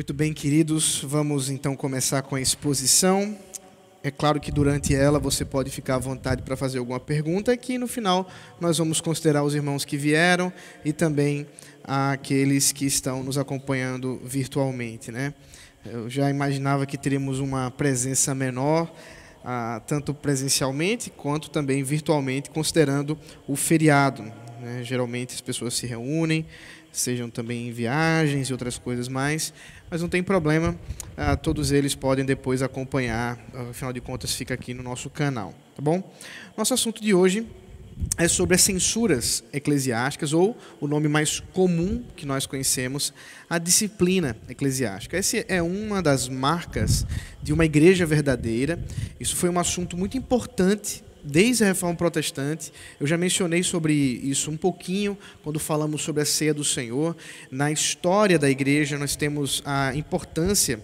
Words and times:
Muito 0.00 0.14
bem, 0.14 0.32
queridos, 0.32 1.04
vamos 1.04 1.50
então 1.50 1.76
começar 1.76 2.22
com 2.22 2.34
a 2.34 2.40
exposição. 2.40 3.36
É 4.02 4.10
claro 4.10 4.40
que 4.40 4.50
durante 4.50 4.94
ela 4.94 5.18
você 5.18 5.44
pode 5.44 5.70
ficar 5.70 5.96
à 5.96 5.98
vontade 5.98 6.40
para 6.40 6.56
fazer 6.56 6.78
alguma 6.78 6.98
pergunta, 6.98 7.54
que 7.54 7.76
no 7.76 7.86
final 7.86 8.26
nós 8.58 8.78
vamos 8.78 8.98
considerar 8.98 9.44
os 9.44 9.54
irmãos 9.54 9.84
que 9.84 9.98
vieram 9.98 10.50
e 10.86 10.90
também 10.90 11.46
aqueles 11.84 12.72
que 12.72 12.86
estão 12.86 13.22
nos 13.22 13.36
acompanhando 13.36 14.18
virtualmente, 14.24 15.12
né? 15.12 15.34
Eu 15.84 16.08
já 16.08 16.30
imaginava 16.30 16.86
que 16.86 16.96
teríamos 16.96 17.38
uma 17.38 17.70
presença 17.70 18.34
menor, 18.34 18.90
ah, 19.44 19.82
tanto 19.86 20.14
presencialmente 20.14 21.10
quanto 21.10 21.50
também 21.50 21.82
virtualmente, 21.82 22.48
considerando 22.48 23.18
o 23.46 23.54
feriado. 23.54 24.22
Né? 24.62 24.82
Geralmente 24.82 25.34
as 25.34 25.42
pessoas 25.42 25.74
se 25.74 25.86
reúnem, 25.86 26.46
sejam 26.92 27.30
também 27.30 27.68
em 27.68 27.72
viagens 27.72 28.48
e 28.48 28.52
outras 28.52 28.78
coisas 28.78 29.08
mais, 29.08 29.52
mas 29.90 30.00
não 30.00 30.08
tem 30.08 30.22
problema, 30.22 30.76
ah, 31.16 31.36
todos 31.36 31.72
eles 31.72 31.94
podem 31.94 32.24
depois 32.24 32.62
acompanhar, 32.62 33.38
afinal 33.70 33.92
de 33.92 34.00
contas 34.00 34.34
fica 34.34 34.54
aqui 34.54 34.72
no 34.72 34.82
nosso 34.82 35.10
canal, 35.10 35.52
tá 35.74 35.82
bom? 35.82 36.14
Nosso 36.56 36.72
assunto 36.72 37.02
de 37.02 37.12
hoje 37.12 37.46
é 38.16 38.28
sobre 38.28 38.54
as 38.54 38.62
censuras 38.62 39.42
eclesiásticas, 39.52 40.32
ou 40.32 40.56
o 40.80 40.86
nome 40.86 41.08
mais 41.08 41.40
comum 41.52 42.02
que 42.16 42.24
nós 42.24 42.46
conhecemos, 42.46 43.12
a 43.48 43.58
disciplina 43.58 44.36
eclesiástica. 44.48 45.16
Essa 45.16 45.38
é 45.48 45.60
uma 45.60 46.02
das 46.02 46.28
marcas 46.28 47.06
de 47.42 47.52
uma 47.52 47.64
igreja 47.64 48.06
verdadeira. 48.06 48.82
Isso 49.18 49.36
foi 49.36 49.50
um 49.50 49.58
assunto 49.58 49.96
muito 49.96 50.16
importante 50.16 51.02
desde 51.22 51.64
a 51.64 51.68
reforma 51.68 51.96
protestante. 51.96 52.72
Eu 52.98 53.06
já 53.06 53.16
mencionei 53.16 53.62
sobre 53.62 53.92
isso 53.92 54.50
um 54.50 54.56
pouquinho 54.56 55.16
quando 55.42 55.58
falamos 55.58 56.02
sobre 56.02 56.22
a 56.22 56.26
ceia 56.26 56.54
do 56.54 56.64
Senhor. 56.64 57.16
Na 57.50 57.70
história 57.70 58.38
da 58.38 58.50
igreja, 58.50 58.98
nós 58.98 59.16
temos 59.16 59.62
a 59.64 59.94
importância 59.94 60.80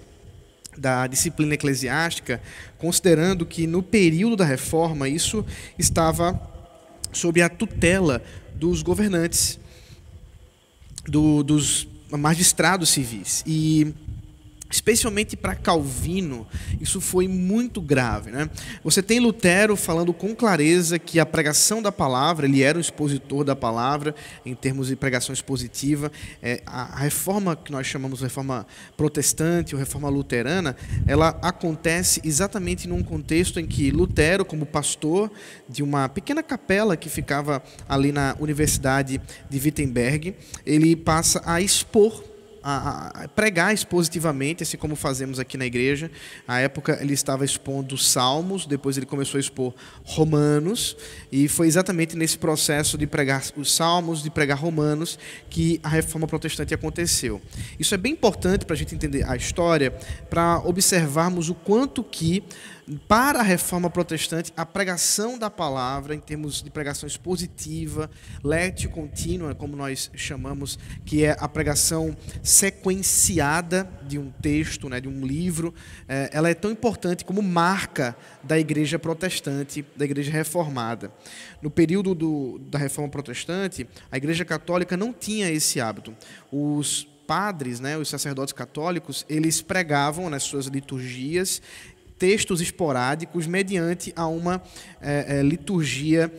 da 0.76 1.06
disciplina 1.06 1.54
eclesiástica, 1.54 2.40
considerando 2.78 3.46
que 3.46 3.66
no 3.66 3.82
período 3.82 4.36
da 4.36 4.44
reforma 4.44 5.08
isso 5.08 5.44
estava 5.78 6.38
sob 7.12 7.40
a 7.40 7.48
tutela 7.48 8.22
dos 8.54 8.82
governantes, 8.82 9.58
do, 11.06 11.42
dos 11.42 11.88
magistrados 12.10 12.90
civis. 12.90 13.42
E 13.46 13.94
especialmente 14.70 15.36
para 15.36 15.54
Calvino, 15.54 16.46
isso 16.80 17.00
foi 17.00 17.28
muito 17.28 17.80
grave. 17.80 18.30
Né? 18.30 18.50
Você 18.82 19.02
tem 19.02 19.20
Lutero 19.20 19.76
falando 19.76 20.12
com 20.12 20.34
clareza 20.34 20.98
que 20.98 21.20
a 21.20 21.26
pregação 21.26 21.80
da 21.80 21.92
palavra, 21.92 22.46
ele 22.46 22.62
era 22.62 22.78
um 22.78 22.80
expositor 22.80 23.44
da 23.44 23.54
palavra 23.54 24.14
em 24.44 24.54
termos 24.54 24.88
de 24.88 24.96
pregação 24.96 25.32
expositiva. 25.32 26.10
É, 26.42 26.62
a 26.66 26.96
reforma 26.96 27.56
que 27.56 27.70
nós 27.70 27.86
chamamos 27.86 28.18
de 28.18 28.24
reforma 28.24 28.66
protestante 28.96 29.74
ou 29.74 29.78
reforma 29.78 30.08
luterana, 30.08 30.76
ela 31.06 31.38
acontece 31.42 32.20
exatamente 32.24 32.88
num 32.88 33.02
contexto 33.02 33.60
em 33.60 33.66
que 33.66 33.90
Lutero, 33.90 34.44
como 34.44 34.66
pastor 34.66 35.30
de 35.68 35.82
uma 35.82 36.08
pequena 36.08 36.42
capela 36.42 36.96
que 36.96 37.08
ficava 37.08 37.62
ali 37.88 38.12
na 38.12 38.36
Universidade 38.40 39.20
de 39.48 39.58
Wittenberg, 39.58 40.34
ele 40.64 40.96
passa 40.96 41.42
a 41.44 41.60
expor 41.60 42.35
a, 42.68 43.22
a, 43.22 43.28
pregar 43.28 43.72
expositivamente, 43.72 44.64
assim 44.64 44.76
como 44.76 44.96
fazemos 44.96 45.38
aqui 45.38 45.56
na 45.56 45.64
igreja. 45.64 46.10
À 46.48 46.58
época 46.58 46.98
ele 47.00 47.14
estava 47.14 47.44
expondo 47.44 47.96
Salmos, 47.96 48.66
depois 48.66 48.96
ele 48.96 49.06
começou 49.06 49.38
a 49.38 49.40
expor 49.40 49.72
Romanos, 50.02 50.96
e 51.30 51.46
foi 51.46 51.68
exatamente 51.68 52.16
nesse 52.16 52.36
processo 52.36 52.98
de 52.98 53.06
pregar 53.06 53.44
os 53.56 53.72
Salmos, 53.72 54.20
de 54.20 54.30
pregar 54.30 54.58
Romanos, 54.58 55.16
que 55.48 55.78
a 55.80 55.88
reforma 55.88 56.26
protestante 56.26 56.74
aconteceu. 56.74 57.40
Isso 57.78 57.94
é 57.94 57.98
bem 57.98 58.14
importante 58.14 58.64
para 58.64 58.74
a 58.74 58.76
gente 58.76 58.96
entender 58.96 59.24
a 59.28 59.36
história, 59.36 59.92
para 60.28 60.58
observarmos 60.64 61.48
o 61.48 61.54
quanto 61.54 62.02
que 62.02 62.42
para 63.08 63.40
a 63.40 63.42
reforma 63.42 63.90
protestante, 63.90 64.52
a 64.56 64.64
pregação 64.64 65.36
da 65.36 65.50
palavra, 65.50 66.14
em 66.14 66.20
termos 66.20 66.62
de 66.62 66.70
pregação 66.70 67.06
expositiva, 67.06 68.08
lete 68.44 68.86
contínua, 68.86 69.54
como 69.56 69.76
nós 69.76 70.08
chamamos, 70.14 70.78
que 71.04 71.24
é 71.24 71.36
a 71.40 71.48
pregação 71.48 72.16
sequenciada 72.44 73.90
de 74.06 74.18
um 74.18 74.30
texto, 74.30 74.88
né, 74.88 75.00
de 75.00 75.08
um 75.08 75.26
livro, 75.26 75.74
é, 76.08 76.30
ela 76.32 76.48
é 76.48 76.54
tão 76.54 76.70
importante 76.70 77.24
como 77.24 77.42
marca 77.42 78.16
da 78.42 78.56
igreja 78.56 78.98
protestante, 79.00 79.84
da 79.96 80.04
igreja 80.04 80.30
reformada. 80.30 81.10
No 81.60 81.70
período 81.70 82.14
do, 82.14 82.58
da 82.70 82.78
reforma 82.78 83.10
protestante, 83.10 83.88
a 84.12 84.16
igreja 84.16 84.44
católica 84.44 84.96
não 84.96 85.12
tinha 85.12 85.50
esse 85.50 85.80
hábito. 85.80 86.14
Os 86.52 87.08
padres, 87.26 87.80
né, 87.80 87.98
os 87.98 88.08
sacerdotes 88.08 88.52
católicos, 88.52 89.26
eles 89.28 89.60
pregavam 89.60 90.30
nas 90.30 90.44
suas 90.44 90.66
liturgias 90.66 91.60
textos 92.18 92.60
esporádicos 92.60 93.46
mediante 93.46 94.12
a 94.16 94.26
uma 94.26 94.62
é, 95.00 95.38
é, 95.38 95.42
liturgia 95.42 96.32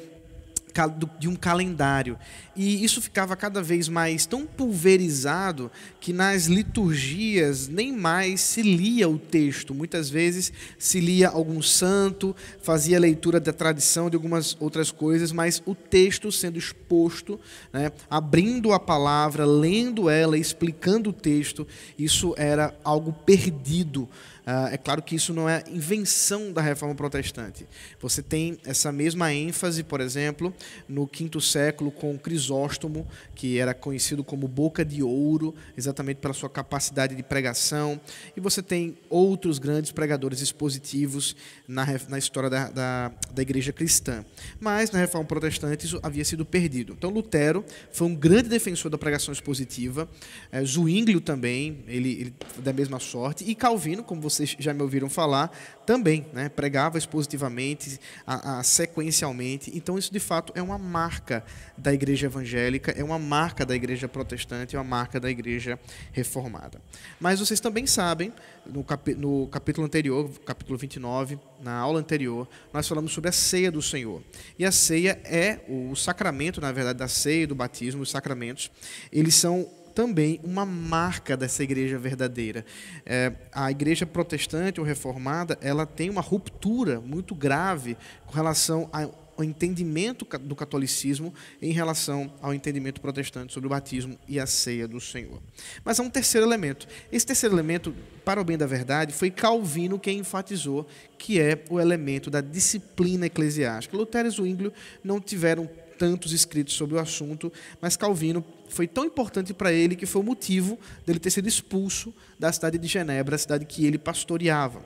de 1.17 1.27
um 1.27 1.35
calendário. 1.35 2.19
E 2.55 2.83
isso 2.83 3.01
ficava 3.01 3.35
cada 3.35 3.63
vez 3.63 3.89
mais 3.89 4.27
tão 4.27 4.45
pulverizado 4.45 5.71
que 5.99 6.13
nas 6.13 6.45
liturgias 6.45 7.67
nem 7.67 7.91
mais 7.91 8.41
se 8.41 8.61
lia 8.61 9.09
o 9.09 9.17
texto. 9.17 9.73
Muitas 9.73 10.07
vezes 10.07 10.53
se 10.77 10.99
lia 10.99 11.29
algum 11.29 11.63
santo, 11.63 12.35
fazia 12.61 12.99
leitura 12.99 13.39
da 13.39 13.51
tradição 13.51 14.07
de 14.07 14.15
algumas 14.15 14.55
outras 14.59 14.91
coisas, 14.91 15.31
mas 15.31 15.63
o 15.65 15.73
texto 15.73 16.31
sendo 16.31 16.59
exposto, 16.59 17.39
né, 17.73 17.91
abrindo 18.07 18.71
a 18.71 18.79
palavra, 18.79 19.45
lendo 19.45 20.09
ela, 20.09 20.37
explicando 20.37 21.09
o 21.09 21.13
texto, 21.13 21.65
isso 21.97 22.35
era 22.37 22.77
algo 22.83 23.11
perdido 23.11 24.07
Uh, 24.47 24.71
é 24.71 24.77
claro 24.77 25.01
que 25.01 25.13
isso 25.13 25.33
não 25.33 25.49
é 25.49 25.61
invenção 25.69 26.53
da 26.53 26.61
reforma 26.61 26.95
protestante. 26.95 27.67
Você 27.99 28.23
tem 28.23 28.57
essa 28.65 28.93
mesma 28.93 29.33
ênfase, 29.33 29.83
por 29.83 29.99
exemplo, 29.99 30.53
no 30.87 31.05
quinto 31.05 31.41
século 31.41 31.91
com 31.91 32.17
Crisóstomo, 32.17 33.05
que 33.35 33.59
era 33.59 33.73
conhecido 33.73 34.23
como 34.23 34.47
boca 34.47 34.85
de 34.85 35.03
ouro, 35.03 35.53
exatamente 35.75 36.19
pela 36.19 36.33
sua 36.33 36.49
capacidade 36.49 37.13
de 37.13 37.23
pregação. 37.23 37.99
E 38.37 38.39
você 38.39 38.63
tem 38.63 38.97
outros 39.09 39.59
grandes 39.59 39.91
pregadores 39.91 40.39
expositivos 40.39 41.35
na, 41.67 41.85
na 42.07 42.17
história 42.17 42.49
da, 42.49 42.69
da, 42.69 43.11
da 43.33 43.41
igreja 43.41 43.73
cristã. 43.73 44.23
Mas 44.61 44.91
na 44.91 44.99
reforma 44.99 45.27
protestante 45.27 45.85
isso 45.85 45.99
havia 46.01 46.23
sido 46.23 46.45
perdido. 46.45 46.93
Então 46.97 47.09
Lutero 47.09 47.65
foi 47.91 48.07
um 48.07 48.15
grande 48.15 48.47
defensor 48.47 48.89
da 48.89 48.97
pregação 48.97 49.33
expositiva. 49.33 50.07
É, 50.49 50.63
Zwinglio 50.63 51.19
também, 51.19 51.83
ele, 51.85 52.11
ele 52.11 52.35
da 52.59 52.71
mesma 52.71 52.97
sorte. 52.97 53.43
E 53.43 53.53
Calvino, 53.53 54.05
como 54.05 54.21
você 54.21 54.36
vocês 54.37 54.55
já 54.59 54.73
me 54.73 54.81
ouviram 54.81 55.09
falar, 55.09 55.51
também 55.85 56.25
né, 56.33 56.49
pregava 56.49 56.97
expositivamente, 56.97 57.99
a, 58.25 58.59
a, 58.59 58.63
sequencialmente. 58.63 59.71
Então, 59.75 59.97
isso 59.97 60.11
de 60.11 60.19
fato 60.19 60.53
é 60.55 60.61
uma 60.61 60.77
marca 60.77 61.43
da 61.77 61.93
igreja 61.93 62.27
evangélica, 62.27 62.91
é 62.91 63.03
uma 63.03 63.19
marca 63.19 63.65
da 63.65 63.75
igreja 63.75 64.07
protestante, 64.07 64.75
é 64.75 64.79
uma 64.79 64.85
marca 64.85 65.19
da 65.19 65.29
igreja 65.29 65.79
reformada. 66.11 66.81
Mas 67.19 67.39
vocês 67.39 67.59
também 67.59 67.87
sabem, 67.87 68.31
no, 68.65 68.83
cap, 68.83 69.13
no 69.15 69.47
capítulo 69.47 69.85
anterior, 69.85 70.29
capítulo 70.45 70.77
29, 70.77 71.39
na 71.61 71.73
aula 71.73 71.99
anterior, 71.99 72.47
nós 72.71 72.87
falamos 72.87 73.11
sobre 73.11 73.29
a 73.29 73.33
ceia 73.33 73.71
do 73.71 73.81
Senhor. 73.81 74.21
E 74.59 74.65
a 74.65 74.71
ceia 74.71 75.19
é 75.23 75.61
o 75.67 75.95
sacramento, 75.95 76.61
na 76.61 76.71
verdade, 76.71 76.99
da 76.99 77.07
ceia 77.07 77.43
e 77.43 77.47
do 77.47 77.55
batismo, 77.55 78.01
os 78.01 78.11
sacramentos, 78.11 78.71
eles 79.11 79.35
são 79.35 79.67
também 79.97 80.39
uma 80.43 80.63
marca 80.63 81.35
dessa 81.35 81.63
igreja 81.63 81.97
verdadeira. 81.97 82.63
É, 83.03 83.33
a 83.51 83.71
igreja 83.71 84.05
protestante 84.05 84.79
ou 84.79 84.85
reformada, 84.85 85.57
ela 85.59 85.87
tem 85.87 86.07
uma 86.07 86.21
ruptura 86.21 87.01
muito 87.01 87.33
grave 87.33 87.97
com 88.27 88.35
relação 88.35 88.91
ao 88.93 89.43
entendimento 89.43 90.23
do 90.37 90.55
catolicismo 90.55 91.33
em 91.59 91.71
relação 91.71 92.31
ao 92.43 92.53
entendimento 92.53 93.01
protestante 93.01 93.51
sobre 93.51 93.65
o 93.65 93.71
batismo 93.71 94.15
e 94.27 94.39
a 94.39 94.45
ceia 94.45 94.87
do 94.87 95.01
Senhor. 95.01 95.41
Mas 95.83 95.99
há 95.99 96.03
um 96.03 96.11
terceiro 96.11 96.45
elemento. 96.45 96.87
Esse 97.11 97.25
terceiro 97.25 97.55
elemento, 97.55 97.91
para 98.23 98.39
o 98.39 98.43
bem 98.43 98.55
da 98.55 98.67
verdade, 98.67 99.11
foi 99.11 99.31
Calvino 99.31 99.97
quem 99.97 100.19
enfatizou, 100.19 100.85
que 101.17 101.39
é 101.39 101.63
o 101.71 101.79
elemento 101.79 102.29
da 102.29 102.39
disciplina 102.39 103.25
eclesiástica. 103.25 103.97
Lutero 103.97 104.27
e 104.27 104.31
Zwinglio 104.31 104.71
não 105.03 105.19
tiveram 105.19 105.67
tantos 105.97 106.31
escritos 106.33 106.75
sobre 106.75 106.95
o 106.95 106.99
assunto, 106.99 107.51
mas 107.81 107.97
Calvino 107.97 108.45
foi 108.67 108.87
tão 108.87 109.05
importante 109.05 109.53
para 109.53 109.71
ele 109.71 109.95
que 109.95 110.05
foi 110.05 110.21
o 110.21 110.25
motivo 110.25 110.77
dele 111.05 111.19
ter 111.19 111.31
sido 111.31 111.47
expulso 111.47 112.13
da 112.39 112.51
cidade 112.51 112.77
de 112.77 112.87
Genebra, 112.87 113.35
a 113.35 113.39
cidade 113.39 113.65
que 113.65 113.85
ele 113.85 113.97
pastoreava. 113.97 114.81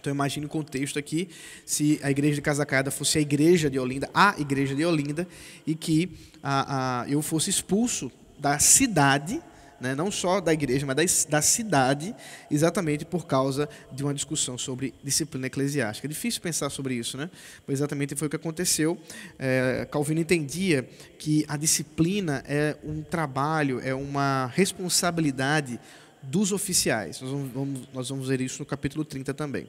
Então 0.00 0.14
imagine 0.14 0.46
o 0.46 0.48
contexto 0.48 0.98
aqui, 0.98 1.28
se 1.64 1.98
a 2.02 2.10
igreja 2.10 2.36
de 2.36 2.42
Casacaiada 2.42 2.90
fosse 2.90 3.18
a 3.18 3.20
igreja 3.20 3.68
de 3.68 3.78
Olinda, 3.78 4.08
a 4.14 4.36
igreja 4.38 4.74
de 4.74 4.84
Olinda, 4.84 5.26
e 5.66 5.74
que 5.74 6.10
a, 6.42 7.02
a, 7.02 7.08
eu 7.10 7.20
fosse 7.22 7.50
expulso 7.50 8.10
da 8.38 8.58
cidade 8.58 9.42
né, 9.80 9.94
não 9.94 10.10
só 10.10 10.40
da 10.40 10.52
igreja, 10.52 10.86
mas 10.86 11.24
da, 11.24 11.36
da 11.38 11.42
cidade, 11.42 12.14
exatamente 12.50 13.04
por 13.04 13.26
causa 13.26 13.68
de 13.92 14.02
uma 14.02 14.14
discussão 14.14 14.56
sobre 14.56 14.94
disciplina 15.02 15.46
eclesiástica. 15.46 16.06
É 16.06 16.08
difícil 16.08 16.40
pensar 16.40 16.70
sobre 16.70 16.94
isso, 16.94 17.16
né? 17.16 17.30
Pois 17.64 17.78
exatamente 17.78 18.14
foi 18.14 18.26
o 18.26 18.30
que 18.30 18.36
aconteceu. 18.36 18.98
É, 19.38 19.86
Calvino 19.90 20.20
entendia 20.20 20.88
que 21.18 21.44
a 21.48 21.56
disciplina 21.56 22.42
é 22.46 22.76
um 22.84 23.02
trabalho, 23.02 23.80
é 23.80 23.94
uma 23.94 24.46
responsabilidade 24.54 25.78
dos 26.22 26.52
oficiais. 26.52 27.20
Nós 27.20 27.30
vamos, 27.30 27.80
nós 27.92 28.08
vamos 28.08 28.28
ver 28.28 28.40
isso 28.40 28.58
no 28.60 28.66
capítulo 28.66 29.04
30 29.04 29.32
também. 29.34 29.68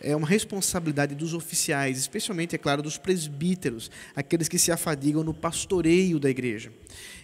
É 0.00 0.16
uma 0.16 0.26
responsabilidade 0.26 1.14
dos 1.14 1.34
oficiais, 1.34 1.98
especialmente, 1.98 2.54
é 2.54 2.58
claro, 2.58 2.82
dos 2.82 2.96
presbíteros, 2.96 3.90
aqueles 4.16 4.48
que 4.48 4.58
se 4.58 4.72
afadigam 4.72 5.22
no 5.22 5.34
pastoreio 5.34 6.18
da 6.18 6.30
igreja. 6.30 6.72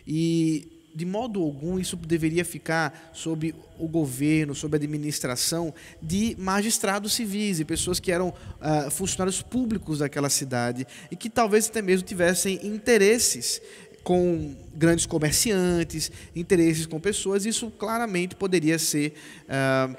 E 0.07 0.76
de 0.97 1.05
modo 1.05 1.43
algum 1.43 1.79
isso 1.79 1.95
deveria 1.95 2.43
ficar 2.43 3.11
sob 3.13 3.55
o 3.79 3.87
governo, 3.87 4.55
sob 4.55 4.75
a 4.75 4.79
administração 4.79 5.75
de 6.01 6.35
magistrados 6.39 7.13
civis 7.13 7.61
e 7.61 7.67
pessoas 7.67 8.01
que 8.01 8.11
eram 8.11 8.31
uh, 8.31 8.91
funcionários 8.91 9.43
públicos 9.43 9.99
daquela 9.99 10.31
cidade 10.31 10.87
e 11.11 11.17
que 11.17 11.29
talvez 11.29 11.69
até 11.69 11.83
mesmo 11.83 12.07
tivessem 12.07 12.67
interesses 12.67 13.61
com 14.03 14.57
grandes 14.75 15.05
comerciantes, 15.05 16.11
interesses 16.35 16.87
com 16.87 16.99
pessoas. 16.99 17.45
Isso 17.45 17.71
claramente 17.73 18.35
poderia 18.35 18.79
ser 18.79 19.13
uh, 19.43 19.95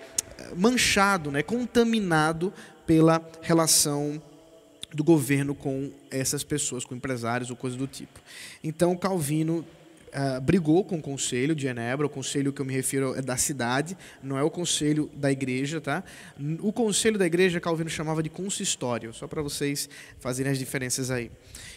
manchado, 0.56 1.30
né, 1.30 1.44
contaminado 1.44 2.52
pela 2.88 3.22
relação 3.44 4.20
do 4.92 5.04
governo 5.04 5.54
com 5.54 5.92
essas 6.10 6.44
pessoas, 6.44 6.84
com 6.84 6.96
empresários 6.96 7.52
ou 7.52 7.56
coisa 7.56 7.78
do 7.78 7.86
tipo. 7.86 8.20
Então 8.64 8.96
Calvino 8.98 9.64
Uh, 10.18 10.42
brigou 10.42 10.84
com 10.84 10.96
o 10.98 11.02
conselho 11.02 11.54
de 11.54 11.62
Genebra, 11.62 12.08
o 12.08 12.10
conselho 12.10 12.52
que 12.52 12.60
eu 12.60 12.66
me 12.66 12.74
refiro 12.74 13.14
é 13.14 13.22
da 13.22 13.38
cidade, 13.38 13.96
não 14.24 14.36
é 14.36 14.42
o 14.42 14.50
conselho 14.50 15.12
da 15.14 15.32
igreja, 15.32 15.80
tá? 15.80 16.04
O 16.60 16.74
conselho 16.74 17.20
da 17.20 17.26
igreja 17.28 17.60
Calvino 17.60 17.88
chamava 17.88 18.24
de 18.24 18.30
consistório, 18.30 19.14
só 19.14 19.28
para 19.28 19.44
vocês 19.44 19.88
fazerem 20.18 20.52
as 20.52 20.58
diferenças 20.58 21.12
aí. 21.12 21.30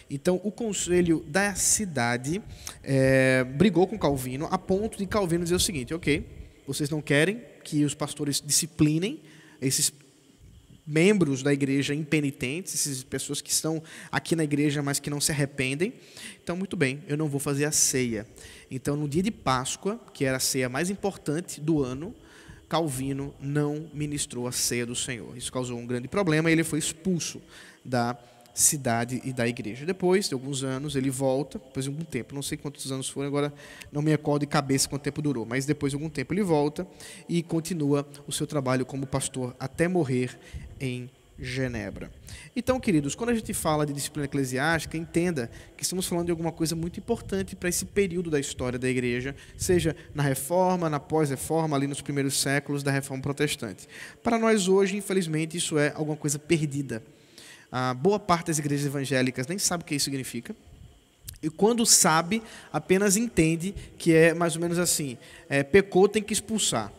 Então, 0.09 0.41
o 0.43 0.51
conselho 0.51 1.23
da 1.27 1.53
cidade 1.53 2.41
é, 2.83 3.43
brigou 3.43 3.85
com 3.85 3.99
Calvino 3.99 4.47
a 4.49 4.57
ponto 4.57 4.97
de 4.97 5.05
Calvino 5.05 5.43
dizer 5.43 5.55
o 5.55 5.59
seguinte: 5.59 5.93
ok, 5.93 6.27
vocês 6.65 6.89
não 6.89 6.99
querem 6.99 7.43
que 7.63 7.85
os 7.85 7.93
pastores 7.93 8.41
disciplinem 8.43 9.21
esses 9.61 9.93
membros 10.85 11.43
da 11.43 11.53
igreja 11.53 11.93
impenitentes, 11.93 12.73
essas 12.73 13.03
pessoas 13.03 13.41
que 13.41 13.51
estão 13.51 13.81
aqui 14.11 14.35
na 14.35 14.43
igreja, 14.43 14.81
mas 14.81 14.99
que 14.99 15.09
não 15.09 15.21
se 15.21 15.31
arrependem. 15.31 15.93
Então, 16.43 16.55
muito 16.55 16.75
bem, 16.75 17.03
eu 17.07 17.15
não 17.15 17.27
vou 17.27 17.39
fazer 17.39 17.65
a 17.65 17.71
ceia. 17.71 18.27
Então, 18.69 18.95
no 18.95 19.07
dia 19.07 19.23
de 19.23 19.31
Páscoa, 19.31 19.99
que 20.13 20.25
era 20.25 20.37
a 20.37 20.39
ceia 20.39 20.69
mais 20.69 20.89
importante 20.89 21.61
do 21.61 21.83
ano, 21.83 22.15
Calvino 22.67 23.35
não 23.39 23.89
ministrou 23.93 24.47
a 24.47 24.51
ceia 24.51 24.85
do 24.85 24.95
Senhor. 24.95 25.35
Isso 25.35 25.51
causou 25.51 25.77
um 25.77 25.85
grande 25.85 26.07
problema 26.07 26.49
e 26.49 26.53
ele 26.53 26.63
foi 26.63 26.79
expulso 26.79 27.41
da 27.83 28.17
cidade 28.53 29.21
e 29.23 29.31
da 29.33 29.47
igreja. 29.47 29.85
Depois 29.85 30.27
de 30.27 30.33
alguns 30.33 30.63
anos, 30.63 30.95
ele 30.95 31.09
volta, 31.09 31.59
depois 31.59 31.85
de 31.85 31.91
algum 31.91 32.03
tempo, 32.03 32.35
não 32.35 32.41
sei 32.41 32.57
quantos 32.57 32.91
anos 32.91 33.09
foram, 33.09 33.27
agora 33.27 33.53
não 33.91 34.01
me 34.01 34.11
recordo 34.11 34.41
de 34.41 34.47
cabeça 34.47 34.89
quanto 34.89 35.03
tempo 35.03 35.21
durou, 35.21 35.45
mas 35.45 35.65
depois 35.65 35.91
de 35.91 35.95
algum 35.95 36.09
tempo 36.09 36.33
ele 36.33 36.43
volta 36.43 36.87
e 37.27 37.41
continua 37.41 38.07
o 38.27 38.31
seu 38.31 38.45
trabalho 38.45 38.85
como 38.85 39.05
pastor 39.05 39.55
até 39.59 39.87
morrer 39.87 40.37
em 40.79 41.09
Genebra. 41.41 42.11
Então, 42.55 42.79
queridos, 42.79 43.15
quando 43.15 43.31
a 43.31 43.33
gente 43.33 43.51
fala 43.51 43.83
de 43.85 43.93
disciplina 43.93 44.25
eclesiástica, 44.25 44.95
entenda 44.95 45.49
que 45.75 45.81
estamos 45.81 46.05
falando 46.05 46.25
de 46.25 46.31
alguma 46.31 46.51
coisa 46.51 46.75
muito 46.75 46.99
importante 46.99 47.55
para 47.55 47.67
esse 47.67 47.83
período 47.83 48.29
da 48.29 48.39
história 48.39 48.77
da 48.77 48.87
igreja, 48.87 49.35
seja 49.57 49.95
na 50.13 50.21
reforma, 50.21 50.87
na 50.87 50.99
pós-reforma, 50.99 51.75
ali 51.75 51.87
nos 51.87 51.99
primeiros 51.99 52.39
séculos 52.39 52.83
da 52.83 52.91
reforma 52.91 53.23
protestante. 53.23 53.87
Para 54.21 54.37
nós 54.37 54.67
hoje, 54.67 54.95
infelizmente, 54.95 55.57
isso 55.57 55.79
é 55.79 55.91
alguma 55.95 56.15
coisa 56.15 56.37
perdida 56.37 57.01
a 57.71 57.93
boa 57.93 58.19
parte 58.19 58.47
das 58.47 58.59
igrejas 58.59 58.85
evangélicas 58.85 59.47
nem 59.47 59.57
sabe 59.57 59.83
o 59.83 59.85
que 59.85 59.95
isso 59.95 60.05
significa. 60.05 60.55
E 61.41 61.49
quando 61.49 61.85
sabe, 61.85 62.43
apenas 62.71 63.17
entende 63.17 63.73
que 63.97 64.13
é 64.13 64.33
mais 64.33 64.55
ou 64.55 64.61
menos 64.61 64.77
assim: 64.77 65.17
é, 65.49 65.63
pecou, 65.63 66.07
tem 66.07 66.21
que 66.21 66.33
expulsar. 66.33 66.91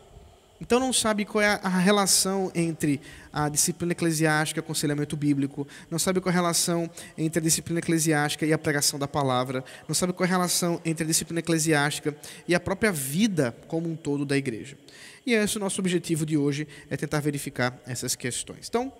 Então 0.63 0.79
não 0.79 0.93
sabe 0.93 1.25
qual 1.25 1.41
é 1.41 1.59
a 1.61 1.67
relação 1.67 2.49
entre 2.55 3.01
a 3.33 3.49
disciplina 3.49 3.91
eclesiástica 3.91 4.59
e 4.59 4.61
o 4.61 4.63
aconselhamento 4.63 5.17
bíblico, 5.17 5.67
não 5.91 5.99
sabe 5.99 6.21
qual 6.21 6.31
é 6.31 6.33
a 6.33 6.39
relação 6.39 6.89
entre 7.17 7.39
a 7.39 7.43
disciplina 7.43 7.79
eclesiástica 7.79 8.45
e 8.45 8.53
a 8.53 8.57
pregação 8.57 8.97
da 8.97 9.05
palavra, 9.05 9.61
não 9.89 9.93
sabe 9.93 10.13
qual 10.13 10.23
é 10.23 10.29
a 10.29 10.31
relação 10.31 10.79
entre 10.85 11.03
a 11.03 11.07
disciplina 11.07 11.41
eclesiástica 11.41 12.15
e 12.47 12.55
a 12.55 12.61
própria 12.61 12.93
vida 12.93 13.53
como 13.67 13.89
um 13.89 13.95
todo 13.95 14.25
da 14.25 14.37
igreja. 14.37 14.77
E 15.25 15.33
esse 15.33 15.57
é 15.57 15.59
o 15.59 15.63
nosso 15.63 15.81
objetivo 15.81 16.25
de 16.25 16.37
hoje, 16.37 16.65
é 16.89 16.95
tentar 16.95 17.19
verificar 17.19 17.77
essas 17.85 18.15
questões. 18.15 18.69
Então, 18.69 18.93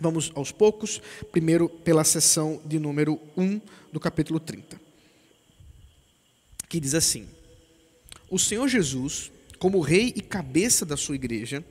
Vamos 0.00 0.30
aos 0.34 0.52
poucos, 0.52 1.00
primeiro 1.32 1.68
pela 1.68 2.04
sessão 2.04 2.60
de 2.64 2.78
número 2.78 3.18
1 3.36 3.60
do 3.92 3.98
capítulo 3.98 4.38
30, 4.38 4.78
que 6.68 6.78
diz 6.78 6.94
assim: 6.94 7.26
O 8.28 8.38
Senhor 8.38 8.68
Jesus, 8.68 9.32
como 9.58 9.80
rei 9.80 10.12
e 10.14 10.20
cabeça 10.20 10.84
da 10.84 10.96
sua 10.96 11.14
igreja, 11.14 11.64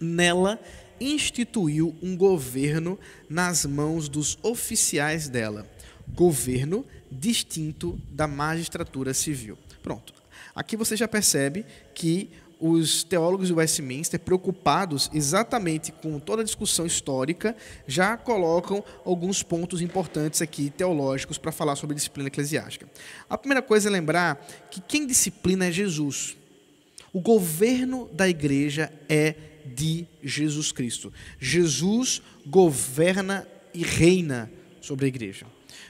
nela 0.00 0.60
instituiu 1.00 1.96
um 2.00 2.16
governo 2.16 2.98
nas 3.28 3.64
mãos 3.66 4.08
dos 4.08 4.38
oficiais 4.42 5.28
dela, 5.28 5.68
governo 6.08 6.84
distinto 7.10 8.00
da 8.10 8.28
magistratura 8.28 9.12
civil. 9.12 9.58
Pronto. 9.82 10.14
Aqui 10.54 10.76
você 10.76 10.96
já 10.96 11.08
percebe 11.08 11.64
que 11.94 12.30
os 12.60 13.04
teólogos 13.04 13.48
de 13.48 13.52
Westminster, 13.52 14.18
preocupados 14.18 15.10
exatamente 15.12 15.92
com 15.92 16.18
toda 16.18 16.42
a 16.42 16.44
discussão 16.44 16.84
histórica, 16.84 17.56
já 17.86 18.16
colocam 18.16 18.84
alguns 19.04 19.42
pontos 19.42 19.80
importantes 19.80 20.42
aqui 20.42 20.70
teológicos 20.70 21.38
para 21.38 21.52
falar 21.52 21.76
sobre 21.76 21.94
disciplina 21.94 22.28
eclesiástica. 22.28 22.88
A 23.28 23.38
primeira 23.38 23.62
coisa 23.62 23.88
é 23.88 23.92
lembrar 23.92 24.44
que 24.70 24.80
quem 24.80 25.06
disciplina 25.06 25.66
é 25.66 25.72
Jesus. 25.72 26.36
O 27.12 27.20
governo 27.20 28.08
da 28.12 28.28
igreja 28.28 28.92
é 29.08 29.34
de 29.64 30.06
Jesus 30.22 30.72
Cristo. 30.72 31.12
Jesus 31.38 32.22
governa 32.46 33.46
e 33.72 33.82
reina 33.82 34.50
sobre 34.80 35.06
a 35.06 35.08
igreja. 35.08 35.46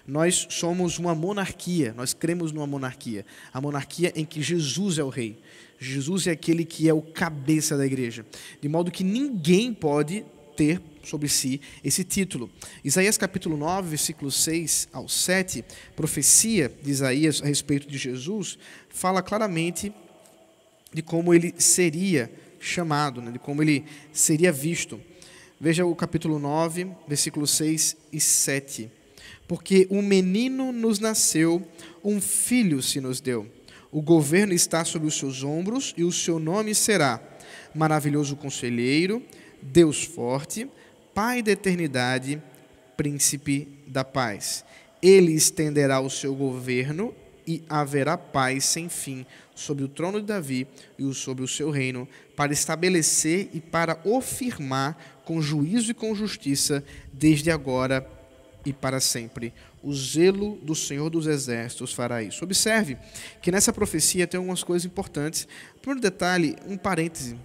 Nós 0.06 0.46
somos 0.50 0.98
uma 0.98 1.14
monarquia, 1.14 1.92
nós 1.94 2.14
cremos 2.14 2.50
numa 2.50 2.66
monarquia. 2.66 3.26
A 3.52 3.60
monarquia 3.60 4.12
em 4.16 4.24
que 4.24 4.42
Jesus 4.42 4.98
é 4.98 5.04
o 5.04 5.08
rei. 5.08 5.38
Jesus 5.78 6.26
é 6.26 6.32
aquele 6.32 6.64
que 6.64 6.88
é 6.88 6.92
o 6.92 7.00
cabeça 7.00 7.76
da 7.76 7.86
igreja, 7.86 8.26
de 8.60 8.68
modo 8.68 8.90
que 8.90 9.04
ninguém 9.04 9.72
pode 9.72 10.24
ter 10.56 10.80
sobre 11.04 11.28
si 11.28 11.60
esse 11.84 12.02
título. 12.02 12.50
Isaías 12.84 13.16
capítulo 13.16 13.56
9, 13.56 13.88
versículos 13.90 14.34
6 14.42 14.88
ao 14.92 15.08
7, 15.08 15.64
profecia 15.94 16.72
de 16.82 16.90
Isaías 16.90 17.40
a 17.40 17.46
respeito 17.46 17.88
de 17.88 17.96
Jesus, 17.96 18.58
fala 18.88 19.22
claramente 19.22 19.92
de 20.92 21.00
como 21.00 21.32
ele 21.32 21.54
seria 21.58 22.30
chamado, 22.58 23.22
né, 23.22 23.30
de 23.30 23.38
como 23.38 23.62
ele 23.62 23.84
seria 24.12 24.50
visto. 24.50 25.00
Veja 25.60 25.86
o 25.86 25.94
capítulo 25.94 26.38
9, 26.38 26.88
versículos 27.06 27.52
6 27.52 27.96
e 28.12 28.20
7. 28.20 28.90
Porque 29.46 29.86
um 29.90 30.02
menino 30.02 30.72
nos 30.72 30.98
nasceu, 30.98 31.66
um 32.02 32.20
filho 32.20 32.82
se 32.82 33.00
nos 33.00 33.20
deu 33.20 33.57
o 33.90 34.02
governo 34.02 34.52
está 34.52 34.84
sobre 34.84 35.08
os 35.08 35.18
seus 35.18 35.42
ombros 35.42 35.94
e 35.96 36.04
o 36.04 36.12
seu 36.12 36.38
nome 36.38 36.74
será 36.74 37.20
Maravilhoso 37.74 38.36
Conselheiro, 38.36 39.22
Deus 39.62 40.04
Forte, 40.04 40.68
Pai 41.14 41.42
da 41.42 41.52
Eternidade, 41.52 42.42
Príncipe 42.96 43.68
da 43.86 44.04
Paz. 44.04 44.64
Ele 45.02 45.32
estenderá 45.32 46.00
o 46.00 46.10
seu 46.10 46.34
governo 46.34 47.14
e 47.46 47.62
haverá 47.68 48.18
paz 48.18 48.64
sem 48.64 48.88
fim 48.88 49.24
sobre 49.54 49.82
o 49.82 49.88
trono 49.88 50.20
de 50.20 50.26
Davi 50.26 50.66
e 50.98 51.14
sobre 51.14 51.42
o 51.42 51.48
seu 51.48 51.70
reino, 51.70 52.06
para 52.36 52.52
estabelecer 52.52 53.48
e 53.54 53.60
para 53.60 53.98
o 54.04 54.20
firmar 54.20 54.96
com 55.24 55.40
juízo 55.40 55.90
e 55.90 55.94
com 55.94 56.14
justiça, 56.14 56.84
desde 57.12 57.50
agora 57.50 58.06
e 58.64 58.72
para 58.72 59.00
sempre. 59.00 59.52
O 59.82 59.94
zelo 59.94 60.58
do 60.62 60.74
Senhor 60.74 61.08
dos 61.08 61.26
Exércitos 61.26 61.92
fará 61.92 62.22
isso. 62.22 62.44
Observe 62.44 62.96
que 63.40 63.52
nessa 63.52 63.72
profecia 63.72 64.26
tem 64.26 64.38
algumas 64.38 64.64
coisas 64.64 64.84
importantes. 64.84 65.46
Primeiro 65.80 66.00
detalhe, 66.00 66.56
um 66.66 66.76
parêntese 66.76 67.36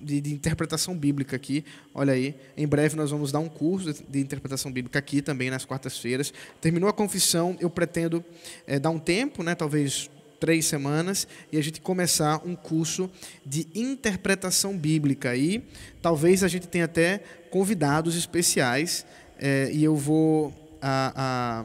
de, 0.00 0.20
de, 0.20 0.32
interpretação 0.32 0.96
bíblica 0.96 1.36
aqui. 1.36 1.64
Olha 1.94 2.12
aí, 2.12 2.34
em 2.56 2.66
breve 2.66 2.96
nós 2.96 3.10
vamos 3.10 3.30
dar 3.30 3.40
um 3.40 3.48
curso 3.48 3.92
de, 4.08 4.20
interpretação 4.20 4.72
bíblica 4.72 4.98
aqui 4.98 5.20
também 5.20 5.50
nas 5.50 5.64
quartas-feiras. 5.64 6.32
Terminou 6.60 6.88
a 6.88 6.92
confissão, 6.92 7.56
eu 7.60 7.68
pretendo 7.68 8.24
é, 8.66 8.78
dar 8.78 8.90
um 8.90 8.98
tempo, 8.98 9.42
né, 9.42 9.54
talvez 9.54 10.08
três 10.38 10.64
semanas, 10.64 11.28
e 11.52 11.58
a 11.58 11.62
gente 11.62 11.82
começar 11.82 12.40
um 12.46 12.56
curso 12.56 13.10
de 13.44 13.66
interpretação 13.74 14.76
bíblica. 14.76 15.36
E 15.36 15.62
talvez 16.00 16.42
a 16.42 16.48
gente 16.48 16.66
tenha 16.66 16.86
até 16.86 17.18
convidados 17.50 18.16
especiais, 18.16 19.04
é, 19.38 19.70
e 19.70 19.84
eu 19.84 19.94
vou 19.94 20.54
a, 20.80 21.64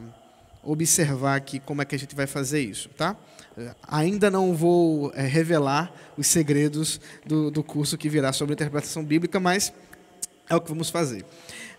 observar 0.62 1.36
aqui 1.36 1.60
como 1.60 1.82
é 1.82 1.84
que 1.84 1.94
a 1.94 1.98
gente 1.98 2.14
vai 2.14 2.26
fazer 2.26 2.60
isso, 2.60 2.88
tá? 2.90 3.16
Ainda 3.88 4.30
não 4.30 4.54
vou 4.54 5.12
é, 5.14 5.22
revelar 5.22 5.92
os 6.16 6.26
segredos 6.26 7.00
do, 7.24 7.50
do 7.50 7.62
curso 7.62 7.96
que 7.96 8.08
virá 8.08 8.32
sobre 8.32 8.52
interpretação 8.54 9.02
bíblica, 9.02 9.40
mas 9.40 9.72
é 10.48 10.54
o 10.54 10.60
que 10.60 10.68
vamos 10.68 10.90
fazer. 10.90 11.24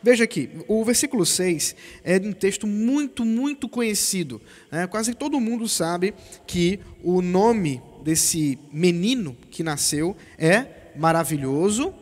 Veja 0.02 0.24
aqui, 0.24 0.50
o 0.68 0.84
versículo 0.84 1.26
6 1.26 1.76
é 2.04 2.18
um 2.18 2.32
texto 2.32 2.68
muito, 2.68 3.26
muito 3.26 3.68
conhecido. 3.68 4.42
Né? 4.72 4.86
Quase 4.88 5.14
todo 5.14 5.40
mundo 5.40 5.68
sabe 5.68 6.14
que 6.46 6.80
o 7.04 7.22
nome 7.22 7.82
desse 8.04 8.58
menino 8.72 9.36
que 9.50 9.64
nasceu 9.64 10.16
é 10.38 10.92
maravilhoso, 10.96 11.94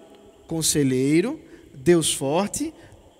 conselheiro, 0.47 1.39
Deus 1.73 2.13
forte, 2.13 2.73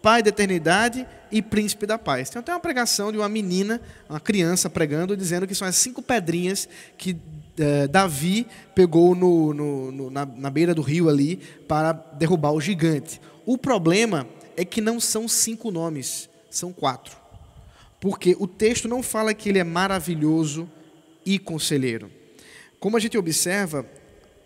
Pai 0.05 0.21
da 0.21 0.29
eternidade 0.29 1.03
e 1.31 1.41
príncipe 1.41 1.87
da 1.87 1.97
paz. 1.97 2.29
Tem 2.29 2.39
até 2.39 2.51
uma 2.51 2.59
pregação 2.59 3.11
de 3.11 3.17
uma 3.17 3.27
menina, 3.27 3.81
uma 4.07 4.19
criança 4.19 4.69
pregando, 4.69 5.17
dizendo 5.17 5.47
que 5.47 5.55
são 5.55 5.67
as 5.67 5.75
cinco 5.77 5.99
pedrinhas 5.99 6.69
que 6.95 7.17
eh, 7.57 7.87
Davi 7.87 8.45
pegou 8.75 9.15
no, 9.15 9.51
no, 9.51 9.91
no, 9.91 10.09
na, 10.11 10.23
na 10.23 10.51
beira 10.51 10.75
do 10.75 10.83
rio 10.83 11.09
ali 11.09 11.37
para 11.67 11.91
derrubar 11.91 12.51
o 12.51 12.61
gigante. 12.61 13.19
O 13.47 13.57
problema 13.57 14.27
é 14.55 14.63
que 14.63 14.79
não 14.79 14.99
são 14.99 15.27
cinco 15.27 15.71
nomes, 15.71 16.29
são 16.51 16.71
quatro. 16.71 17.17
Porque 17.99 18.35
o 18.37 18.45
texto 18.45 18.87
não 18.87 19.01
fala 19.01 19.33
que 19.33 19.49
ele 19.49 19.57
é 19.57 19.63
maravilhoso 19.63 20.69
e 21.25 21.39
conselheiro. 21.39 22.11
Como 22.79 22.95
a 22.95 22.99
gente 22.99 23.17
observa, 23.17 23.83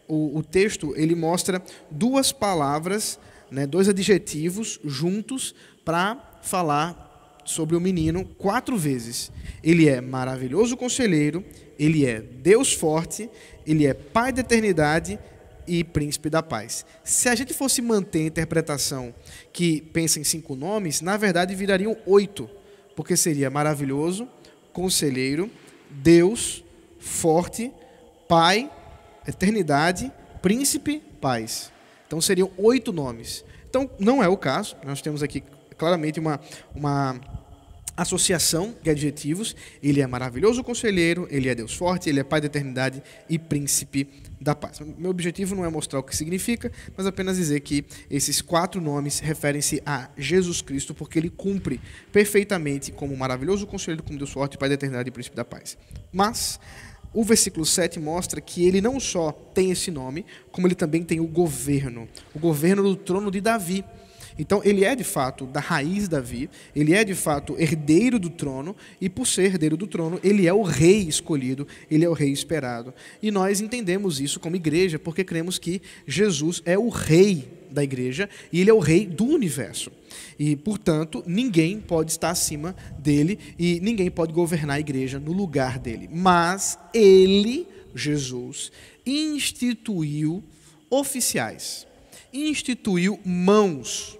o, 0.07 0.37
o 0.37 0.41
texto 0.41 0.93
ele 0.95 1.15
mostra 1.15 1.61
duas 1.91 2.31
palavras, 2.31 3.19
né, 3.51 3.65
dois 3.65 3.89
adjetivos 3.89 4.79
juntos 4.83 5.53
para 5.83 6.39
falar 6.41 7.41
sobre 7.45 7.75
o 7.75 7.81
menino 7.81 8.23
quatro 8.37 8.77
vezes. 8.77 9.31
Ele 9.63 9.89
é 9.89 9.99
maravilhoso 9.99 10.77
conselheiro, 10.77 11.43
ele 11.77 12.05
é 12.05 12.21
Deus 12.21 12.73
forte, 12.73 13.29
ele 13.65 13.85
é 13.85 13.93
Pai 13.93 14.31
da 14.31 14.41
eternidade 14.41 15.19
e 15.67 15.83
Príncipe 15.83 16.29
da 16.29 16.43
paz. 16.43 16.85
Se 17.03 17.29
a 17.29 17.35
gente 17.35 17.53
fosse 17.53 17.81
manter 17.81 18.19
a 18.19 18.27
interpretação 18.27 19.13
que 19.51 19.81
pensa 19.81 20.19
em 20.19 20.23
cinco 20.23 20.55
nomes, 20.55 21.01
na 21.01 21.17
verdade 21.17 21.55
virariam 21.55 21.97
oito, 22.05 22.49
porque 22.95 23.15
seria 23.15 23.49
maravilhoso, 23.49 24.27
conselheiro, 24.73 25.49
Deus, 25.89 26.63
forte, 26.99 27.71
Pai, 28.27 28.69
eternidade, 29.27 30.11
príncipe, 30.39 31.01
paz. 31.19 31.71
Então 32.09 32.19
seriam 32.19 32.49
oito 32.57 32.91
nomes. 32.91 33.45
Então 33.69 33.87
não 33.99 34.23
é 34.23 34.27
o 34.27 34.35
caso. 34.35 34.75
Nós 34.83 34.99
temos 34.99 35.21
aqui 35.21 35.43
claramente 35.77 36.19
uma, 36.19 36.39
uma 36.73 37.21
associação 37.95 38.75
de 38.81 38.89
adjetivos. 38.89 39.55
Ele 39.81 40.01
é 40.01 40.07
maravilhoso 40.07 40.63
conselheiro, 40.63 41.27
ele 41.29 41.49
é 41.49 41.53
Deus 41.53 41.75
forte, 41.75 42.09
ele 42.09 42.19
é 42.19 42.23
Pai 42.23 42.41
da 42.41 42.47
eternidade 42.47 43.03
e 43.29 43.37
príncipe 43.37 44.07
da 44.41 44.55
paz. 44.55 44.79
Meu 44.97 45.11
objetivo 45.11 45.53
não 45.53 45.63
é 45.63 45.69
mostrar 45.69 45.99
o 45.99 46.03
que 46.03 46.15
significa, 46.15 46.71
mas 46.97 47.05
apenas 47.05 47.37
dizer 47.37 47.59
que 47.59 47.85
esses 48.09 48.41
quatro 48.41 48.81
nomes 48.81 49.19
referem-se 49.19 49.79
a 49.85 50.09
Jesus 50.17 50.63
Cristo, 50.63 50.95
porque 50.95 51.19
ele 51.19 51.29
cumpre 51.29 51.79
perfeitamente 52.11 52.91
como 52.91 53.15
maravilhoso 53.15 53.67
conselheiro, 53.67 54.01
como 54.01 54.17
Deus 54.17 54.31
forte, 54.31 54.57
Pai 54.57 54.67
da 54.67 54.73
eternidade 54.73 55.09
e 55.09 55.11
príncipe 55.11 55.35
da 55.35 55.45
paz. 55.45 55.77
Mas 56.11 56.59
o 57.13 57.23
versículo 57.23 57.65
7 57.65 57.99
mostra 57.99 58.39
que 58.39 58.65
ele 58.65 58.81
não 58.81 58.99
só 58.99 59.31
tem 59.31 59.71
esse 59.71 59.89
nome, 59.89 60.25
como 60.51 60.67
ele 60.67 60.75
também 60.75 61.03
tem 61.03 61.19
o 61.19 61.27
governo 61.27 62.07
o 62.33 62.39
governo 62.39 62.83
do 62.83 62.95
trono 62.95 63.31
de 63.31 63.41
Davi. 63.41 63.83
Então, 64.37 64.61
ele 64.63 64.85
é 64.85 64.95
de 64.95 65.03
fato 65.03 65.45
da 65.45 65.59
raiz 65.59 66.07
Davi, 66.07 66.49
ele 66.73 66.93
é 66.93 67.03
de 67.03 67.13
fato 67.13 67.57
herdeiro 67.59 68.17
do 68.17 68.29
trono, 68.29 68.73
e 69.01 69.09
por 69.09 69.27
ser 69.27 69.43
herdeiro 69.43 69.75
do 69.75 69.85
trono, 69.85 70.17
ele 70.23 70.47
é 70.47 70.53
o 70.53 70.61
rei 70.61 71.01
escolhido, 71.01 71.67
ele 71.91 72.05
é 72.05 72.09
o 72.09 72.13
rei 72.13 72.31
esperado. 72.31 72.93
E 73.21 73.31
nós 73.31 73.59
entendemos 73.59 74.21
isso 74.21 74.39
como 74.39 74.55
igreja, 74.55 74.97
porque 74.97 75.25
cremos 75.25 75.59
que 75.59 75.81
Jesus 76.07 76.61
é 76.65 76.77
o 76.77 76.87
rei 76.87 77.49
da 77.69 77.83
igreja 77.83 78.29
e 78.51 78.61
ele 78.61 78.69
é 78.69 78.73
o 78.73 78.79
rei 78.79 79.05
do 79.05 79.25
universo. 79.25 79.91
E, 80.37 80.55
portanto, 80.55 81.23
ninguém 81.25 81.79
pode 81.79 82.11
estar 82.11 82.29
acima 82.29 82.75
dele 82.97 83.39
e 83.57 83.79
ninguém 83.79 84.09
pode 84.09 84.33
governar 84.33 84.77
a 84.77 84.79
igreja 84.79 85.19
no 85.19 85.31
lugar 85.31 85.79
dele. 85.79 86.09
Mas 86.11 86.77
ele, 86.93 87.67
Jesus, 87.93 88.71
instituiu 89.05 90.43
oficiais, 90.89 91.87
instituiu 92.33 93.19
mãos 93.25 94.17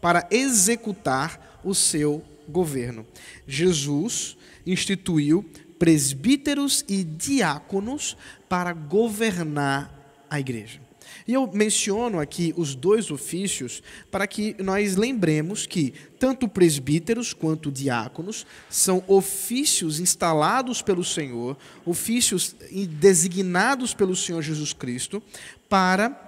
para 0.00 0.26
executar 0.30 1.60
o 1.64 1.74
seu 1.74 2.22
governo. 2.48 3.06
Jesus 3.46 4.36
instituiu 4.66 5.44
presbíteros 5.78 6.84
e 6.88 7.04
diáconos 7.04 8.16
para 8.48 8.72
governar 8.72 10.26
a 10.28 10.40
igreja. 10.40 10.87
E 11.28 11.34
eu 11.34 11.46
menciono 11.52 12.18
aqui 12.18 12.54
os 12.56 12.74
dois 12.74 13.10
ofícios 13.10 13.82
para 14.10 14.26
que 14.26 14.56
nós 14.58 14.96
lembremos 14.96 15.66
que 15.66 15.92
tanto 16.18 16.48
presbíteros 16.48 17.34
quanto 17.34 17.70
diáconos 17.70 18.46
são 18.70 19.04
ofícios 19.06 20.00
instalados 20.00 20.80
pelo 20.80 21.04
Senhor, 21.04 21.58
ofícios 21.84 22.56
designados 22.98 23.92
pelo 23.92 24.16
Senhor 24.16 24.40
Jesus 24.40 24.72
Cristo 24.72 25.22
para 25.68 26.18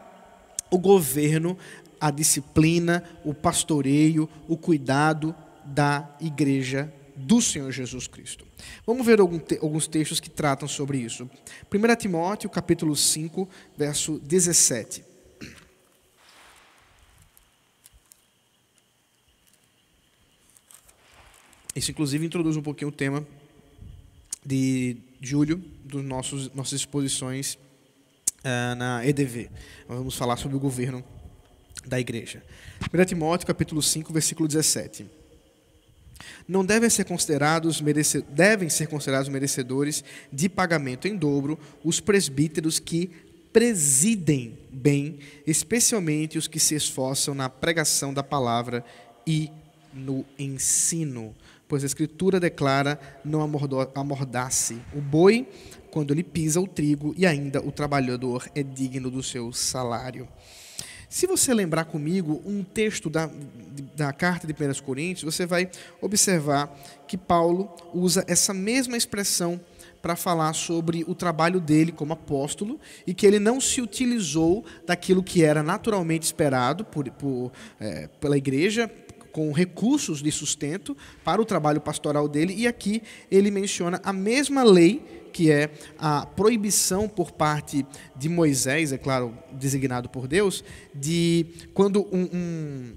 o 0.71 0.77
governo, 0.77 1.57
a 1.99 2.11
disciplina, 2.11 3.03
o 3.25 3.33
pastoreio, 3.33 4.29
o 4.47 4.55
cuidado 4.55 5.35
da 5.65 6.15
igreja 6.21 6.93
do 7.17 7.41
Senhor 7.41 7.73
Jesus 7.73 8.07
Cristo. 8.07 8.50
Vamos 8.87 9.07
ver 9.07 9.21
alguns 9.21 9.87
textos 9.87 10.21
que 10.21 10.31
tratam 10.31 10.69
sobre 10.69 10.99
isso. 10.99 11.29
1 11.73 11.97
Timóteo, 11.97 12.51
capítulo 12.51 12.95
5, 12.97 13.49
verso 13.77 14.19
17. 14.19 15.05
Isso, 21.75 21.91
inclusive, 21.91 22.27
introduz 22.27 22.57
um 22.57 22.63
pouquinho 22.63 22.89
o 22.89 22.93
tema 22.93 23.27
de 24.45 24.97
julho 25.21 25.63
nossos 25.93 26.53
nossas 26.53 26.81
exposições 26.81 27.55
uh, 28.45 28.75
na 28.77 29.07
EDV. 29.07 29.51
Nós 29.89 29.99
vamos 29.99 30.17
falar 30.17 30.37
sobre 30.37 30.57
o 30.57 30.61
governo 30.61 31.05
da 31.87 32.01
igreja. 32.01 32.43
1 32.93 33.05
Timóteo, 33.05 33.47
capítulo 33.47 33.83
5, 33.83 34.13
versículo 34.13 34.49
17 34.49 35.20
não 36.47 36.65
devem 36.65 36.91
ser 36.91 37.05
considerados 37.05 37.83
devem 38.29 38.69
ser 38.69 38.87
considerados 38.87 39.29
merecedores 39.29 40.05
de 40.33 40.49
pagamento 40.49 41.09
em 41.09 41.17
dobro 41.17 41.59
os 41.85 42.01
presbíteros 42.01 42.79
que 42.79 43.11
presidem 43.53 44.59
bem, 44.71 45.19
especialmente 45.47 46.39
os 46.39 46.47
que 46.47 46.61
se 46.61 46.75
esforçam 46.75 47.35
na 47.35 47.49
pregação 47.49 48.15
da 48.15 48.23
palavra 48.23 48.85
e 49.27 49.51
no 49.93 50.25
ensino, 50.39 51.35
pois 51.69 51.83
a 51.83 51.87
escritura 51.87 52.39
declara 52.39 53.01
não 53.25 53.43
amordace 53.95 54.79
o 54.95 55.01
boi 55.01 55.49
quando 55.91 56.13
ele 56.13 56.23
pisa 56.23 56.61
o 56.61 56.69
trigo 56.69 57.13
e 57.17 57.27
ainda 57.27 57.61
o 57.61 57.73
trabalhador 57.73 58.49
é 58.55 58.63
digno 58.63 59.11
do 59.11 59.23
seu 59.23 59.53
salário. 59.53 60.29
Se 61.11 61.27
você 61.27 61.53
lembrar 61.53 61.87
comigo 61.87 62.41
um 62.47 62.63
texto 62.63 63.11
da, 63.11 63.29
da 63.97 64.13
carta 64.13 64.47
de 64.47 64.53
1 64.53 64.81
Coríntios, 64.85 65.35
você 65.35 65.45
vai 65.45 65.69
observar 66.01 66.73
que 67.09 67.19
Paulo 67.19 67.69
usa 67.93 68.25
essa 68.29 68.55
mesma 68.55 68.97
expressão 68.97 69.61
para 70.01 70.15
falar 70.15 70.53
sobre 70.53 71.05
o 71.09 71.15
trabalho 71.15 71.61
dele 71.61 71.91
como 71.91 72.13
apóstolo 72.13 72.79
e 73.05 73.13
que 73.13 73.27
ele 73.27 73.41
não 73.41 73.61
se 73.61 73.83
utilizou 73.83 74.65
daquilo 74.87 75.21
que 75.21 75.43
era 75.43 75.65
naturalmente 75.65 76.23
esperado 76.23 76.85
por, 76.85 77.11
por 77.11 77.51
é, 77.81 78.07
pela 78.21 78.39
igreja, 78.39 78.89
com 79.33 79.51
recursos 79.51 80.23
de 80.23 80.31
sustento 80.31 80.97
para 81.25 81.43
o 81.43 81.45
trabalho 81.45 81.81
pastoral 81.81 82.29
dele, 82.29 82.55
e 82.57 82.69
aqui 82.69 83.03
ele 83.29 83.51
menciona 83.51 84.01
a 84.05 84.13
mesma 84.13 84.63
lei 84.63 85.20
que 85.33 85.51
é 85.51 85.71
a 85.99 86.27
proibição 86.27 87.09
por 87.09 87.33
parte 87.33 87.87
de 88.17 88.29
Moisés, 88.29 88.93
é 88.93 88.99
claro, 88.99 89.37
designado 89.53 90.09
por 90.09 90.27
Deus, 90.27 90.65
de 90.95 91.47
quando 91.75 92.07
um, 92.13 92.29
um 92.33 92.93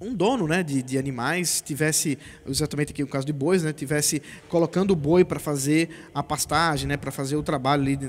um 0.00 0.14
dono 0.14 0.46
né, 0.46 0.62
de, 0.62 0.82
de 0.82 0.96
animais 0.96 1.60
tivesse, 1.60 2.18
exatamente 2.46 2.92
aqui 2.92 3.02
no 3.02 3.08
caso 3.08 3.26
de 3.26 3.32
bois, 3.32 3.64
né, 3.64 3.72
tivesse 3.72 4.22
colocando 4.48 4.92
o 4.92 4.96
boi 4.96 5.24
para 5.24 5.40
fazer 5.40 5.88
a 6.14 6.22
pastagem, 6.22 6.86
né, 6.86 6.96
para 6.96 7.10
fazer 7.10 7.36
o 7.36 7.42
trabalho 7.42 7.82
ali 7.82 7.96
de, 7.96 8.08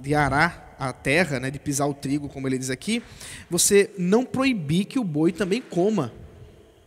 de, 0.00 0.14
arar 0.14 0.76
a 0.78 0.92
terra, 0.92 1.40
né, 1.40 1.50
de 1.50 1.58
pisar 1.58 1.88
o 1.88 1.94
trigo, 1.94 2.28
como 2.28 2.46
ele 2.46 2.58
diz 2.58 2.68
aqui, 2.68 3.02
você 3.48 3.90
não 3.96 4.24
proibir 4.24 4.84
que 4.84 4.98
o 4.98 5.04
boi 5.04 5.32
também 5.32 5.62
coma 5.62 6.12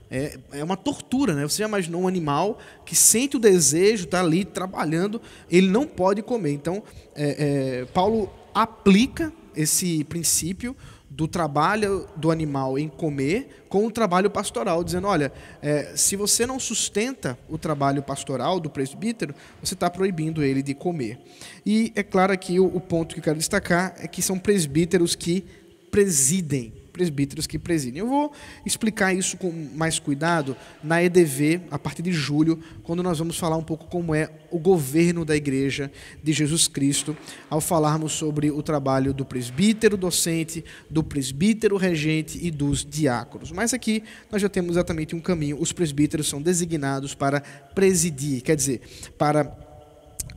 é, 0.10 0.38
é 0.52 0.64
uma 0.64 0.78
tortura, 0.78 1.34
né? 1.34 1.44
Você 1.44 1.62
já 1.62 1.68
imaginou 1.68 2.02
um 2.02 2.08
animal 2.08 2.58
que 2.86 2.96
sente 2.96 3.38
o 3.38 3.40
desejo, 3.40 4.06
está 4.06 4.22
ali 4.22 4.46
trabalhando, 4.46 5.22
ele 5.50 5.68
não 5.68 5.86
pode 5.86 6.22
comer. 6.22 6.52
Então, 6.52 6.84
é, 7.16 7.82
é, 7.82 7.86
Paulo 7.86 8.32
aplica 8.54 9.32
esse 9.56 10.04
princípio 10.06 10.76
do 11.10 11.28
trabalho 11.28 12.08
do 12.16 12.30
animal 12.30 12.78
em 12.78 12.88
comer 12.88 13.66
com 13.70 13.86
o 13.86 13.92
trabalho 13.92 14.30
pastoral, 14.30 14.84
dizendo: 14.84 15.08
olha, 15.08 15.32
é, 15.62 15.94
se 15.96 16.16
você 16.16 16.46
não 16.46 16.60
sustenta 16.60 17.38
o 17.50 17.58
trabalho 17.58 18.04
pastoral 18.04 18.60
do 18.60 18.70
presbítero, 18.70 19.34
você 19.62 19.74
está 19.74 19.90
proibindo 19.90 20.44
ele 20.44 20.62
de 20.62 20.74
comer. 20.74 21.20
E 21.66 21.92
é 21.96 22.04
claro 22.04 22.32
aqui 22.32 22.60
o, 22.60 22.66
o 22.66 22.80
ponto 22.80 23.14
que 23.14 23.20
eu 23.20 23.24
quero 23.24 23.38
destacar 23.38 23.96
é 23.98 24.08
que 24.08 24.22
são 24.22 24.38
presbíteros 24.38 25.16
que 25.16 25.44
presidem 25.90 26.74
presbíteros 26.98 27.46
que 27.46 27.60
presidem. 27.60 28.00
Eu 28.00 28.08
vou 28.08 28.32
explicar 28.66 29.13
isso 29.13 29.38
com 29.38 29.51
mais 29.75 30.00
cuidado 30.00 30.58
na 30.84 31.04
EDV, 31.04 31.62
a 31.70 31.77
partir 31.77 32.01
de 32.01 32.12
julho, 32.12 32.60
quando 32.82 33.04
nós 33.04 33.20
vamos 33.20 33.38
falar 33.38 33.56
um 33.56 33.63
pouco 33.63 33.86
como 33.86 34.16
é 34.16 34.32
o 34.50 34.58
governo 34.58 35.24
da 35.24 35.36
Igreja 35.36 35.92
de 36.24 36.34
Jesus 36.34 36.68
Cristo, 36.68 37.16
ao 37.51 37.62
falarmos 37.62 38.13
sobre 38.13 38.50
o 38.50 38.63
trabalho 38.63 39.13
do 39.13 39.24
presbítero 39.24 39.96
docente, 39.96 40.66
do 40.89 41.04
presbítero 41.04 41.77
regente 41.77 42.39
e 42.42 42.50
dos 42.50 42.84
diáconos. 42.84 43.51
Mas 43.51 43.75
aqui 43.75 44.04
nós 44.32 44.42
já 44.42 44.50
temos 44.50 44.72
exatamente 44.72 45.16
um 45.16 45.20
caminho. 45.20 45.62
Os 45.62 45.72
presbíteros 45.72 46.27
são 46.27 46.42
designados 46.42 47.13
para 47.13 47.42
presidir, 47.75 48.42
quer 48.42 48.56
dizer, 48.56 48.82
para 49.20 49.67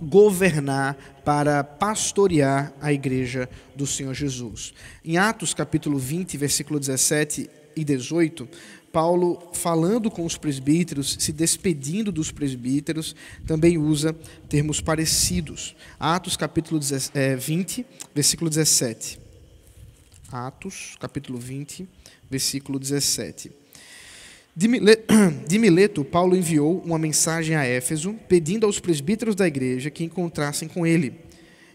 governar, 0.01 0.97
para 1.25 1.63
pastorear 1.63 2.73
a 2.81 2.93
igreja 2.93 3.49
do 3.77 3.87
Senhor 3.87 4.15
Jesus. 4.15 4.73
Em 5.05 5.17
Atos 5.17 5.55
capítulo 5.55 5.99
20, 5.99 6.37
versículo 6.37 6.81
17 6.81 7.49
e 7.77 7.85
18, 7.85 8.49
Paulo, 8.93 9.51
falando 9.53 10.11
com 10.11 10.25
os 10.25 10.37
presbíteros, 10.37 11.17
se 11.21 11.33
despedindo 11.33 12.11
dos 12.11 12.33
presbíteros, 12.33 13.15
também 13.47 13.79
usa 13.79 14.13
termos 14.49 14.81
parecidos. 14.81 15.77
Atos 15.99 16.37
capítulo 16.37 16.81
20, 16.81 17.15
eh, 17.15 17.85
versículo 18.13 18.51
17. 18.51 19.21
Atos 20.33 20.97
capítulo 20.99 21.39
20, 21.39 21.89
versículo 22.29 22.79
17. 22.79 23.60
De 25.47 25.59
Mileto, 25.59 26.05
Paulo 26.05 26.37
enviou 26.37 26.83
uma 26.85 26.99
mensagem 26.99 27.55
a 27.55 27.65
Éfeso, 27.65 28.15
pedindo 28.29 28.67
aos 28.67 28.81
presbíteros 28.81 29.37
da 29.37 29.47
igreja 29.47 29.91
que 29.91 30.03
encontrassem 30.03 30.69
com 30.69 30.85
ele. 30.85 31.15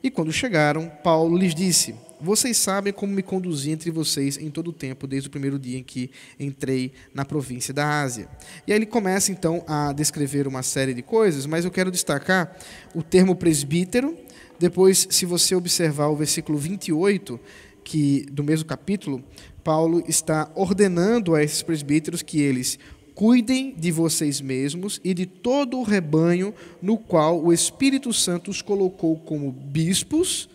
E 0.03 0.11
quando 0.11 0.31
chegaram, 0.31 0.91
Paulo 1.01 1.37
lhes 1.37 1.55
disse: 1.55 1.95
Vocês 2.19 2.57
sabem 2.57 2.91
como 2.91 3.13
me 3.13 3.23
conduzi 3.23 3.71
entre 3.71 3.89
vocês 3.89 4.37
em 4.37 4.51
todo 4.51 4.67
o 4.67 4.73
tempo, 4.73 5.07
desde 5.07 5.29
o 5.29 5.31
primeiro 5.31 5.57
dia 5.57 5.79
em 5.79 5.83
que 5.83 6.11
entrei 6.37 6.91
na 7.13 7.23
província 7.23 7.73
da 7.73 8.01
Ásia. 8.01 8.27
E 8.67 8.73
aí 8.73 8.77
ele 8.77 8.85
começa 8.85 9.31
então 9.31 9.63
a 9.67 9.93
descrever 9.93 10.45
uma 10.45 10.61
série 10.61 10.93
de 10.93 11.01
coisas, 11.01 11.45
mas 11.45 11.63
eu 11.63 11.71
quero 11.71 11.89
destacar 11.89 12.57
o 12.93 13.01
termo 13.01 13.37
presbítero. 13.37 14.17
Depois, 14.59 15.07
se 15.09 15.25
você 15.25 15.55
observar 15.55 16.07
o 16.09 16.15
versículo 16.15 16.57
28, 16.57 17.39
que 17.85 18.25
do 18.31 18.43
mesmo 18.43 18.65
capítulo, 18.65 19.23
Paulo 19.65 20.03
está 20.07 20.51
ordenando 20.53 21.33
a 21.33 21.43
esses 21.43 21.63
presbíteros 21.63 22.21
que 22.21 22.39
eles 22.39 22.77
cuidem 23.15 23.73
de 23.75 23.91
vocês 23.91 24.39
mesmos 24.39 25.01
e 25.03 25.11
de 25.11 25.25
todo 25.25 25.79
o 25.79 25.83
rebanho 25.83 26.53
no 26.79 26.99
qual 26.99 27.43
o 27.43 27.51
Espírito 27.51 28.13
Santo 28.13 28.51
os 28.51 28.61
colocou 28.61 29.17
como 29.17 29.51
bispos 29.51 30.47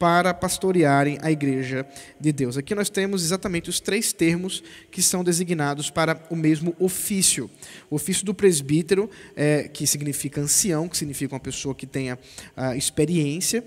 para 0.00 0.34
pastorearem 0.34 1.16
a 1.22 1.30
igreja 1.30 1.86
de 2.20 2.32
Deus. 2.32 2.56
Aqui 2.56 2.74
nós 2.74 2.90
temos 2.90 3.22
exatamente 3.22 3.70
os 3.70 3.78
três 3.78 4.12
termos 4.12 4.64
que 4.90 5.00
são 5.00 5.22
designados 5.22 5.88
para 5.88 6.20
o 6.28 6.34
mesmo 6.34 6.74
ofício. 6.80 7.48
O 7.88 7.94
ofício 7.94 8.26
do 8.26 8.34
presbítero, 8.34 9.08
é, 9.36 9.68
que 9.68 9.86
significa 9.86 10.40
ancião, 10.40 10.88
que 10.88 10.96
significa 10.96 11.34
uma 11.34 11.40
pessoa 11.40 11.72
que 11.72 11.86
tenha 11.86 12.18
a 12.56 12.76
experiência, 12.76 13.64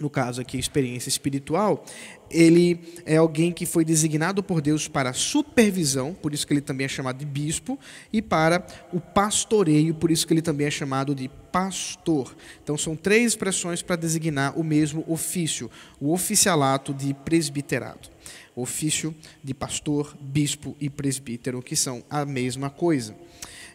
no 0.00 0.08
caso 0.08 0.40
aqui, 0.40 0.58
experiência 0.58 1.08
espiritual, 1.08 1.84
ele 2.30 2.80
é 3.06 3.16
alguém 3.16 3.52
que 3.52 3.64
foi 3.64 3.84
designado 3.84 4.42
por 4.42 4.60
Deus 4.60 4.86
para 4.86 5.12
supervisão, 5.12 6.14
por 6.14 6.34
isso 6.34 6.46
que 6.46 6.52
ele 6.52 6.60
também 6.60 6.84
é 6.84 6.88
chamado 6.88 7.18
de 7.18 7.24
bispo, 7.24 7.78
e 8.12 8.20
para 8.20 8.66
o 8.92 9.00
pastoreio, 9.00 9.94
por 9.94 10.10
isso 10.10 10.26
que 10.26 10.32
ele 10.32 10.42
também 10.42 10.66
é 10.66 10.70
chamado 10.70 11.14
de 11.14 11.28
pastor. 11.50 12.36
Então 12.62 12.76
são 12.76 12.94
três 12.94 13.32
expressões 13.32 13.82
para 13.82 13.96
designar 13.96 14.58
o 14.58 14.62
mesmo 14.62 15.04
ofício, 15.08 15.70
o 16.00 16.12
oficialato 16.12 16.92
de 16.92 17.14
presbiterado. 17.14 18.08
O 18.54 18.62
ofício 18.62 19.14
de 19.42 19.54
pastor, 19.54 20.16
bispo 20.20 20.76
e 20.80 20.90
presbítero, 20.90 21.62
que 21.62 21.76
são 21.76 22.02
a 22.10 22.24
mesma 22.24 22.68
coisa. 22.68 23.14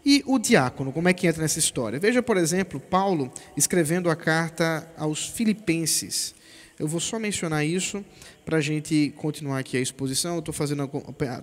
E 0.06 0.22
o 0.26 0.38
diácono, 0.38 0.92
como 0.92 1.08
é 1.08 1.14
que 1.14 1.28
entra 1.28 1.42
nessa 1.42 1.60
história? 1.60 2.00
Veja, 2.00 2.22
por 2.22 2.36
exemplo, 2.36 2.80
Paulo 2.80 3.32
escrevendo 3.56 4.10
a 4.10 4.16
carta 4.16 4.92
aos 4.98 5.28
Filipenses. 5.28 6.36
Eu 6.78 6.88
vou 6.88 7.00
só 7.00 7.20
mencionar 7.20 7.66
isso 7.66 8.04
para 8.44 8.58
a 8.58 8.62
gente 8.62 9.14
continuar 9.16 9.60
aqui 9.60 9.78
a 9.78 9.80
exposição. 9.80 10.40
Estou 10.40 10.54
fazendo 10.54 10.90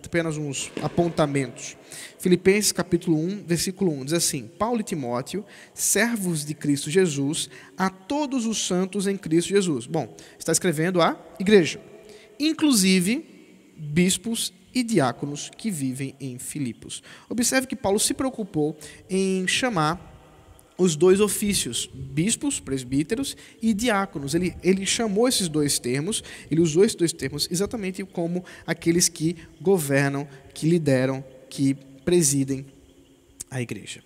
apenas 0.04 0.36
uns 0.36 0.70
apontamentos. 0.82 1.76
Filipenses 2.18 2.72
capítulo 2.72 3.16
1, 3.16 3.44
versículo 3.46 3.92
1, 3.92 4.04
diz 4.06 4.12
assim: 4.12 4.50
Paulo 4.58 4.80
e 4.80 4.84
Timóteo, 4.84 5.44
servos 5.72 6.44
de 6.44 6.52
Cristo 6.52 6.90
Jesus, 6.90 7.48
a 7.78 7.88
todos 7.88 8.44
os 8.44 8.66
santos 8.66 9.06
em 9.06 9.16
Cristo 9.16 9.48
Jesus. 9.48 9.86
Bom, 9.86 10.14
está 10.38 10.52
escrevendo 10.52 11.00
a 11.00 11.18
igreja, 11.38 11.80
inclusive 12.38 13.24
bispos 13.76 14.52
e 14.74 14.82
diáconos 14.82 15.50
que 15.56 15.70
vivem 15.70 16.14
em 16.20 16.38
Filipos. 16.38 17.02
Observe 17.28 17.66
que 17.66 17.76
Paulo 17.76 17.98
se 17.98 18.14
preocupou 18.14 18.76
em 19.08 19.46
chamar 19.46 20.10
os 20.80 20.96
dois 20.96 21.20
ofícios, 21.20 21.90
bispos, 21.92 22.58
presbíteros 22.58 23.36
e 23.60 23.74
diáconos. 23.74 24.34
Ele, 24.34 24.54
ele 24.62 24.86
chamou 24.86 25.28
esses 25.28 25.46
dois 25.46 25.78
termos, 25.78 26.24
ele 26.50 26.60
usou 26.60 26.84
esses 26.84 26.96
dois 26.96 27.12
termos 27.12 27.46
exatamente 27.50 28.02
como 28.04 28.44
aqueles 28.66 29.08
que 29.08 29.36
governam, 29.60 30.26
que 30.54 30.66
lideram, 30.66 31.22
que 31.50 31.74
presidem 32.04 32.64
a 33.50 33.60
igreja. 33.60 34.02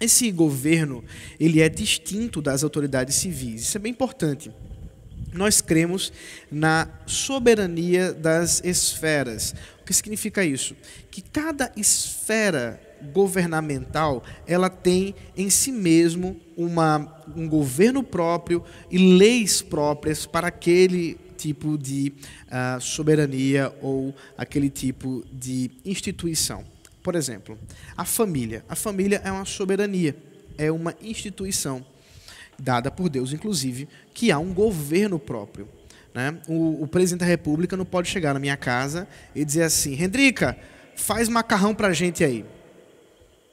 Esse 0.00 0.32
governo, 0.32 1.04
ele 1.38 1.60
é 1.60 1.68
distinto 1.68 2.42
das 2.42 2.64
autoridades 2.64 3.14
civis. 3.14 3.62
Isso 3.62 3.76
é 3.76 3.80
bem 3.80 3.92
importante. 3.92 4.50
Nós 5.32 5.60
cremos 5.60 6.12
na 6.50 6.88
soberania 7.06 8.12
das 8.12 8.62
esferas. 8.64 9.54
O 9.80 9.84
que 9.84 9.94
significa 9.94 10.44
isso? 10.44 10.76
Que 11.10 11.22
cada 11.22 11.72
esfera 11.76 12.80
governamental, 13.12 14.22
ela 14.46 14.70
tem 14.70 15.14
em 15.36 15.50
si 15.50 15.72
mesmo 15.72 16.40
uma, 16.56 17.22
um 17.34 17.48
governo 17.48 18.02
próprio 18.02 18.62
e 18.90 19.16
leis 19.16 19.60
próprias 19.60 20.26
para 20.26 20.48
aquele 20.48 21.18
tipo 21.36 21.76
de 21.76 22.12
uh, 22.46 22.80
soberania 22.80 23.74
ou 23.80 24.14
aquele 24.38 24.70
tipo 24.70 25.24
de 25.32 25.70
instituição. 25.84 26.64
Por 27.02 27.16
exemplo, 27.16 27.58
a 27.96 28.04
família. 28.04 28.64
A 28.68 28.76
família 28.76 29.20
é 29.24 29.32
uma 29.32 29.44
soberania, 29.44 30.14
é 30.56 30.70
uma 30.70 30.94
instituição 31.02 31.84
dada 32.58 32.90
por 32.90 33.08
Deus, 33.08 33.32
inclusive, 33.32 33.88
que 34.14 34.30
há 34.30 34.38
um 34.38 34.52
governo 34.52 35.18
próprio. 35.18 35.68
Né? 36.14 36.38
O, 36.48 36.82
o 36.82 36.86
presidente 36.86 37.20
da 37.20 37.26
República 37.26 37.76
não 37.76 37.84
pode 37.84 38.08
chegar 38.08 38.34
na 38.34 38.40
minha 38.40 38.56
casa 38.56 39.08
e 39.34 39.44
dizer 39.44 39.62
assim: 39.62 39.94
Rendrica, 39.94 40.56
faz 40.96 41.28
macarrão 41.28 41.74
para 41.74 41.88
a 41.88 41.92
gente 41.92 42.22
aí. 42.22 42.44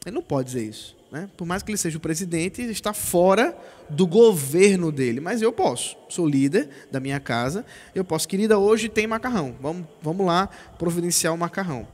Ele 0.06 0.16
não 0.16 0.22
pode 0.22 0.48
dizer 0.48 0.64
isso. 0.64 0.98
Né? 1.12 1.28
Por 1.36 1.46
mais 1.46 1.64
que 1.64 1.72
ele 1.72 1.78
seja 1.78 1.98
o 1.98 2.02
presidente, 2.02 2.62
está 2.62 2.94
fora 2.94 3.58
do 3.90 4.06
governo 4.06 4.92
dele. 4.92 5.20
Mas 5.20 5.42
eu 5.42 5.52
posso. 5.52 5.98
Sou 6.08 6.28
líder 6.28 6.70
da 6.92 7.00
minha 7.00 7.20
casa. 7.20 7.66
Eu 7.96 8.04
posso, 8.04 8.28
querida, 8.28 8.58
hoje 8.58 8.90
tem 8.90 9.08
macarrão. 9.08 9.56
Vamos, 9.60 9.88
vamos 10.02 10.26
lá 10.26 10.48
providenciar 10.78 11.34
o 11.34 11.38
macarrão. 11.38 11.88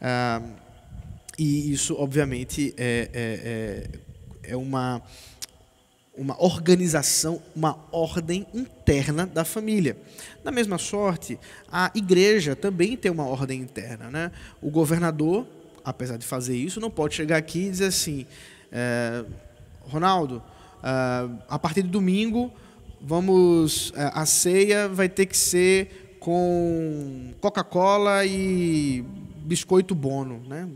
Ah, 0.00 0.42
e 1.38 1.72
isso, 1.72 1.96
obviamente, 1.98 2.74
é, 2.76 3.08
é, 3.12 3.90
é, 4.44 4.52
é 4.52 4.56
uma, 4.56 5.02
uma 6.16 6.42
organização, 6.42 7.42
uma 7.56 7.78
ordem 7.90 8.46
interna 8.52 9.26
da 9.26 9.44
família. 9.44 9.96
Da 10.44 10.50
mesma 10.50 10.78
sorte, 10.78 11.38
a 11.70 11.90
igreja 11.94 12.54
também 12.54 12.96
tem 12.96 13.10
uma 13.10 13.26
ordem 13.26 13.60
interna. 13.60 14.10
Né? 14.10 14.32
O 14.60 14.70
governador 14.70 15.46
apesar 15.84 16.16
de 16.16 16.26
fazer 16.26 16.56
isso, 16.56 16.80
não 16.80 16.90
pode 16.90 17.14
chegar 17.14 17.36
aqui 17.36 17.66
e 17.66 17.70
dizer 17.70 17.86
assim, 17.86 18.26
é, 18.70 19.24
Ronaldo, 19.82 20.42
é, 20.82 21.28
a 21.48 21.58
partir 21.58 21.82
de 21.82 21.88
domingo, 21.88 22.52
vamos, 23.00 23.92
é, 23.96 24.10
a 24.14 24.24
ceia 24.26 24.88
vai 24.88 25.08
ter 25.08 25.26
que 25.26 25.36
ser 25.36 26.16
com 26.20 27.32
Coca-Cola 27.40 28.24
e 28.24 29.04
biscoito 29.44 29.94
bono, 29.94 30.40
né? 30.48 30.68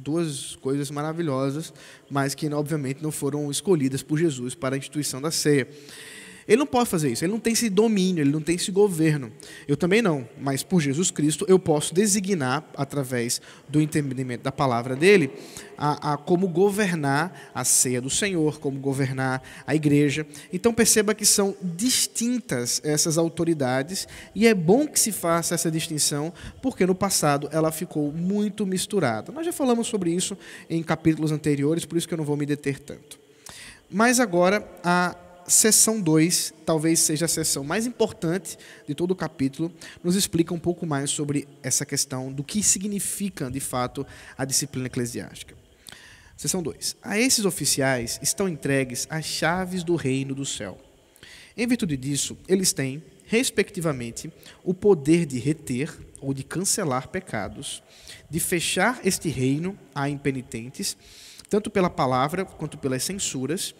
Duas 0.00 0.56
coisas 0.56 0.90
maravilhosas, 0.90 1.72
mas 2.10 2.34
que 2.34 2.46
obviamente 2.52 3.02
não 3.02 3.12
foram 3.12 3.50
escolhidas 3.50 4.02
por 4.02 4.18
Jesus 4.18 4.54
para 4.54 4.74
a 4.74 4.78
instituição 4.78 5.20
da 5.20 5.30
ceia. 5.30 5.68
Ele 6.46 6.58
não 6.58 6.66
pode 6.66 6.88
fazer 6.88 7.10
isso, 7.10 7.24
ele 7.24 7.32
não 7.32 7.40
tem 7.40 7.52
esse 7.52 7.70
domínio, 7.70 8.22
ele 8.22 8.30
não 8.30 8.40
tem 8.40 8.54
esse 8.56 8.70
governo. 8.70 9.32
Eu 9.66 9.76
também 9.76 10.02
não, 10.02 10.28
mas 10.38 10.62
por 10.62 10.80
Jesus 10.80 11.10
Cristo 11.10 11.44
eu 11.48 11.58
posso 11.58 11.94
designar, 11.94 12.64
através 12.76 13.40
do 13.68 13.80
entendimento 13.80 14.42
da 14.42 14.52
palavra 14.52 14.94
dele, 14.94 15.30
a, 15.76 16.12
a, 16.12 16.16
como 16.16 16.46
governar 16.48 17.50
a 17.54 17.64
ceia 17.64 18.00
do 18.00 18.10
Senhor, 18.10 18.58
como 18.58 18.78
governar 18.78 19.42
a 19.66 19.74
igreja. 19.74 20.26
Então 20.52 20.72
perceba 20.72 21.14
que 21.14 21.24
são 21.24 21.56
distintas 21.62 22.80
essas 22.84 23.18
autoridades 23.18 24.06
e 24.34 24.46
é 24.46 24.54
bom 24.54 24.86
que 24.86 25.00
se 25.00 25.12
faça 25.12 25.54
essa 25.54 25.70
distinção, 25.70 26.32
porque 26.60 26.86
no 26.86 26.94
passado 26.94 27.48
ela 27.52 27.72
ficou 27.72 28.12
muito 28.12 28.66
misturada. 28.66 29.32
Nós 29.32 29.46
já 29.46 29.52
falamos 29.52 29.86
sobre 29.86 30.10
isso 30.10 30.36
em 30.68 30.82
capítulos 30.82 31.32
anteriores, 31.32 31.84
por 31.84 31.96
isso 31.96 32.06
que 32.06 32.14
eu 32.14 32.18
não 32.18 32.24
vou 32.24 32.36
me 32.36 32.46
deter 32.46 32.78
tanto. 32.78 33.18
Mas 33.90 34.18
agora 34.18 34.66
a 34.82 35.16
seção 35.46 36.00
2, 36.00 36.54
talvez 36.64 37.00
seja 37.00 37.24
a 37.24 37.28
seção 37.28 37.64
mais 37.64 37.86
importante 37.86 38.56
de 38.86 38.94
todo 38.94 39.10
o 39.10 39.16
capítulo, 39.16 39.72
nos 40.02 40.16
explica 40.16 40.54
um 40.54 40.58
pouco 40.58 40.86
mais 40.86 41.10
sobre 41.10 41.46
essa 41.62 41.84
questão 41.84 42.32
do 42.32 42.42
que 42.42 42.62
significa, 42.62 43.50
de 43.50 43.60
fato, 43.60 44.06
a 44.36 44.44
disciplina 44.44 44.86
eclesiástica. 44.86 45.56
Seção 46.36 46.62
2. 46.62 46.96
A 47.02 47.18
esses 47.18 47.44
oficiais 47.44 48.18
estão 48.22 48.48
entregues 48.48 49.06
as 49.08 49.24
chaves 49.24 49.84
do 49.84 49.94
reino 49.94 50.34
do 50.34 50.44
céu. 50.44 50.78
Em 51.56 51.66
virtude 51.66 51.96
disso, 51.96 52.36
eles 52.48 52.72
têm, 52.72 53.02
respectivamente, 53.26 54.32
o 54.64 54.74
poder 54.74 55.24
de 55.24 55.38
reter 55.38 55.96
ou 56.20 56.34
de 56.34 56.42
cancelar 56.42 57.08
pecados, 57.08 57.82
de 58.28 58.40
fechar 58.40 59.00
este 59.04 59.28
reino 59.28 59.78
a 59.94 60.08
impenitentes, 60.08 60.96
tanto 61.48 61.70
pela 61.70 61.88
palavra 61.88 62.44
quanto 62.44 62.76
pelas 62.76 63.04
censuras, 63.04 63.74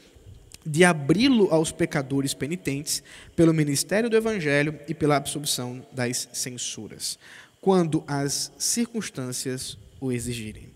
de 0.64 0.84
abri-lo 0.84 1.48
aos 1.50 1.70
pecadores 1.70 2.32
penitentes 2.32 3.02
pelo 3.36 3.52
ministério 3.52 4.08
do 4.08 4.16
evangelho 4.16 4.78
e 4.88 4.94
pela 4.94 5.16
absolução 5.16 5.84
das 5.92 6.28
censuras, 6.32 7.18
quando 7.60 8.02
as 8.06 8.52
circunstâncias 8.58 9.76
o 10.00 10.10
exigirem. 10.10 10.68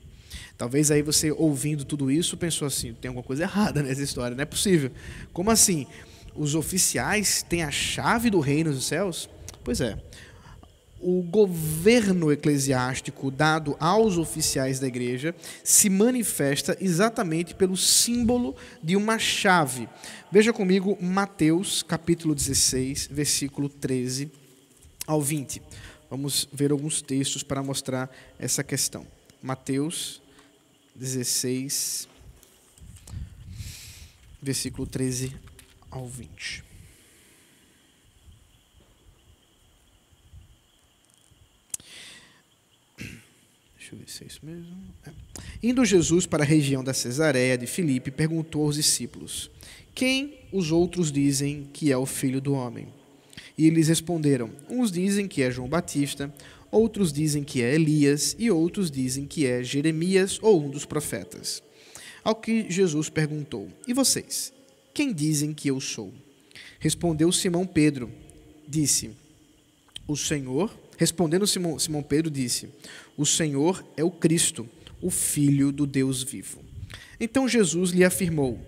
Talvez 0.57 0.91
aí 0.91 1.03
você 1.03 1.31
ouvindo 1.31 1.85
tudo 1.85 2.11
isso 2.11 2.37
pensou 2.37 2.67
assim, 2.67 2.93
tem 2.93 3.09
alguma 3.09 3.25
coisa 3.25 3.45
errada 3.45 3.83
nessa 3.83 4.03
história, 4.03 4.37
não 4.37 4.43
é 4.43 4.47
possível. 4.47 4.91
Como 5.33 5.51
assim? 5.51 5.87
Os 6.35 6.55
oficiais 6.55 7.43
têm 7.43 7.63
a 7.63 7.71
chave 7.71 8.31
do 8.31 8.41
reino 8.41 8.73
dos 8.73 8.87
céus? 8.87 9.29
Pois 9.63 9.81
é 9.81 9.99
o 11.01 11.23
governo 11.23 12.33
eclesiástico 12.33 13.31
dado 13.31 13.77
aos 13.79 14.19
oficiais 14.19 14.81
da 14.81 14.87
igreja 14.87 15.35
se 15.63 15.89
manifesta 15.89 16.77
exatamente 16.81 17.55
pelo 17.55 17.77
símbolo 17.77 18.57
de 18.83 18.97
uma 18.97 19.19
chave. 19.19 19.89
Veja 20.31 20.53
comigo 20.53 20.99
Mateus 21.01 21.83
capítulo 21.83 22.35
16, 22.35 23.09
versículo 23.11 23.69
13 23.69 24.31
ao 25.07 25.23
20. 25.23 25.63
Vamos 26.11 26.49
ver 26.53 26.73
alguns 26.73 27.03
textos 27.03 27.43
para 27.43 27.63
mostrar 27.63 28.11
essa 28.39 28.65
questão. 28.65 29.07
Mateus 29.43 30.21
16, 30.95 32.09
versículo 34.43 34.87
13 34.87 35.35
ao 35.91 36.07
20. 36.07 36.68
Deixa 43.89 43.95
eu 43.95 43.99
ver 43.99 44.11
se 44.11 44.25
é 44.25 44.27
isso 44.27 44.41
mesmo. 44.43 44.77
É. 45.07 45.11
Indo 45.63 45.83
Jesus 45.83 46.27
para 46.27 46.43
a 46.43 46.47
região 46.47 46.85
da 46.85 46.93
Cesareia 46.93 47.57
de 47.57 47.67
Filipe, 47.67 48.11
perguntou 48.11 48.67
aos 48.67 48.77
discípulos: 48.77 49.51
Quem 49.95 50.35
os 50.53 50.71
outros 50.71 51.11
dizem 51.11 51.67
que 51.73 51.91
é 51.91 51.97
o 51.97 52.05
filho 52.05 52.41
do 52.41 52.53
homem? 52.53 52.89
E 53.57 53.67
eles 53.67 53.89
responderam: 53.89 54.51
Uns 54.69 54.93
dizem 54.93 55.27
que 55.27 55.43
é 55.43 55.51
João 55.51 55.69
Batista, 55.69 56.33
outros 56.71 57.13
dizem 57.13 57.43
que 57.43 57.63
é 57.63 57.75
Elias, 57.75 58.37
e 58.39 58.51
outros 58.51 58.91
dizem 58.91 59.25
que 59.27 59.47
é 59.47 59.63
Jeremias 59.63 60.39
ou 60.43 60.63
um 60.63 60.69
dos 60.69 60.85
profetas. 60.85 61.63
Ao 62.23 62.35
que 62.35 62.71
Jesus 62.71 63.09
perguntou: 63.09 63.69
E 63.87 63.95
vocês? 63.95 64.53
Quem 64.93 65.15
dizem 65.15 65.55
que 65.55 65.69
eu 65.69 65.81
sou? 65.81 66.13
Respondeu 66.79 67.33
Simão 67.33 67.67
Pedro: 67.67 68.11
Disse: 68.69 69.13
O 70.07 70.15
Senhor 70.15 70.71
Respondendo 70.99 71.47
Simão, 71.47 71.79
Simão 71.79 72.03
Pedro, 72.03 72.29
disse: 72.31 72.69
O 73.17 73.25
Senhor 73.25 73.83
é 73.97 74.03
o 74.03 74.11
Cristo, 74.11 74.69
o 75.01 75.11
Filho 75.11 75.71
do 75.71 75.87
Deus 75.87 76.25
vivo. 76.25 76.59
Então 77.21 77.49
Jesus 77.49 77.93
lhe 77.93 78.05
afirmou: 78.05 78.59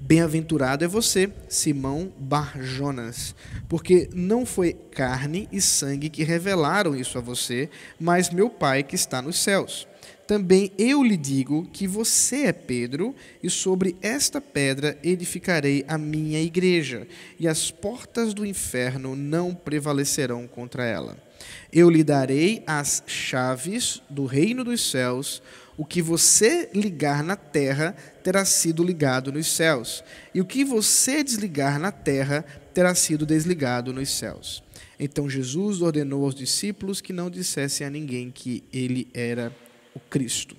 Bem-aventurado 0.00 0.84
é 0.84 0.88
você, 0.88 1.30
Simão 1.48 2.12
Barjonas, 2.16 3.34
porque 3.68 4.08
não 4.14 4.46
foi 4.46 4.72
carne 4.72 5.48
e 5.50 5.60
sangue 5.60 6.08
que 6.08 6.22
revelaram 6.22 6.94
isso 6.94 7.18
a 7.18 7.20
você, 7.20 7.68
mas 7.98 8.30
meu 8.30 8.48
Pai 8.48 8.84
que 8.84 8.94
está 8.94 9.20
nos 9.20 9.38
céus. 9.38 9.88
Também 10.28 10.70
eu 10.78 11.02
lhe 11.02 11.16
digo 11.16 11.68
que 11.72 11.88
você 11.88 12.44
é 12.44 12.52
Pedro, 12.52 13.16
e 13.42 13.50
sobre 13.50 13.96
esta 14.00 14.40
pedra 14.40 14.96
edificarei 15.02 15.84
a 15.88 15.98
minha 15.98 16.40
igreja, 16.40 17.04
e 17.36 17.48
as 17.48 17.72
portas 17.72 18.32
do 18.32 18.46
inferno 18.46 19.16
não 19.16 19.52
prevalecerão 19.52 20.46
contra 20.46 20.86
ela. 20.86 21.29
Eu 21.72 21.88
lhe 21.88 22.04
darei 22.04 22.62
as 22.66 23.02
chaves 23.06 24.02
do 24.08 24.26
reino 24.26 24.64
dos 24.64 24.90
céus. 24.90 25.42
O 25.76 25.84
que 25.84 26.02
você 26.02 26.68
ligar 26.74 27.22
na 27.22 27.36
terra 27.36 27.96
terá 28.22 28.44
sido 28.44 28.84
ligado 28.84 29.32
nos 29.32 29.46
céus, 29.46 30.04
e 30.34 30.40
o 30.40 30.44
que 30.44 30.62
você 30.62 31.24
desligar 31.24 31.78
na 31.78 31.90
terra 31.90 32.44
terá 32.74 32.94
sido 32.94 33.24
desligado 33.24 33.92
nos 33.92 34.10
céus. 34.10 34.62
Então 34.98 35.30
Jesus 35.30 35.80
ordenou 35.80 36.24
aos 36.24 36.34
discípulos 36.34 37.00
que 37.00 37.12
não 37.12 37.30
dissessem 37.30 37.86
a 37.86 37.90
ninguém 37.90 38.30
que 38.30 38.62
ele 38.70 39.08
era 39.14 39.50
o 39.94 40.00
Cristo. 40.00 40.54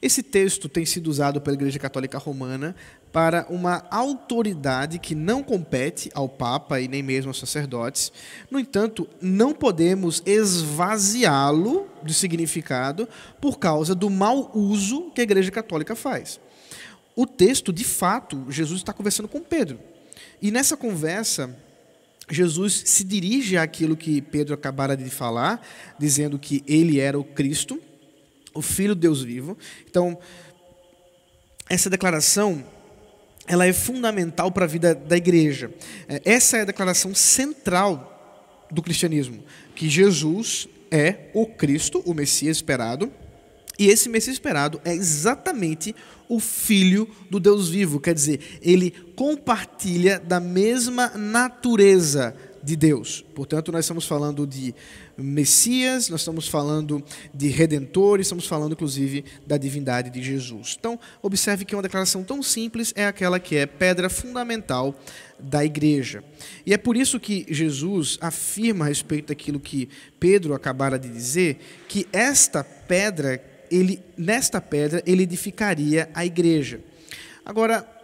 Esse 0.00 0.22
texto 0.22 0.68
tem 0.68 0.86
sido 0.86 1.08
usado 1.08 1.40
pela 1.40 1.56
Igreja 1.56 1.78
Católica 1.78 2.18
Romana 2.18 2.76
para 3.12 3.46
uma 3.48 3.84
autoridade 3.90 4.98
que 4.98 5.14
não 5.14 5.42
compete 5.42 6.10
ao 6.14 6.28
Papa 6.28 6.80
e 6.80 6.88
nem 6.88 7.02
mesmo 7.02 7.30
aos 7.30 7.38
sacerdotes. 7.38 8.12
No 8.50 8.58
entanto, 8.58 9.08
não 9.20 9.52
podemos 9.52 10.22
esvaziá-lo 10.26 11.88
de 12.02 12.12
significado 12.12 13.08
por 13.40 13.58
causa 13.58 13.94
do 13.94 14.10
mau 14.10 14.50
uso 14.54 15.10
que 15.14 15.20
a 15.20 15.24
Igreja 15.24 15.50
Católica 15.50 15.94
faz. 15.96 16.40
O 17.16 17.26
texto, 17.26 17.72
de 17.72 17.84
fato, 17.84 18.46
Jesus 18.48 18.80
está 18.80 18.92
conversando 18.92 19.28
com 19.28 19.40
Pedro. 19.40 19.80
E 20.40 20.50
nessa 20.50 20.76
conversa, 20.76 21.56
Jesus 22.30 22.82
se 22.86 23.02
dirige 23.02 23.56
àquilo 23.56 23.96
que 23.96 24.20
Pedro 24.20 24.54
acabara 24.54 24.96
de 24.96 25.08
falar, 25.10 25.60
dizendo 25.98 26.38
que 26.38 26.62
ele 26.66 27.00
era 27.00 27.18
o 27.18 27.24
Cristo, 27.24 27.80
o 28.54 28.62
Filho 28.62 28.94
de 28.94 29.00
Deus 29.00 29.22
vivo. 29.22 29.56
Então, 29.88 30.18
essa 31.68 31.90
declaração 31.90 32.64
ela 33.48 33.66
é 33.66 33.72
fundamental 33.72 34.52
para 34.52 34.64
a 34.64 34.68
vida 34.68 34.94
da 34.94 35.16
igreja. 35.16 35.70
É, 36.08 36.20
essa 36.24 36.58
é 36.58 36.60
a 36.60 36.66
declaração 36.66 37.14
central 37.14 38.66
do 38.70 38.82
cristianismo, 38.82 39.42
que 39.74 39.88
Jesus 39.88 40.68
é 40.90 41.30
o 41.34 41.46
Cristo, 41.46 42.02
o 42.04 42.14
Messias 42.14 42.58
esperado, 42.58 43.10
e 43.78 43.86
esse 43.86 44.08
Messias 44.08 44.34
esperado 44.34 44.80
é 44.84 44.92
exatamente 44.92 45.94
o 46.28 46.40
Filho 46.40 47.08
do 47.30 47.40
Deus 47.40 47.70
vivo, 47.70 47.98
quer 47.98 48.12
dizer, 48.12 48.58
ele 48.60 48.90
compartilha 49.16 50.18
da 50.18 50.38
mesma 50.38 51.08
natureza 51.16 52.36
de 52.62 52.76
Deus. 52.76 53.24
Portanto, 53.34 53.72
nós 53.72 53.84
estamos 53.84 54.06
falando 54.06 54.46
de 54.46 54.74
Messias, 55.16 56.08
nós 56.08 56.20
estamos 56.20 56.48
falando 56.48 57.02
de 57.32 57.48
Redentor, 57.48 58.20
estamos 58.20 58.46
falando 58.46 58.72
inclusive 58.72 59.24
da 59.46 59.56
divindade 59.56 60.10
de 60.10 60.22
Jesus. 60.22 60.76
Então, 60.78 60.98
observe 61.22 61.64
que 61.64 61.74
uma 61.74 61.82
declaração 61.82 62.22
tão 62.22 62.42
simples 62.42 62.92
é 62.96 63.06
aquela 63.06 63.40
que 63.40 63.56
é 63.56 63.66
pedra 63.66 64.08
fundamental 64.08 64.94
da 65.38 65.64
igreja. 65.64 66.22
E 66.66 66.74
é 66.74 66.76
por 66.76 66.96
isso 66.96 67.20
que 67.20 67.46
Jesus 67.48 68.18
afirma 68.20 68.84
a 68.84 68.88
respeito 68.88 69.28
daquilo 69.28 69.60
que 69.60 69.88
Pedro 70.18 70.54
acabara 70.54 70.98
de 70.98 71.08
dizer, 71.08 71.58
que 71.88 72.06
esta 72.12 72.64
pedra, 72.64 73.42
ele, 73.70 74.02
nesta 74.16 74.60
pedra, 74.60 75.02
ele 75.06 75.22
edificaria 75.22 76.10
a 76.14 76.26
igreja. 76.26 76.80
Agora, 77.44 77.97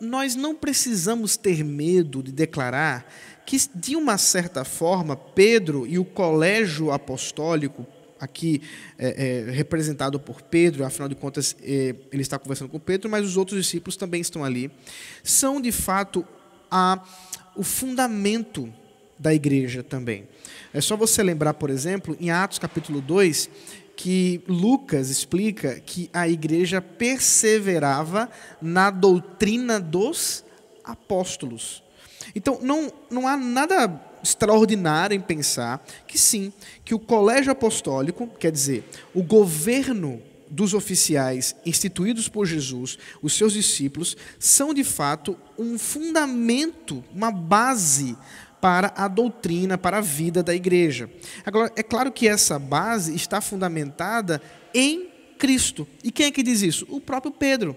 nós 0.00 0.34
não 0.34 0.54
precisamos 0.54 1.36
ter 1.36 1.64
medo 1.64 2.22
de 2.22 2.32
declarar 2.32 3.10
que, 3.44 3.56
de 3.74 3.96
uma 3.96 4.18
certa 4.18 4.64
forma, 4.64 5.16
Pedro 5.16 5.86
e 5.86 5.98
o 5.98 6.04
colégio 6.04 6.90
apostólico, 6.90 7.86
aqui 8.20 8.60
é, 8.98 9.46
é, 9.48 9.50
representado 9.50 10.18
por 10.18 10.42
Pedro, 10.42 10.84
afinal 10.84 11.08
de 11.08 11.14
contas, 11.14 11.56
é, 11.62 11.94
ele 12.12 12.22
está 12.22 12.38
conversando 12.38 12.68
com 12.68 12.78
Pedro, 12.78 13.08
mas 13.08 13.24
os 13.24 13.36
outros 13.36 13.60
discípulos 13.64 13.96
também 13.96 14.20
estão 14.20 14.44
ali, 14.44 14.70
são 15.22 15.60
de 15.60 15.72
fato 15.72 16.26
a, 16.70 17.02
o 17.56 17.62
fundamento 17.62 18.72
da 19.18 19.34
igreja 19.34 19.82
também. 19.82 20.28
É 20.72 20.80
só 20.80 20.96
você 20.96 21.22
lembrar, 21.22 21.54
por 21.54 21.70
exemplo, 21.70 22.16
em 22.20 22.30
Atos 22.30 22.58
capítulo 22.58 23.00
2, 23.00 23.48
que 23.98 24.40
Lucas 24.46 25.10
explica 25.10 25.80
que 25.80 26.08
a 26.12 26.28
igreja 26.28 26.80
perseverava 26.80 28.30
na 28.62 28.92
doutrina 28.92 29.80
dos 29.80 30.44
apóstolos. 30.84 31.82
Então, 32.32 32.60
não, 32.62 32.92
não 33.10 33.26
há 33.26 33.36
nada 33.36 34.00
extraordinário 34.22 35.16
em 35.16 35.20
pensar 35.20 35.84
que 36.06 36.16
sim, 36.16 36.52
que 36.84 36.94
o 36.94 36.98
colégio 37.00 37.50
apostólico, 37.50 38.28
quer 38.38 38.52
dizer, 38.52 38.88
o 39.12 39.20
governo 39.20 40.22
dos 40.48 40.74
oficiais 40.74 41.56
instituídos 41.66 42.28
por 42.28 42.46
Jesus, 42.46 43.00
os 43.20 43.32
seus 43.32 43.52
discípulos, 43.52 44.16
são 44.38 44.72
de 44.72 44.84
fato 44.84 45.36
um 45.58 45.76
fundamento, 45.76 47.02
uma 47.12 47.32
base 47.32 48.16
para 48.60 48.92
a 48.96 49.08
doutrina, 49.08 49.78
para 49.78 49.98
a 49.98 50.00
vida 50.00 50.42
da 50.42 50.54
igreja. 50.54 51.10
Agora, 51.44 51.72
é 51.76 51.82
claro 51.82 52.10
que 52.12 52.28
essa 52.28 52.58
base 52.58 53.14
está 53.14 53.40
fundamentada 53.40 54.40
em 54.74 55.08
Cristo. 55.38 55.86
E 56.02 56.10
quem 56.10 56.26
é 56.26 56.30
que 56.30 56.42
diz 56.42 56.62
isso? 56.62 56.86
O 56.88 57.00
próprio 57.00 57.32
Pedro. 57.32 57.76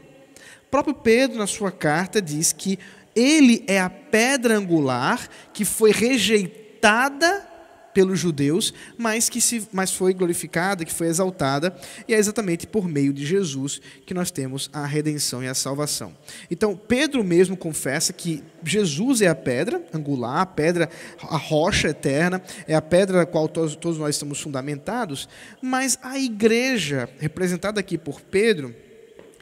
O 0.68 0.72
próprio 0.72 0.96
Pedro, 0.96 1.38
na 1.38 1.48
sua 1.48 1.72
carta, 1.72 2.22
diz 2.22 2.52
que 2.52 2.80
Ele 3.16 3.64
é 3.68 3.80
a 3.80 3.90
pedra 3.90 4.58
angular 4.58 5.30
que 5.54 5.66
foi 5.66 5.92
rejeitada 5.92 7.51
pelos 7.94 8.20
judeus, 8.20 8.74
mas 8.98 9.30
que 9.30 9.42
se, 9.42 9.68
mas 9.72 9.92
foi 9.92 10.14
glorificada, 10.14 10.86
que 10.86 10.94
foi 10.94 11.08
exaltada, 11.08 11.76
e 12.08 12.14
é 12.14 12.18
exatamente 12.18 12.66
por 12.68 12.88
meio 12.88 13.14
de 13.14 13.26
Jesus 13.26 13.82
que 14.06 14.14
nós 14.14 14.32
temos 14.32 14.70
a 14.74 14.86
redenção 14.86 15.44
e 15.44 15.48
a 15.48 15.54
salvação. 15.54 16.16
Então, 16.50 16.76
Pedro 16.76 17.24
mesmo 17.24 17.58
confessa 17.58 18.14
que 18.14 18.44
Jesus 18.64 19.22
é 19.22 19.28
a 19.28 19.36
pedra 19.36 19.82
angular, 19.94 20.42
a 20.42 20.46
pedra, 20.46 20.90
a 21.22 21.38
rocha 21.38 21.90
eterna, 21.90 22.42
é 22.68 22.76
a 22.76 22.82
pedra 22.82 23.20
na 23.20 23.26
qual 23.26 23.48
todos, 23.48 23.76
todos 23.76 23.98
nós 23.98 24.16
estamos 24.16 24.40
fundamentados, 24.40 25.28
mas 25.62 25.98
a 26.02 26.18
igreja, 26.18 27.10
representada 27.20 27.80
aqui 27.80 27.98
por 27.98 28.22
Pedro, 28.22 28.76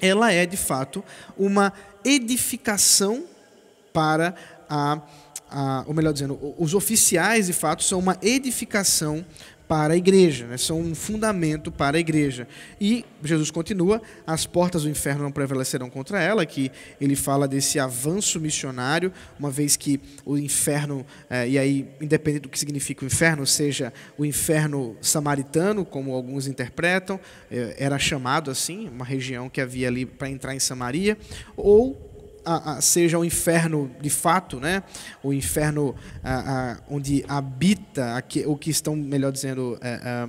ela 0.01 0.31
é 0.31 0.45
de 0.45 0.57
fato 0.57 1.03
uma 1.37 1.73
edificação 2.03 3.25
para 3.93 4.35
a 4.69 5.01
a, 5.49 5.83
ou 5.87 5.93
melhor 5.93 6.13
dizendo, 6.13 6.39
os 6.57 6.73
oficiais 6.73 7.47
de 7.47 7.53
fato 7.53 7.83
são 7.83 7.99
uma 7.99 8.17
edificação 8.21 9.25
para 9.69 9.93
a 9.93 9.97
igreja, 9.97 10.47
né? 10.47 10.57
são 10.57 10.81
um 10.81 10.95
fundamento 10.95 11.71
para 11.71 11.95
a 11.95 11.99
igreja. 11.99 12.47
E 12.81 13.05
Jesus 13.23 13.51
continua: 13.51 14.01
as 14.25 14.47
portas 14.47 14.81
do 14.81 14.89
inferno 14.89 15.21
não 15.21 15.31
prevalecerão 15.31 15.91
contra 15.91 16.19
ela, 16.19 16.43
que 16.43 16.71
ele 16.99 17.15
fala 17.15 17.47
desse 17.47 17.79
avanço 17.79 18.39
missionário, 18.39 19.13
uma 19.37 19.51
vez 19.51 19.77
que 19.77 20.01
o 20.25 20.39
inferno, 20.39 21.05
é, 21.29 21.47
e 21.47 21.59
aí, 21.59 21.87
independente 22.01 22.41
do 22.41 22.49
que 22.49 22.57
significa 22.57 23.03
o 23.03 23.05
inferno, 23.05 23.45
seja 23.45 23.93
o 24.17 24.25
inferno 24.25 24.97
samaritano, 25.01 25.85
como 25.85 26.15
alguns 26.15 26.47
interpretam, 26.47 27.19
é, 27.51 27.75
era 27.77 27.99
chamado 27.99 28.49
assim, 28.49 28.89
uma 28.89 29.05
região 29.05 29.47
que 29.49 29.61
havia 29.61 29.87
ali 29.87 30.03
para 30.03 30.31
entrar 30.31 30.55
em 30.55 30.59
Samaria, 30.59 31.15
ou 31.55 32.08
a, 32.49 32.71
a, 32.73 32.81
seja 32.81 33.19
o 33.19 33.23
inferno 33.23 33.91
de 34.01 34.09
fato, 34.09 34.59
né? 34.59 34.81
o 35.21 35.31
inferno 35.31 35.95
a, 36.23 36.77
onde 36.89 37.23
habita 37.27 38.15
aqui, 38.15 38.43
o 38.45 38.57
que 38.57 38.71
estão, 38.71 38.95
melhor 38.95 39.31
dizendo, 39.31 39.77
é, 39.81 40.27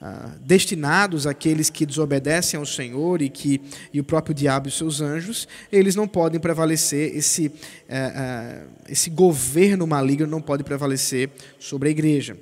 é, 0.00 0.14
destinados 0.40 1.26
àqueles 1.26 1.70
que 1.70 1.86
desobedecem 1.86 2.58
ao 2.58 2.66
Senhor 2.66 3.22
e 3.22 3.28
que 3.28 3.60
e 3.92 4.00
o 4.00 4.04
próprio 4.04 4.34
diabo 4.34 4.66
e 4.66 4.70
os 4.70 4.76
seus 4.76 5.00
anjos, 5.00 5.46
eles 5.70 5.94
não 5.94 6.08
podem 6.08 6.40
prevalecer 6.40 7.16
esse 7.16 7.52
é, 7.88 7.98
é, 7.98 8.62
esse 8.88 9.08
governo 9.08 9.86
maligno 9.86 10.26
não 10.26 10.40
pode 10.40 10.64
prevalecer 10.64 11.30
sobre 11.58 11.88
a 11.88 11.92
igreja. 11.92 12.36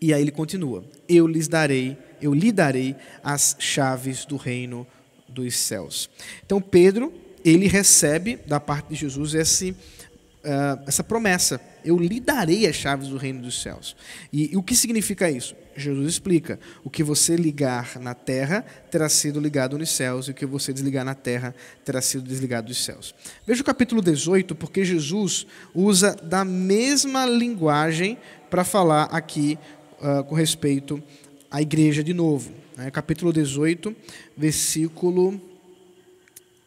E 0.00 0.12
aí 0.12 0.22
ele 0.22 0.30
continua: 0.30 0.84
Eu 1.08 1.26
lhes 1.26 1.48
darei, 1.48 1.96
eu 2.20 2.34
lhe 2.34 2.50
darei 2.50 2.96
as 3.22 3.56
chaves 3.58 4.24
do 4.24 4.36
reino 4.36 4.86
dos 5.28 5.56
céus. 5.56 6.08
Então 6.44 6.60
Pedro 6.60 7.12
ele 7.48 7.66
recebe 7.68 8.38
da 8.46 8.60
parte 8.60 8.88
de 8.88 8.94
Jesus 8.96 9.34
esse, 9.34 9.70
uh, 9.70 10.82
essa 10.86 11.04
promessa: 11.04 11.60
eu 11.84 11.98
lhe 11.98 12.20
darei 12.20 12.66
as 12.66 12.76
chaves 12.76 13.08
do 13.08 13.16
reino 13.16 13.40
dos 13.42 13.62
céus. 13.62 13.96
E, 14.32 14.52
e, 14.52 14.56
o 14.56 14.62
que 14.62 14.74
significa 14.74 15.30
isso? 15.30 15.54
Jesus 15.76 16.08
explica: 16.08 16.58
o 16.84 16.90
que 16.90 17.02
você 17.02 17.36
ligar 17.36 17.98
na 18.00 18.14
terra 18.14 18.64
terá 18.90 19.08
sido 19.08 19.40
ligado 19.40 19.78
nos 19.78 19.90
céus, 19.90 20.26
e 20.26 20.32
o 20.32 20.34
que 20.34 20.44
você 20.44 20.72
desligar 20.72 21.04
na 21.04 21.14
terra 21.14 21.54
terá 21.84 22.02
sido 22.02 22.22
desligado 22.24 22.68
dos 22.68 22.84
céus. 22.84 23.14
Veja 23.46 23.62
o 23.62 23.64
capítulo 23.64 24.02
18, 24.02 24.54
porque 24.54 24.84
Jesus 24.84 25.46
usa 25.74 26.14
da 26.14 26.44
mesma 26.44 27.24
linguagem 27.24 28.18
para 28.50 28.64
falar 28.64 29.04
aqui 29.04 29.58
uh, 30.00 30.24
com 30.24 30.34
respeito 30.34 31.02
à 31.50 31.62
igreja 31.62 32.02
de 32.02 32.12
novo. 32.12 32.52
Né? 32.76 32.90
Capítulo 32.90 33.32
18, 33.32 33.94
versículo 34.36 35.47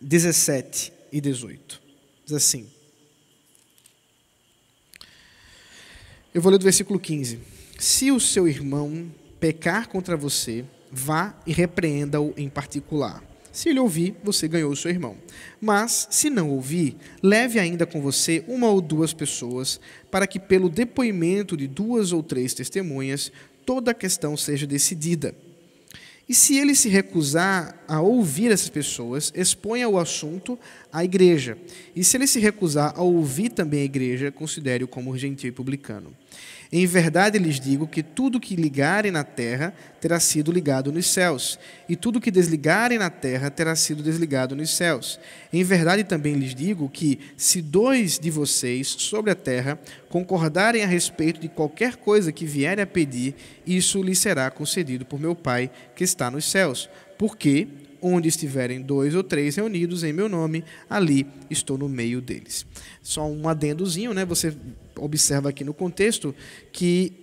17 0.01 0.91
e 1.11 1.21
18. 1.21 1.81
Diz 2.25 2.35
assim. 2.35 2.67
Eu 6.33 6.41
vou 6.41 6.51
ler 6.51 6.57
do 6.57 6.63
versículo 6.63 6.99
15. 6.99 7.39
Se 7.77 8.11
o 8.11 8.19
seu 8.19 8.47
irmão 8.47 9.11
pecar 9.39 9.87
contra 9.87 10.17
você, 10.17 10.65
vá 10.91 11.35
e 11.45 11.53
repreenda-o 11.53 12.33
em 12.35 12.49
particular. 12.49 13.23
Se 13.51 13.69
ele 13.69 13.79
ouvir, 13.79 14.15
você 14.23 14.47
ganhou 14.47 14.71
o 14.71 14.75
seu 14.75 14.89
irmão. 14.89 15.17
Mas, 15.59 16.07
se 16.09 16.29
não 16.29 16.49
ouvir, 16.49 16.95
leve 17.21 17.59
ainda 17.59 17.85
com 17.85 18.01
você 18.01 18.45
uma 18.47 18.69
ou 18.69 18.79
duas 18.79 19.13
pessoas, 19.13 19.79
para 20.09 20.25
que, 20.25 20.39
pelo 20.39 20.69
depoimento 20.69 21.57
de 21.57 21.67
duas 21.67 22.13
ou 22.13 22.23
três 22.23 22.53
testemunhas, 22.53 23.31
toda 23.65 23.91
a 23.91 23.95
questão 23.95 24.37
seja 24.37 24.65
decidida. 24.65 25.35
E 26.27 26.33
se 26.33 26.57
ele 26.57 26.75
se 26.75 26.87
recusar 26.87 27.83
a 27.87 27.99
ouvir 27.99 28.51
essas 28.51 28.69
pessoas, 28.69 29.31
exponha 29.35 29.89
o 29.89 29.99
assunto 29.99 30.57
à 30.91 31.03
igreja. 31.03 31.57
E 31.95 32.03
se 32.03 32.15
ele 32.15 32.27
se 32.27 32.39
recusar 32.39 32.93
a 32.95 33.01
ouvir 33.01 33.49
também 33.49 33.81
a 33.81 33.85
igreja, 33.85 34.31
considere-o 34.31 34.87
como 34.87 35.17
gentil 35.17 35.49
e 35.49 35.51
publicano. 35.51 36.15
Em 36.73 36.85
verdade 36.85 37.37
lhes 37.37 37.59
digo 37.59 37.85
que 37.85 38.01
tudo 38.01 38.39
que 38.39 38.55
ligarem 38.55 39.11
na 39.11 39.25
terra 39.25 39.73
terá 39.99 40.21
sido 40.21 40.53
ligado 40.53 40.89
nos 40.89 41.05
céus, 41.05 41.59
e 41.89 41.97
tudo 41.97 42.21
que 42.21 42.31
desligarem 42.31 42.97
na 42.97 43.09
terra 43.09 43.51
terá 43.51 43.75
sido 43.75 44.01
desligado 44.01 44.55
nos 44.55 44.69
céus. 44.69 45.19
Em 45.51 45.65
verdade 45.65 46.05
também 46.05 46.33
lhes 46.33 46.55
digo 46.55 46.87
que, 46.87 47.19
se 47.35 47.61
dois 47.61 48.17
de 48.17 48.31
vocês 48.31 48.87
sobre 48.87 49.31
a 49.31 49.35
terra 49.35 49.77
concordarem 50.07 50.81
a 50.81 50.87
respeito 50.87 51.41
de 51.41 51.49
qualquer 51.49 51.97
coisa 51.97 52.31
que 52.31 52.45
vierem 52.45 52.83
a 52.83 52.87
pedir, 52.87 53.35
isso 53.67 54.01
lhes 54.01 54.19
será 54.19 54.49
concedido 54.49 55.05
por 55.05 55.19
meu 55.19 55.35
Pai 55.35 55.69
que 55.93 56.05
está 56.05 56.31
nos 56.31 56.49
céus. 56.49 56.89
Porque 57.17 57.67
onde 58.01 58.29
estiverem 58.29 58.81
dois 58.81 59.13
ou 59.13 59.23
três 59.23 59.55
reunidos 59.57 60.03
em 60.03 60.11
meu 60.11 60.27
nome, 60.27 60.63
ali 60.89 61.27
estou 61.49 61.77
no 61.77 61.87
meio 61.87 62.21
deles. 62.21 62.65
Só 63.03 63.29
um 63.29 63.47
adendozinho, 63.47 64.13
né? 64.13 64.25
Você 64.25 64.55
observa 64.97 65.49
aqui 65.49 65.63
no 65.63 65.73
contexto 65.73 66.33
que 66.71 67.13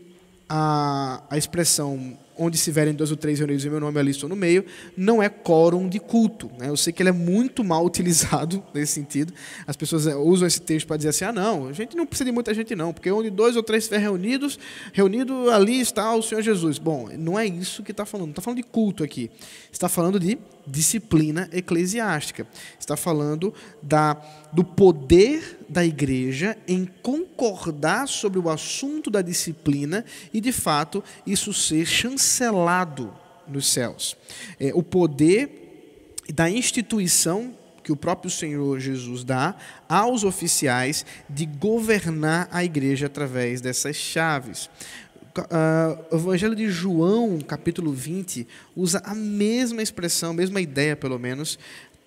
a, 0.48 1.22
a 1.28 1.36
expressão 1.36 2.16
onde 2.38 2.56
estiverem 2.56 2.94
dois 2.94 3.10
ou 3.10 3.16
três 3.16 3.38
reunidos 3.38 3.64
em 3.64 3.68
meu 3.68 3.80
nome, 3.80 3.98
ali 3.98 4.12
estou 4.12 4.28
no 4.28 4.36
meio, 4.36 4.64
não 4.96 5.20
é 5.20 5.28
quórum 5.28 5.88
de 5.88 5.98
culto. 5.98 6.48
Né? 6.56 6.68
Eu 6.68 6.76
sei 6.76 6.92
que 6.92 7.02
ele 7.02 7.08
é 7.08 7.12
muito 7.12 7.64
mal 7.64 7.84
utilizado 7.84 8.62
nesse 8.72 8.92
sentido. 8.92 9.32
As 9.66 9.76
pessoas 9.76 10.06
eh, 10.06 10.14
usam 10.14 10.46
esse 10.46 10.60
texto 10.60 10.86
para 10.86 10.96
dizer 10.96 11.08
assim: 11.08 11.24
ah, 11.24 11.32
não, 11.32 11.66
a 11.66 11.72
gente 11.72 11.96
não 11.96 12.06
precisa 12.06 12.26
de 12.26 12.32
muita 12.32 12.54
gente, 12.54 12.74
não, 12.76 12.92
porque 12.92 13.10
onde 13.10 13.28
dois 13.28 13.56
ou 13.56 13.62
três 13.62 13.84
estiverem 13.84 14.04
reunidos, 14.04 14.58
reunido 14.92 15.50
ali 15.50 15.80
está 15.80 16.14
o 16.14 16.22
Senhor 16.22 16.40
Jesus. 16.40 16.78
Bom, 16.78 17.08
não 17.18 17.36
é 17.38 17.44
isso 17.44 17.82
que 17.82 17.90
está 17.90 18.06
falando, 18.06 18.26
não 18.26 18.32
está 18.32 18.42
falando 18.42 18.58
de 18.58 18.62
culto 18.62 19.02
aqui. 19.02 19.30
Está 19.72 19.88
falando 19.88 20.20
de 20.20 20.38
disciplina 20.70 21.48
eclesiástica. 21.52 22.46
Está 22.78 22.96
falando 22.96 23.52
da, 23.82 24.14
do 24.52 24.62
poder 24.62 25.60
da 25.68 25.84
igreja 25.84 26.56
em 26.66 26.84
concordar 27.02 28.06
sobre 28.06 28.38
o 28.38 28.48
assunto 28.48 29.10
da 29.10 29.22
disciplina 29.22 30.04
e, 30.32 30.40
de 30.40 30.52
fato, 30.52 31.02
isso 31.26 31.52
ser 31.52 31.86
chancelado 31.86 33.12
nos 33.46 33.72
céus. 33.72 34.16
É, 34.60 34.72
o 34.74 34.82
poder 34.82 36.14
da 36.32 36.50
instituição 36.50 37.54
que 37.88 37.92
o 37.92 37.96
próprio 37.96 38.30
Senhor 38.30 38.78
Jesus 38.78 39.24
dá 39.24 39.56
aos 39.88 40.22
oficiais 40.22 41.06
de 41.26 41.46
governar 41.46 42.46
a 42.52 42.62
igreja 42.62 43.06
através 43.06 43.62
dessas 43.62 43.96
chaves 43.96 44.68
o 46.10 46.16
Evangelho 46.16 46.56
de 46.56 46.68
João, 46.68 47.38
capítulo 47.40 47.92
20, 47.92 48.46
usa 48.74 49.00
a 49.04 49.14
mesma 49.14 49.82
expressão, 49.82 50.30
a 50.30 50.34
mesma 50.34 50.60
ideia, 50.60 50.96
pelo 50.96 51.18
menos, 51.18 51.58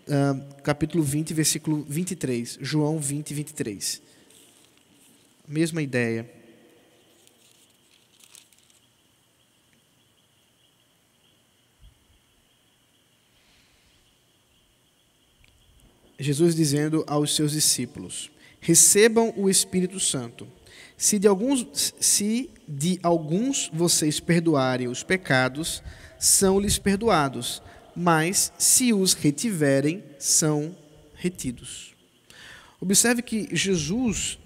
uh, 0.07 0.61
capítulo 0.63 1.03
20, 1.03 1.33
versículo 1.33 1.85
23. 1.87 2.59
João 2.61 2.99
20, 2.99 3.33
23. 3.33 4.01
Mesma 5.47 5.81
ideia. 5.81 6.29
Jesus 16.19 16.55
dizendo 16.55 17.03
aos 17.07 17.35
seus 17.35 17.51
discípulos: 17.51 18.31
Recebam 18.59 19.33
o 19.35 19.49
Espírito 19.49 19.99
Santo. 19.99 20.47
Se 21.01 21.17
de 21.17 21.27
alguns, 21.27 21.95
se 21.99 22.51
de 22.67 22.99
alguns 23.01 23.71
vocês 23.73 24.19
perdoarem 24.19 24.87
os 24.87 25.01
pecados, 25.01 25.81
são-lhes 26.19 26.77
perdoados, 26.77 27.59
mas 27.95 28.53
se 28.55 28.93
os 28.93 29.13
retiverem, 29.13 30.03
são 30.19 30.77
retidos. 31.15 31.95
Observe 32.79 33.23
que 33.23 33.49
Jesus 33.51 34.37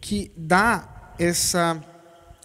que 0.00 0.32
dá 0.34 1.12
essa 1.18 1.78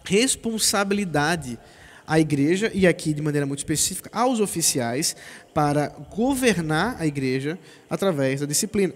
responsabilidade 0.04 1.58
à 2.06 2.20
igreja 2.20 2.70
e 2.74 2.86
aqui 2.86 3.14
de 3.14 3.22
maneira 3.22 3.46
muito 3.46 3.60
específica 3.60 4.10
aos 4.12 4.40
oficiais 4.40 5.16
para 5.54 5.88
governar 6.14 7.00
a 7.00 7.06
igreja 7.06 7.58
através 7.88 8.40
da 8.40 8.46
disciplina. 8.46 8.92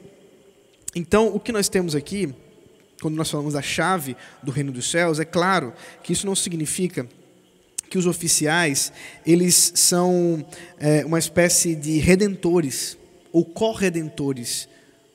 Então, 0.95 1.35
o 1.35 1.41
que 1.41 1.53
nós 1.53 1.71
temos 1.71 1.95
aqui 1.95 2.35
quando 3.01 3.17
nós 3.17 3.31
falamos 3.31 3.55
da 3.55 3.63
chave 3.63 4.17
do 4.43 4.51
reino 4.51 4.73
dos 4.73 4.91
céus, 4.91 5.21
é 5.21 5.25
claro 5.25 5.73
que 6.03 6.13
isso 6.13 6.27
não 6.27 6.35
significa 6.35 7.07
que 7.89 7.97
os 7.97 8.07
oficiais 8.07 8.93
eles 9.25 9.73
são 9.75 10.45
é, 10.79 11.05
uma 11.05 11.19
espécie 11.19 11.75
de 11.75 11.99
redentores 11.99 12.99
ou 13.33 13.45
corredentores 13.45 14.69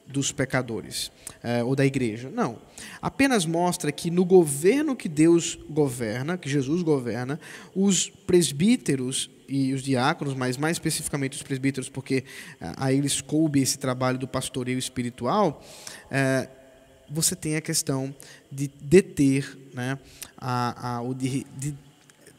dos 0.08 0.32
pecadores 0.32 1.12
é, 1.42 1.64
ou 1.64 1.76
da 1.76 1.86
igreja. 1.86 2.30
Não. 2.30 2.58
Apenas 3.02 3.46
mostra 3.46 3.92
que 3.92 4.10
no 4.10 4.24
governo 4.24 4.96
que 4.96 5.10
Deus 5.10 5.58
governa, 5.70 6.38
que 6.38 6.50
Jesus 6.50 6.82
governa, 6.82 7.40
os 7.76 8.10
presbíteros 8.10 9.30
e 9.48 9.74
os 9.74 9.84
diáconos, 9.84 10.34
mas 10.34 10.58
mais 10.58 10.76
especificamente 10.76 11.36
os 11.36 11.44
presbíteros, 11.44 11.90
porque 11.90 12.24
a 12.78 12.94
eles 12.94 13.22
coube 13.22 13.62
esse 13.62 13.78
trabalho 13.78 14.18
do 14.18 14.28
pastoreio 14.28 14.80
espiritual, 14.80 15.62
é, 16.10 16.48
você 17.14 17.36
tem 17.36 17.56
a 17.56 17.62
questão 17.62 18.14
de 18.52 18.70
deter, 18.82 19.58
né, 19.74 19.98
a, 20.38 20.96
a, 20.96 21.02
o 21.02 21.14
de, 21.14 21.46
de 21.58 21.76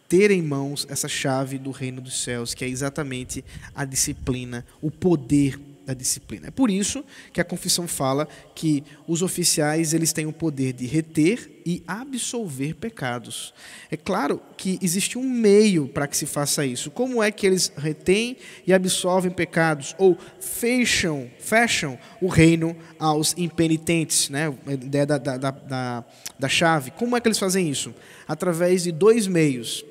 ter 0.09 0.31
em 0.31 0.43
mãos 0.43 0.87
essa 0.91 1.09
chave 1.09 1.59
do 1.59 1.71
reino 1.71 2.01
dos 2.01 2.23
céus, 2.23 2.55
que 2.55 2.65
é 2.65 2.69
exatamente 2.69 3.45
a 3.75 3.85
disciplina, 3.85 4.65
o 4.83 4.91
poder 4.91 5.59
da 5.85 5.95
disciplina. 5.95 6.49
É 6.49 6.51
por 6.51 6.71
isso 6.71 7.05
que 7.33 7.41
a 7.41 7.45
confissão 7.45 7.87
fala 7.87 8.29
que 8.55 8.83
os 9.07 9.23
oficiais 9.23 9.93
eles 9.93 10.13
têm 10.13 10.27
o 10.27 10.33
poder 10.33 10.73
de 10.73 10.87
reter 10.87 11.51
e 11.67 11.83
absolver 11.87 12.75
pecados. 12.75 13.55
É 13.91 13.97
claro 13.97 14.41
que 14.57 14.79
existe 14.83 15.17
um 15.17 15.29
meio 15.29 15.89
para 15.89 16.07
que 16.07 16.17
se 16.17 16.27
faça 16.27 16.65
isso. 16.65 16.91
Como 16.91 17.23
é 17.23 17.31
que 17.31 17.47
eles 17.47 17.73
retêm 17.77 18.37
e 18.67 18.73
absolvem 18.73 19.31
pecados 19.31 19.95
ou 19.99 20.19
fecham, 20.41 21.31
fecham 21.39 21.99
o 22.21 22.29
reino 22.29 22.77
aos 22.99 23.35
impenitentes, 23.37 24.29
né? 24.29 24.55
A 24.67 24.73
ideia 24.73 25.07
da, 25.07 25.19
da, 25.19 25.37
da, 25.37 26.05
da 26.39 26.49
chave. 26.49 26.91
Como 26.91 27.17
é 27.17 27.21
que 27.21 27.29
eles 27.29 27.39
fazem 27.39 27.71
isso? 27.71 27.95
Através 28.29 28.83
de 28.83 28.93
dois 28.93 29.27
meios 29.27 29.85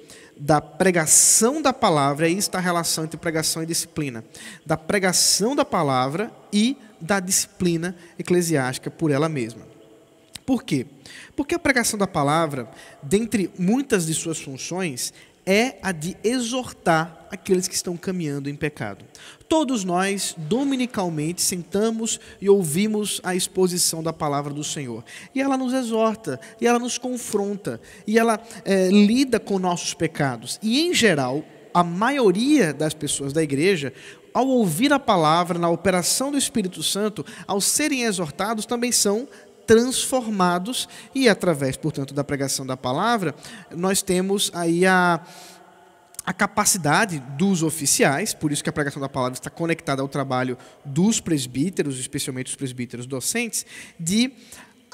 da 0.43 0.60
pregação 0.60 1.62
da 1.62 1.71
palavra, 1.71 2.25
aí 2.25 2.38
está 2.38 2.58
a 2.58 2.62
relação 2.62 3.06
entre 3.06 3.15
pregação 3.15 3.63
e 3.63 3.65
disciplina, 3.65 4.25
da 4.65 4.75
pregação 4.75 5.56
da 5.56 5.63
palavra 5.63 6.29
e 6.51 6.75
da 6.99 7.21
disciplina 7.21 7.95
eclesiástica 8.19 8.91
por 8.91 9.10
ela 9.10 9.29
mesma. 9.29 9.62
Por 10.45 10.62
quê? 10.63 10.86
Porque 11.34 11.56
a 11.56 11.60
pregação 11.60 11.97
da 11.97 12.06
palavra, 12.06 12.69
dentre 13.01 13.49
muitas 13.58 14.06
de 14.06 14.13
suas 14.13 14.38
funções, 14.38 15.13
é 15.45 15.77
a 15.82 15.93
de 15.93 16.17
exortar 16.21 17.22
aqueles 17.34 17.67
que 17.67 17.74
estão 17.74 17.98
caminhando 17.98 18.48
em 18.48 18.56
pecado. 18.56 19.04
Todos 19.50 19.84
nós, 19.84 20.36
dominicalmente, 20.38 21.41
sentamos 21.41 22.19
e 22.39 22.48
ouvimos 22.48 23.19
a 23.24 23.36
exposição 23.36 24.04
da 24.04 24.13
palavra 24.13 24.54
do 24.54 24.63
Senhor. 24.63 25.04
E 25.34 25.41
ela 25.41 25.58
nos 25.58 25.74
exorta, 25.74 26.39
e 26.62 26.67
ela 26.67 26.78
nos 26.78 27.00
confronta, 27.00 27.82
e 28.06 28.19
ela 28.19 28.39
é, 28.63 28.89
lida 28.89 29.39
com 29.39 29.58
nossos 29.58 29.96
pecados. 29.96 30.60
E, 30.62 30.82
em 30.82 30.93
geral, 30.93 31.43
a 31.74 31.84
maioria 31.84 32.72
das 32.72 32.93
pessoas 32.93 33.34
da 33.34 33.41
igreja, 33.41 33.91
ao 34.32 34.48
ouvir 34.48 34.93
a 34.93 35.00
palavra, 35.00 35.58
na 35.58 35.69
operação 35.69 36.32
do 36.32 36.38
Espírito 36.38 36.84
Santo, 36.84 37.26
ao 37.48 37.60
serem 37.60 38.04
exortados, 38.04 38.67
também 38.67 38.91
são 38.91 39.28
transformados 39.65 40.88
e 41.15 41.28
através, 41.28 41.78
portanto, 41.78 42.13
da 42.13 42.24
pregação 42.24 42.65
da 42.65 42.78
palavra, 42.78 43.34
nós 43.72 44.02
temos 44.02 44.52
aí 44.54 44.86
a 44.86 45.22
a 46.25 46.31
capacidade 46.31 47.19
dos 47.38 47.63
oficiais, 47.63 48.33
por 48.33 48.51
isso 48.51 48.63
que 48.63 48.69
a 48.69 48.73
pregação 48.73 49.01
da 49.01 49.09
palavra 49.09 49.33
está 49.33 49.49
conectada 49.49 50.01
ao 50.01 50.07
trabalho 50.07 50.57
dos 50.86 51.19
presbíteros, 51.19 51.99
especialmente 51.99 52.47
os 52.47 52.55
presbíteros 52.55 53.05
docentes, 53.05 53.65
de 53.99 54.31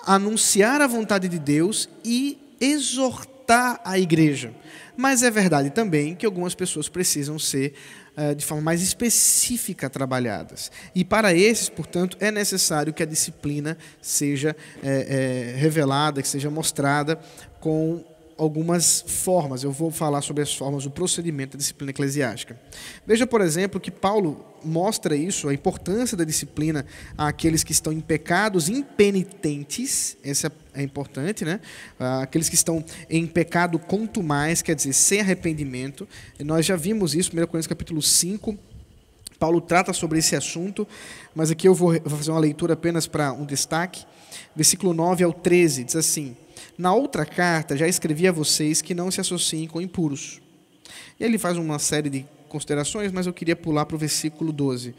anunciar 0.06 0.82
a 0.82 0.88
vontade 0.88 1.28
de 1.28 1.38
Deus 1.38 1.88
e 2.04 2.56
exortar 2.60 3.80
a 3.84 4.00
igreja. 4.00 4.54
Mas 4.98 5.24
é 5.24 5.32
verdade 5.32 5.70
também 5.70 6.16
que 6.16 6.26
algumas 6.26 6.56
pessoas 6.56 6.90
precisam 6.90 7.40
ser 7.40 7.74
uh, 8.18 8.36
de 8.36 8.46
forma 8.46 8.64
mais 8.64 8.82
específica 8.82 9.90
trabalhadas. 9.90 10.72
E 10.94 11.06
para 11.06 11.34
esses, 11.34 11.70
portanto, 11.70 12.18
é 12.20 12.32
necessário 12.32 12.94
que 12.94 13.04
a 13.04 13.06
disciplina 13.06 13.78
seja 14.02 14.56
é, 14.84 15.54
é, 15.54 15.60
revelada, 15.60 16.22
que 16.22 16.28
seja 16.28 16.50
mostrada 16.50 17.20
com 17.60 18.04
algumas 18.40 19.04
formas. 19.06 19.64
Eu 19.64 19.72
vou 19.72 19.92
falar 19.92 20.22
sobre 20.22 20.42
as 20.42 20.56
formas 20.56 20.86
do 20.86 20.90
procedimento 20.90 21.52
da 21.52 21.58
disciplina 21.60 21.92
eclesiástica. 21.92 22.60
Veja, 23.06 23.28
por 23.28 23.42
exemplo, 23.42 23.80
que 23.80 23.92
Paulo 23.92 24.46
mostra 24.64 25.16
isso, 25.16 25.48
a 25.50 25.54
importância 25.54 26.16
da 26.18 26.24
disciplina 26.24 26.86
àqueles 27.18 27.64
que 27.64 27.72
estão 27.72 27.92
em 27.92 28.00
pecados 28.00 28.70
impenitentes, 28.70 30.18
essa 30.24 30.52
é 30.74 30.82
importante, 30.82 31.44
né? 31.44 31.60
Aqueles 32.22 32.50
que 32.50 32.56
estão 32.56 32.84
em 33.10 33.28
pecado 33.28 33.80
mais, 34.24 34.62
quer 34.62 34.76
dizer, 34.76 34.94
sem 34.94 35.20
arrependimento. 35.20 36.08
Nós 36.40 36.66
já 36.66 36.76
vimos 36.76 37.14
isso, 37.14 37.32
1 37.32 37.36
Coríntios 37.48 37.68
capítulo 37.68 38.02
5, 38.02 38.58
Paulo 39.38 39.62
trata 39.62 39.94
sobre 39.94 40.20
esse 40.20 40.36
assunto, 40.36 40.88
mas 41.34 41.50
aqui 41.50 41.68
eu 41.68 41.74
vou 41.74 41.94
fazer 42.02 42.32
uma 42.32 42.40
leitura 42.40 42.74
apenas 42.74 43.08
para 43.08 43.32
um 43.32 43.46
destaque. 43.46 44.06
Versículo 44.56 44.94
9 44.94 45.24
ao 45.24 45.32
13 45.32 45.86
diz 45.86 45.96
assim: 45.96 46.36
na 46.80 46.94
outra 46.94 47.26
carta, 47.26 47.76
já 47.76 47.90
escrevi 47.90 48.26
a 48.26 48.32
vocês 48.32 48.82
que 48.82 48.96
não 48.96 49.12
se 49.12 49.20
associem 49.20 49.68
com 49.68 49.82
impuros. 49.82 50.42
E 51.20 51.24
ele 51.26 51.38
faz 51.38 51.58
uma 51.58 51.78
série 51.78 52.10
de 52.10 52.26
considerações, 52.48 53.12
mas 53.12 53.28
eu 53.28 53.34
queria 53.34 53.54
pular 53.54 53.86
para 53.86 53.98
o 53.98 54.00
versículo 54.00 54.54
12. 54.54 54.96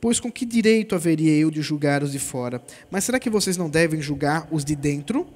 Pois 0.00 0.20
com 0.20 0.30
que 0.30 0.46
direito 0.46 0.94
haveria 0.94 1.36
eu 1.36 1.50
de 1.50 1.60
julgar 1.60 2.04
os 2.04 2.12
de 2.12 2.20
fora? 2.20 2.62
Mas 2.88 3.02
será 3.02 3.18
que 3.18 3.28
vocês 3.28 3.56
não 3.56 3.68
devem 3.68 4.00
julgar 4.00 4.46
os 4.48 4.64
de 4.64 4.76
dentro? 4.76 5.26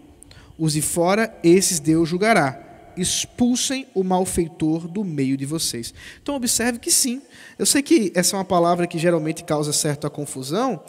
Os 0.56 0.74
de 0.74 0.82
fora, 0.82 1.37
esses 1.42 1.80
Deus 1.80 2.08
julgará. 2.08 2.92
Expulsem 2.96 3.88
o 3.92 4.04
malfeitor 4.04 4.87
do 4.87 5.02
meio 5.02 5.37
de 5.37 5.44
vocês. 5.44 5.92
Então, 6.22 6.37
observe 6.37 6.78
que 6.78 6.92
sim. 6.92 7.20
Eu 7.58 7.66
sei 7.66 7.82
que 7.82 8.12
essa 8.14 8.37
é 8.37 8.38
uma 8.38 8.44
palavra 8.44 8.87
que 8.87 9.00
geralmente 9.00 9.42
causa 9.42 9.72
certa 9.72 10.08
confusão, 10.08 10.80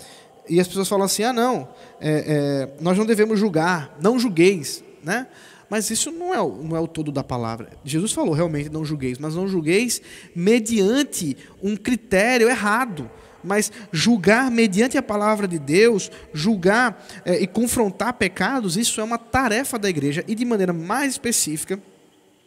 e 0.47 0.59
as 0.59 0.67
pessoas 0.67 0.87
falam 0.87 1.05
assim: 1.05 1.23
ah, 1.23 1.33
não, 1.33 1.67
é, 1.99 2.09
é, 2.27 2.69
nós 2.79 2.95
não 2.95 3.07
devemos 3.07 3.39
julgar, 3.39 3.97
não 3.99 4.19
julgueis 4.19 4.83
né? 5.03 5.27
Mas 5.69 5.89
isso 5.91 6.11
não 6.11 6.33
é, 6.33 6.37
não 6.37 6.75
é 6.75 6.79
o 6.79 6.87
todo 6.87 7.11
da 7.11 7.23
palavra. 7.23 7.69
Jesus 7.85 8.11
falou 8.11 8.33
realmente 8.33 8.69
não 8.69 8.83
julgueis, 8.83 9.19
mas 9.19 9.35
não 9.35 9.47
julgueis 9.47 10.01
mediante 10.35 11.37
um 11.61 11.75
critério 11.75 12.49
errado. 12.49 13.09
Mas 13.43 13.71
julgar 13.91 14.51
mediante 14.51 14.97
a 14.97 15.01
palavra 15.01 15.47
de 15.47 15.57
Deus, 15.57 16.11
julgar 16.33 17.07
é, 17.23 17.41
e 17.41 17.47
confrontar 17.47 18.13
pecados, 18.13 18.75
isso 18.75 18.99
é 18.99 19.03
uma 19.03 19.17
tarefa 19.17 19.79
da 19.79 19.89
igreja 19.89 20.25
e 20.27 20.35
de 20.35 20.43
maneira 20.43 20.73
mais 20.73 21.13
específica 21.13 21.79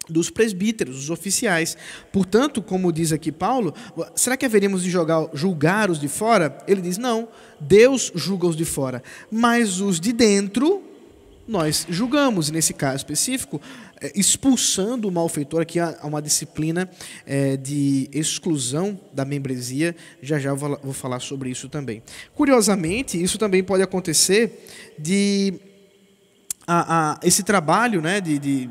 dos 0.09 0.29
presbíteros, 0.29 0.97
dos 0.97 1.11
oficiais. 1.11 1.77
Portanto, 2.13 2.61
como 2.61 2.93
diz 2.93 3.13
aqui 3.13 3.33
Paulo, 3.33 3.73
será 4.15 4.37
que 4.37 4.45
haveríamos 4.45 4.83
de 4.83 4.91
jogar, 4.91 5.29
julgar 5.33 5.91
os 5.91 5.99
de 5.99 6.09
fora? 6.09 6.59
Ele 6.67 6.83
diz: 6.83 6.99
não, 6.99 7.29
Deus 7.59 8.13
julga 8.15 8.47
os 8.47 8.57
de 8.57 8.65
fora, 8.65 9.03
mas 9.31 9.81
os 9.81 9.99
de 9.99 10.13
dentro 10.13 10.83
nós 11.47 11.87
julgamos, 11.89 12.51
nesse 12.51 12.73
caso 12.73 12.97
específico, 12.97 13.61
é, 14.01 14.13
expulsando 14.15 15.09
o 15.09 15.13
malfeitor, 15.13 15.63
aqui 15.63 15.79
há 15.79 15.99
uma 16.03 16.23
disciplina 16.23 16.89
é, 17.27 17.57
de 17.57 18.09
exclusão 18.13 18.99
da 19.13 19.25
membresia, 19.25 19.95
já 20.21 20.39
já 20.39 20.55
vou 20.55 20.93
falar 20.93 21.21
sobre 21.21 21.51
isso 21.51 21.69
também. 21.69 22.03
Curiosamente, 22.35 23.23
isso 23.23 23.39
também 23.39 23.63
pode 23.63 23.83
acontecer 23.83 24.67
de 24.99 25.55
a, 26.67 27.13
a, 27.13 27.21
esse 27.23 27.43
trabalho 27.43 28.01
né, 28.01 28.21
de, 28.21 28.39
de, 28.39 28.71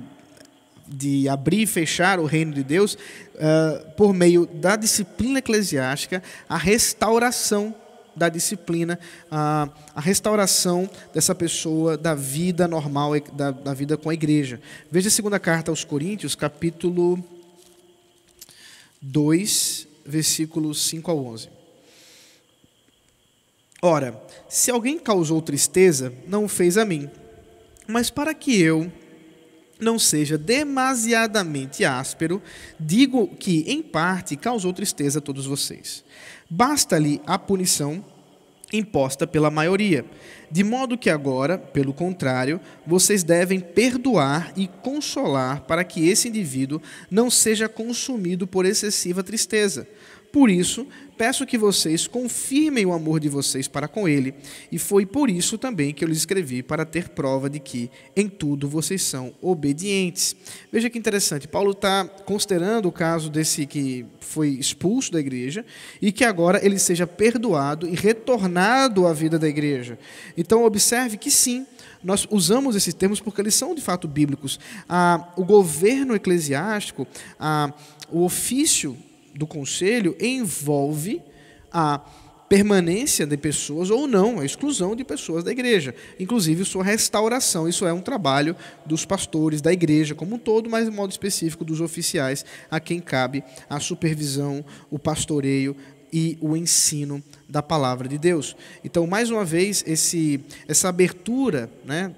de, 0.88 1.29
abrir 1.29 1.63
e 1.63 1.67
fechar 1.67 2.19
o 2.19 2.25
reino 2.25 2.53
de 2.53 2.63
Deus 2.63 2.93
uh, 2.93 3.91
por 3.97 4.13
meio 4.13 4.45
da 4.45 4.75
disciplina 4.75 5.39
eclesiástica, 5.39 6.23
a 6.47 6.57
restauração 6.57 7.75
da 8.15 8.30
disciplina, 8.30 9.00
a, 9.30 9.69
a 9.95 10.02
restauração 10.02 10.89
dessa 11.13 11.34
pessoa 11.34 11.97
da 11.97 12.13
vida 12.13 12.67
normal, 12.67 13.13
da, 13.34 13.52
da 13.52 13.74
vida 13.74 13.97
com 13.97 14.10
a 14.10 14.13
igreja. 14.13 14.62
Veja 14.89 15.08
a 15.08 15.12
segunda 15.12 15.39
carta 15.39 15.71
aos 15.71 15.84
Coríntios, 15.84 16.36
capítulo 16.36 17.24
2, 19.02 19.88
versículos 20.06 20.82
5 20.88 21.10
ao 21.12 21.26
11. 21.26 21.50
Ora, 23.82 24.21
se 24.47 24.69
alguém 24.69 25.00
causou 25.00 25.41
tristeza, 25.41 26.13
não 26.28 26.45
o 26.45 26.47
fez 26.47 26.78
a 26.78 26.86
mim, 26.86 27.10
mas 27.88 28.12
para 28.12 28.34
que 28.34 28.62
eu 28.62 28.91
não 29.82 29.98
seja 29.98 30.38
demasiadamente 30.38 31.84
áspero, 31.84 32.41
digo 32.80 33.28
que, 33.28 33.66
em 33.68 33.82
parte, 33.82 34.36
causou 34.36 34.72
tristeza 34.72 35.20
a 35.20 35.22
todos 35.22 35.45
vocês. 35.45 36.03
Basta-lhe 36.49 37.22
a 37.26 37.38
punição 37.39 38.03
imposta 38.72 39.28
pela 39.28 39.51
maioria. 39.51 40.05
De 40.49 40.64
modo 40.64 40.97
que 40.97 41.10
agora, 41.10 41.58
pelo 41.58 41.93
contrário, 41.93 42.60
vocês 42.86 43.24
devem 43.24 43.60
perdoar 43.60 44.53
e 44.55 44.68
consolar 44.68 45.62
para 45.62 45.84
que 45.84 46.08
esse 46.08 46.28
indivíduo 46.28 46.82
não 47.10 47.30
seja 47.30 47.68
consumido 47.68 48.45
por 48.45 48.66
excessiva 48.66 49.24
tristeza. 49.24 49.88
Por 50.32 50.49
isso, 50.49 50.88
peço 51.17 51.45
que 51.45 51.57
vocês 51.57 52.07
confirmem 52.07 52.86
o 52.86 52.93
amor 52.93 53.19
de 53.19 53.27
vocês 53.27 53.67
para 53.67 53.88
com 53.88 54.07
ele, 54.07 54.34
e 54.71 54.79
foi 54.79 55.05
por 55.05 55.29
isso 55.29 55.57
também 55.57 55.93
que 55.93 56.03
eu 56.03 56.07
lhes 56.07 56.19
escrevi, 56.19 56.63
para 56.63 56.86
ter 56.86 57.09
prova 57.09 57.49
de 57.49 57.59
que 57.59 57.91
em 58.15 58.29
tudo 58.29 58.67
vocês 58.67 59.01
são 59.01 59.34
obedientes. 59.41 60.36
Veja 60.71 60.89
que 60.89 60.97
interessante, 60.97 61.47
Paulo 61.47 61.71
está 61.71 62.05
considerando 62.05 62.88
o 62.88 62.91
caso 62.91 63.29
desse 63.29 63.65
que 63.65 64.05
foi 64.19 64.49
expulso 64.49 65.11
da 65.11 65.19
igreja 65.19 65.65
e 66.01 66.11
que 66.11 66.23
agora 66.23 66.65
ele 66.65 66.79
seja 66.79 67.05
perdoado 67.05 67.88
e 67.88 67.93
retornado 67.93 69.05
à 69.05 69.13
vida 69.13 69.38
da 69.38 69.49
igreja. 69.49 69.99
Então, 70.38 70.63
observe 70.63 71.17
que 71.17 71.29
sim, 71.29 71.67
nós 72.01 72.25
usamos 72.32 72.75
esses 72.75 72.93
termos 72.93 73.19
porque 73.19 73.41
eles 73.41 73.53
são 73.53 73.75
de 73.75 73.82
fato 73.82 74.07
bíblicos. 74.07 74.59
Ah, 74.88 75.32
o 75.36 75.43
governo 75.43 76.15
eclesiástico, 76.15 77.05
ah, 77.39 77.73
o 78.09 78.23
ofício 78.23 78.97
do 79.34 79.47
conselho 79.47 80.15
envolve 80.19 81.21
a 81.71 82.01
permanência 82.51 83.25
de 83.25 83.38
pessoas 83.38 83.89
ou 83.89 84.05
não, 84.05 84.41
a 84.41 84.45
exclusão 84.45 84.93
de 84.93 85.05
pessoas 85.05 85.41
da 85.41 85.51
igreja, 85.51 85.95
inclusive 86.19 86.65
sua 86.65 86.84
restauração. 86.84 87.65
Isso 87.65 87.88
é 87.88 87.93
um 87.93 88.01
trabalho 88.01 88.57
dos 88.86 89.05
pastores 89.05 89.61
da 89.61 89.71
igreja 89.71 90.13
como 90.13 90.36
um 90.36 90.38
todo, 90.38 90.69
mas 90.69 90.84
de 90.84 90.91
modo 90.91 91.11
específico 91.11 91.63
dos 91.63 91.79
oficiais, 91.79 92.43
a 92.69 92.77
quem 92.77 92.99
cabe 92.99 93.41
a 93.69 93.79
supervisão, 93.79 94.65
o 94.89 94.99
pastoreio 94.99 95.77
e 96.11 96.38
o 96.41 96.57
ensino 96.57 97.23
da 97.47 97.63
palavra 97.63 98.09
de 98.09 98.17
Deus. 98.17 98.53
Então, 98.84 99.07
mais 99.07 99.32
uma 99.32 99.45
vez, 99.45 99.82
esse, 99.88 100.43
essa 100.67 100.89
abertura 100.89 101.71
né, 101.86 102.13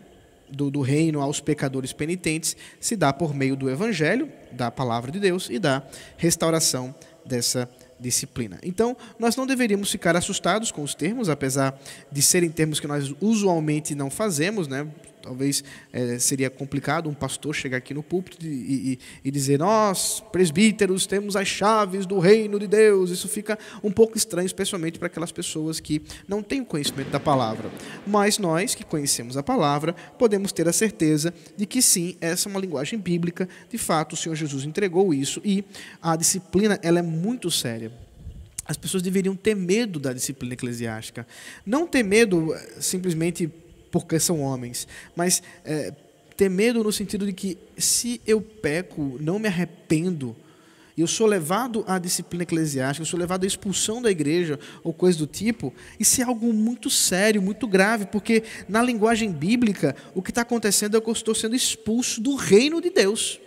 do, 0.54 0.70
do, 0.70 0.82
reino 0.82 1.22
aos 1.22 1.40
pecadores 1.40 1.92
penitentes 1.92 2.56
se 2.80 2.96
dá 2.96 3.12
por 3.12 3.34
meio 3.34 3.56
do 3.56 3.70
evangelho, 3.70 4.32
da 4.52 4.70
palavra 4.70 5.12
de 5.12 5.20
Deus 5.20 5.50
e 5.50 5.60
da 5.60 5.84
restauração 6.18 6.94
dessa 7.26 7.70
disciplina. 8.00 8.60
Então, 8.64 8.96
nós 9.18 9.36
não 9.36 9.48
deveríamos 9.48 9.90
ficar 9.90 10.16
assustados 10.16 10.72
com 10.72 10.84
os 10.84 10.94
termos, 10.94 11.30
apesar 11.30 11.80
de 12.12 12.22
serem 12.22 12.50
termos 12.50 12.80
que 12.80 12.88
nós 12.88 13.14
usualmente 13.22 13.96
não 13.96 14.10
fazemos, 14.10 14.68
né? 14.68 14.88
Talvez 15.24 15.64
é, 15.94 16.20
seria 16.20 16.50
complicado 16.50 17.10
um 17.10 17.14
pastor 17.14 17.56
chegar 17.56 17.78
aqui 17.78 17.94
no 17.94 18.04
púlpito 18.04 18.46
e, 18.46 18.50
e, 18.50 19.00
e, 19.24 19.32
dizer: 19.32 19.58
Nós, 19.58 20.22
presbíteros, 20.34 21.08
temos 21.08 21.38
as 21.38 21.48
chaves 21.48 22.06
do 22.06 22.20
reino 22.20 22.60
de 22.60 22.68
Deus. 22.68 23.10
Isso 23.10 23.30
fica 23.30 23.58
um 23.82 23.90
pouco 23.90 24.18
estranho, 24.18 24.46
especialmente 24.46 25.00
para 25.00 25.08
aquelas 25.08 25.32
pessoas 25.32 25.80
que 25.80 26.02
não 26.28 26.44
têm 26.44 26.60
o 26.60 26.66
conhecimento 26.66 27.10
da 27.10 27.22
palavra. 27.22 27.72
Mas 28.06 28.38
nós, 28.38 28.76
que 28.76 28.84
conhecemos 28.84 29.38
a 29.38 29.42
palavra, 29.42 29.96
podemos 30.20 30.52
ter 30.52 30.68
a 30.68 30.74
certeza 30.74 31.34
de 31.56 31.66
que 31.66 31.82
sim, 31.82 32.18
essa 32.20 32.50
é 32.50 32.52
uma 32.52 32.60
linguagem 32.60 33.00
bíblica. 33.00 33.48
De 33.70 33.78
fato, 33.78 34.14
o 34.14 34.18
Senhor 34.18 34.36
Jesus 34.36 34.66
entregou 34.66 35.14
isso 35.14 35.42
e 35.46 35.64
a 36.02 36.18
disciplina 36.18 36.78
ela 36.84 37.00
é 37.00 37.04
muito 37.04 37.50
séria. 37.50 37.94
As 38.66 38.78
pessoas 38.78 39.04
deveriam 39.04 39.36
ter 39.36 39.56
medo 39.56 40.00
da 40.00 40.14
disciplina 40.14 40.54
eclesiástica. 40.54 41.28
Não 41.66 41.86
ter 41.86 42.04
medo 42.04 42.54
eh, 42.54 42.78
simplesmente 42.80 43.52
porque 43.94 44.20
são 44.20 44.42
homens, 44.42 44.88
mas 45.16 45.44
é, 45.64 45.94
ter 46.36 46.50
medo 46.50 46.84
no 46.84 46.92
sentido 46.92 47.28
de 47.28 47.32
que 47.32 47.60
se 47.78 48.20
eu 48.26 48.42
peco, 48.42 49.20
não 49.22 49.38
me 49.38 49.48
arrependo, 49.48 50.36
e 50.98 51.02
eu 51.02 51.08
sou 51.08 51.28
levado 51.28 51.86
à 51.88 52.00
disciplina 52.00 52.42
eclesiástica, 52.42 53.04
eu 53.04 53.06
sou 53.06 53.20
levado 53.20 53.44
à 53.44 53.48
expulsão 53.48 54.02
da 54.02 54.10
igreja 54.10 54.60
ou 54.84 54.92
coisa 54.92 55.20
do 55.20 55.28
tipo, 55.28 55.72
isso 56.00 56.20
é 56.20 56.24
algo 56.24 56.52
muito 56.52 56.90
sério, 56.90 57.40
muito 57.40 57.68
grave, 57.68 58.08
porque 58.08 58.42
na 58.68 58.82
linguagem 58.82 59.32
bíblica 59.32 59.96
o 60.16 60.24
que 60.24 60.32
está 60.32 60.42
acontecendo 60.42 60.98
é 60.98 61.02
que 61.02 61.08
eu 61.08 61.14
estou 61.14 61.36
sendo 61.36 61.56
expulso 61.56 62.20
do 62.20 62.34
reino 62.34 62.82
de 62.82 62.90
Deus. 62.90 63.40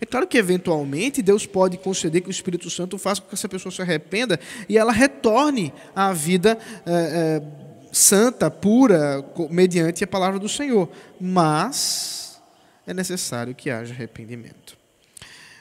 É 0.00 0.06
claro 0.06 0.26
que, 0.26 0.38
eventualmente, 0.38 1.22
Deus 1.22 1.46
pode 1.46 1.76
conceder 1.78 2.22
que 2.22 2.28
o 2.28 2.30
Espírito 2.30 2.70
Santo 2.70 2.96
faça 2.98 3.20
com 3.20 3.28
que 3.28 3.34
essa 3.34 3.48
pessoa 3.48 3.72
se 3.72 3.82
arrependa 3.82 4.38
e 4.68 4.78
ela 4.78 4.92
retorne 4.92 5.72
à 5.94 6.12
vida 6.12 6.58
é, 6.86 6.92
é, 6.92 7.61
santa, 7.92 8.50
pura, 8.50 9.24
mediante 9.50 10.02
a 10.02 10.06
palavra 10.06 10.40
do 10.40 10.48
Senhor. 10.48 10.90
Mas 11.20 12.40
é 12.86 12.94
necessário 12.94 13.54
que 13.54 13.70
haja 13.70 13.92
arrependimento. 13.92 14.76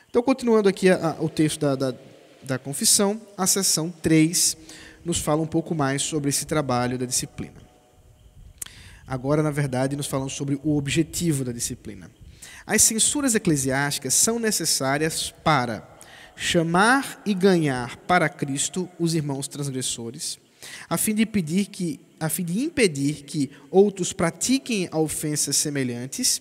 Então, 0.10 0.24
continuando 0.24 0.68
aqui 0.68 0.90
a, 0.90 1.12
a, 1.12 1.22
o 1.22 1.30
texto 1.30 1.60
da, 1.60 1.76
da, 1.76 1.94
da 2.44 2.58
confissão, 2.58 3.22
a 3.38 3.46
seção 3.46 3.92
3 4.02 4.58
nos 5.06 5.20
fala 5.20 5.42
um 5.42 5.48
pouco 5.48 5.76
mais 5.76 6.02
sobre 6.02 6.30
esse 6.30 6.46
trabalho 6.46 6.98
da 6.98 7.06
disciplina. 7.06 7.62
Agora, 9.06 9.44
na 9.44 9.52
verdade, 9.52 9.96
nos 9.96 10.08
falamos 10.08 10.34
sobre 10.34 10.60
o 10.64 10.78
objetivo 10.78 11.44
da 11.44 11.52
disciplina. 11.52 12.10
As 12.66 12.82
censuras 12.82 13.36
eclesiásticas 13.36 14.14
são 14.14 14.40
necessárias 14.40 15.34
para 15.44 15.88
chamar 16.36 17.22
e 17.26 17.34
ganhar 17.34 17.98
para 17.98 18.30
Cristo 18.30 18.90
os 19.00 19.14
irmãos 19.14 19.48
transgressores, 19.48 20.40
a 20.90 20.98
fim 20.98 21.14
de 21.14 21.24
impedir 21.24 21.66
que, 21.66 22.00
a 22.22 22.30
fim 22.30 22.46
de 22.46 22.60
impedir 22.60 23.24
que 23.24 23.50
outros 23.72 24.14
pratiquem 24.14 24.88
ofensas 24.94 25.58
semelhantes, 25.58 26.40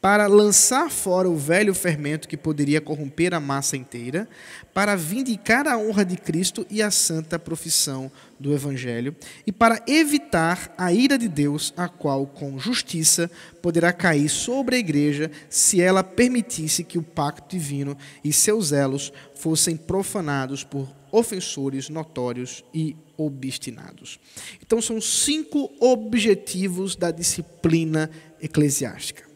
para 0.00 0.26
lançar 0.26 0.90
fora 0.90 1.28
o 1.28 1.36
velho 1.36 1.74
fermento 1.74 2.26
que 2.26 2.36
poderia 2.36 2.80
corromper 2.80 3.34
a 3.34 3.40
massa 3.40 3.76
inteira, 3.76 4.26
para 4.72 4.96
vindicar 4.96 5.68
a 5.68 5.76
honra 5.76 6.04
de 6.04 6.16
Cristo 6.16 6.66
e 6.70 6.80
a 6.82 6.90
santa 6.90 7.38
profissão 7.38 8.10
do 8.38 8.54
Evangelho, 8.54 9.14
e 9.46 9.52
para 9.52 9.82
evitar 9.86 10.72
a 10.78 10.90
ira 10.92 11.18
de 11.18 11.28
Deus, 11.28 11.74
a 11.76 11.86
qual, 11.86 12.26
com 12.26 12.58
justiça, 12.58 13.30
poderá 13.60 13.92
cair 13.92 14.30
sobre 14.30 14.76
a 14.76 14.78
igreja 14.78 15.30
se 15.50 15.82
ela 15.82 16.02
permitisse 16.02 16.82
que 16.82 16.96
o 16.96 17.02
pacto 17.02 17.54
divino 17.54 17.96
e 18.24 18.32
seus 18.32 18.72
elos 18.72 19.12
fossem 19.34 19.76
profanados 19.76 20.64
por 20.64 20.88
ofensores 21.12 21.90
notórios 21.90 22.64
e 22.72 22.96
obstinados. 23.18 24.18
Então, 24.62 24.80
são 24.80 24.98
cinco 24.98 25.70
objetivos 25.78 26.96
da 26.96 27.10
disciplina 27.10 28.10
eclesiástica. 28.40 29.29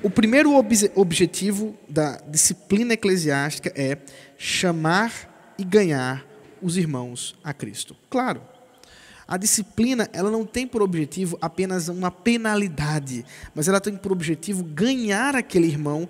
O 0.00 0.08
primeiro 0.08 0.54
ob 0.54 0.72
objetivo 0.94 1.76
da 1.88 2.20
disciplina 2.28 2.94
eclesiástica 2.94 3.72
é 3.74 3.98
chamar 4.36 5.54
e 5.58 5.64
ganhar 5.64 6.24
os 6.62 6.76
irmãos 6.76 7.36
a 7.42 7.52
Cristo. 7.52 7.96
Claro, 8.08 8.40
a 9.26 9.36
disciplina 9.36 10.08
ela 10.12 10.30
não 10.30 10.46
tem 10.46 10.68
por 10.68 10.82
objetivo 10.82 11.36
apenas 11.40 11.88
uma 11.88 12.12
penalidade, 12.12 13.26
mas 13.52 13.66
ela 13.66 13.80
tem 13.80 13.96
por 13.96 14.12
objetivo 14.12 14.62
ganhar 14.62 15.34
aquele 15.34 15.66
irmão, 15.66 16.08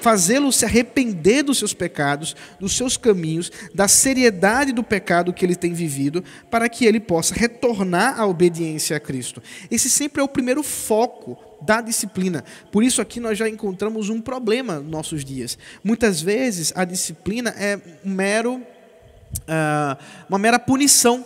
fazê-lo 0.00 0.52
se 0.52 0.64
arrepender 0.64 1.44
dos 1.44 1.56
seus 1.56 1.72
pecados, 1.72 2.34
dos 2.58 2.76
seus 2.76 2.96
caminhos, 2.96 3.50
da 3.72 3.86
seriedade 3.86 4.72
do 4.72 4.82
pecado 4.82 5.32
que 5.32 5.44
ele 5.44 5.54
tem 5.54 5.72
vivido, 5.72 6.22
para 6.50 6.68
que 6.68 6.84
ele 6.84 6.98
possa 6.98 7.32
retornar 7.32 8.20
à 8.20 8.26
obediência 8.26 8.96
a 8.96 9.00
Cristo. 9.00 9.40
Esse 9.70 9.88
sempre 9.88 10.20
é 10.20 10.24
o 10.24 10.28
primeiro 10.28 10.64
foco 10.64 11.53
da 11.64 11.80
disciplina. 11.80 12.44
Por 12.70 12.82
isso 12.82 13.00
aqui 13.00 13.20
nós 13.20 13.38
já 13.38 13.48
encontramos 13.48 14.08
um 14.08 14.20
problema 14.20 14.80
nos 14.80 14.90
nossos 14.90 15.24
dias. 15.24 15.58
Muitas 15.82 16.20
vezes 16.20 16.72
a 16.76 16.84
disciplina 16.84 17.50
é 17.50 17.80
um 18.04 18.10
mero, 18.10 18.56
uh, 18.56 19.98
uma 20.28 20.38
mera 20.38 20.58
punição, 20.58 21.24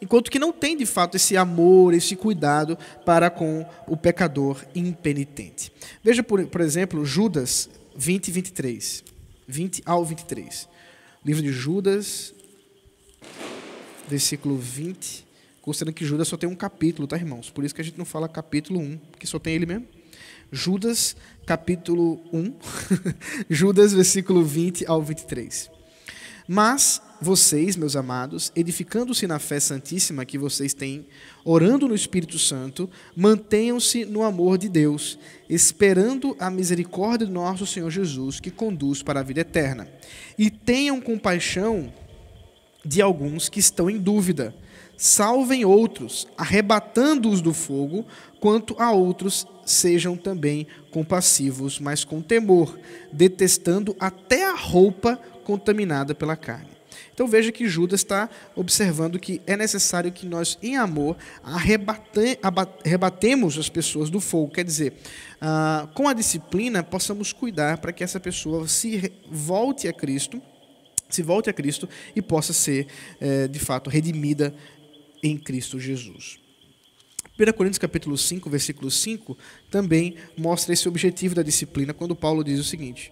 enquanto 0.00 0.30
que 0.30 0.38
não 0.38 0.52
tem 0.52 0.76
de 0.76 0.86
fato 0.86 1.16
esse 1.16 1.36
amor, 1.36 1.94
esse 1.94 2.16
cuidado 2.16 2.78
para 3.04 3.30
com 3.30 3.64
o 3.86 3.96
pecador 3.96 4.64
impenitente. 4.74 5.72
Veja, 6.02 6.22
por, 6.22 6.44
por 6.46 6.60
exemplo, 6.60 7.04
Judas 7.04 7.68
20 7.96 8.28
e 8.28 8.30
23. 8.30 9.04
20 9.46 9.82
ao 9.84 10.04
23. 10.04 10.68
Livro 11.24 11.42
de 11.42 11.52
Judas, 11.52 12.34
versículo 14.08 14.56
20 14.56 15.24
considerando 15.64 15.94
que 15.94 16.04
Judas 16.04 16.28
só 16.28 16.36
tem 16.36 16.46
um 16.46 16.54
capítulo, 16.54 17.08
tá, 17.08 17.16
irmãos? 17.16 17.48
Por 17.48 17.64
isso 17.64 17.74
que 17.74 17.80
a 17.80 17.84
gente 17.84 17.96
não 17.96 18.04
fala 18.04 18.28
capítulo 18.28 18.78
1, 18.80 18.98
porque 19.12 19.26
só 19.26 19.38
tem 19.38 19.54
ele 19.54 19.64
mesmo. 19.64 19.86
Judas, 20.52 21.16
capítulo 21.46 22.20
1, 22.30 22.54
Judas, 23.48 23.94
versículo 23.94 24.44
20 24.44 24.84
ao 24.86 25.00
23. 25.00 25.70
Mas 26.46 27.00
vocês, 27.18 27.76
meus 27.76 27.96
amados, 27.96 28.52
edificando-se 28.54 29.26
na 29.26 29.38
fé 29.38 29.58
santíssima 29.58 30.26
que 30.26 30.36
vocês 30.36 30.74
têm, 30.74 31.06
orando 31.46 31.88
no 31.88 31.94
Espírito 31.94 32.38
Santo, 32.38 32.90
mantenham-se 33.16 34.04
no 34.04 34.22
amor 34.22 34.58
de 34.58 34.68
Deus, 34.68 35.18
esperando 35.48 36.36
a 36.38 36.50
misericórdia 36.50 37.26
do 37.26 37.32
nosso 37.32 37.64
Senhor 37.64 37.90
Jesus, 37.90 38.38
que 38.38 38.50
conduz 38.50 39.02
para 39.02 39.20
a 39.20 39.22
vida 39.22 39.40
eterna. 39.40 39.88
E 40.36 40.50
tenham 40.50 41.00
compaixão 41.00 41.90
de 42.84 43.00
alguns 43.00 43.48
que 43.48 43.60
estão 43.60 43.88
em 43.88 43.96
dúvida 43.96 44.54
salvem 44.96 45.64
outros, 45.64 46.26
arrebatando-os 46.36 47.40
do 47.40 47.52
fogo, 47.52 48.04
quanto 48.40 48.74
a 48.78 48.92
outros 48.92 49.46
sejam 49.64 50.16
também 50.16 50.66
compassivos, 50.90 51.80
mas 51.80 52.04
com 52.04 52.20
temor, 52.20 52.78
detestando 53.12 53.96
até 53.98 54.44
a 54.44 54.54
roupa 54.54 55.18
contaminada 55.44 56.14
pela 56.14 56.36
carne. 56.36 56.74
Então 57.12 57.28
veja 57.28 57.52
que 57.52 57.68
Judas 57.68 58.00
está 58.00 58.28
observando 58.56 59.20
que 59.20 59.40
é 59.46 59.56
necessário 59.56 60.10
que 60.10 60.26
nós, 60.26 60.58
em 60.60 60.76
amor, 60.76 61.16
arrebate, 61.44 62.38
arrebatemos 62.84 63.56
as 63.56 63.68
pessoas 63.68 64.10
do 64.10 64.20
fogo. 64.20 64.52
Quer 64.52 64.64
dizer, 64.64 64.94
ah, 65.40 65.88
com 65.94 66.08
a 66.08 66.12
disciplina, 66.12 66.82
possamos 66.82 67.32
cuidar 67.32 67.78
para 67.78 67.92
que 67.92 68.02
essa 68.02 68.18
pessoa 68.18 68.66
se 68.66 69.12
volte 69.30 69.86
a 69.86 69.92
Cristo 69.92 70.42
se 71.14 71.22
volte 71.22 71.48
a 71.48 71.52
Cristo 71.52 71.88
e 72.16 72.20
possa 72.20 72.52
ser, 72.52 72.86
é, 73.20 73.46
de 73.46 73.58
fato, 73.58 73.88
redimida 73.88 74.54
em 75.24 75.38
Cristo 75.38 75.80
Jesus. 75.80 76.38
1 77.36 77.52
Coríntios 77.54 77.78
capítulo 77.78 78.16
5, 78.16 78.48
versículo 78.48 78.90
5, 78.90 79.36
também 79.70 80.16
mostra 80.36 80.72
esse 80.72 80.88
objetivo 80.88 81.34
da 81.34 81.42
disciplina, 81.42 81.92
quando 81.92 82.14
Paulo 82.14 82.44
diz 82.44 82.60
o 82.60 82.64
seguinte: 82.64 83.10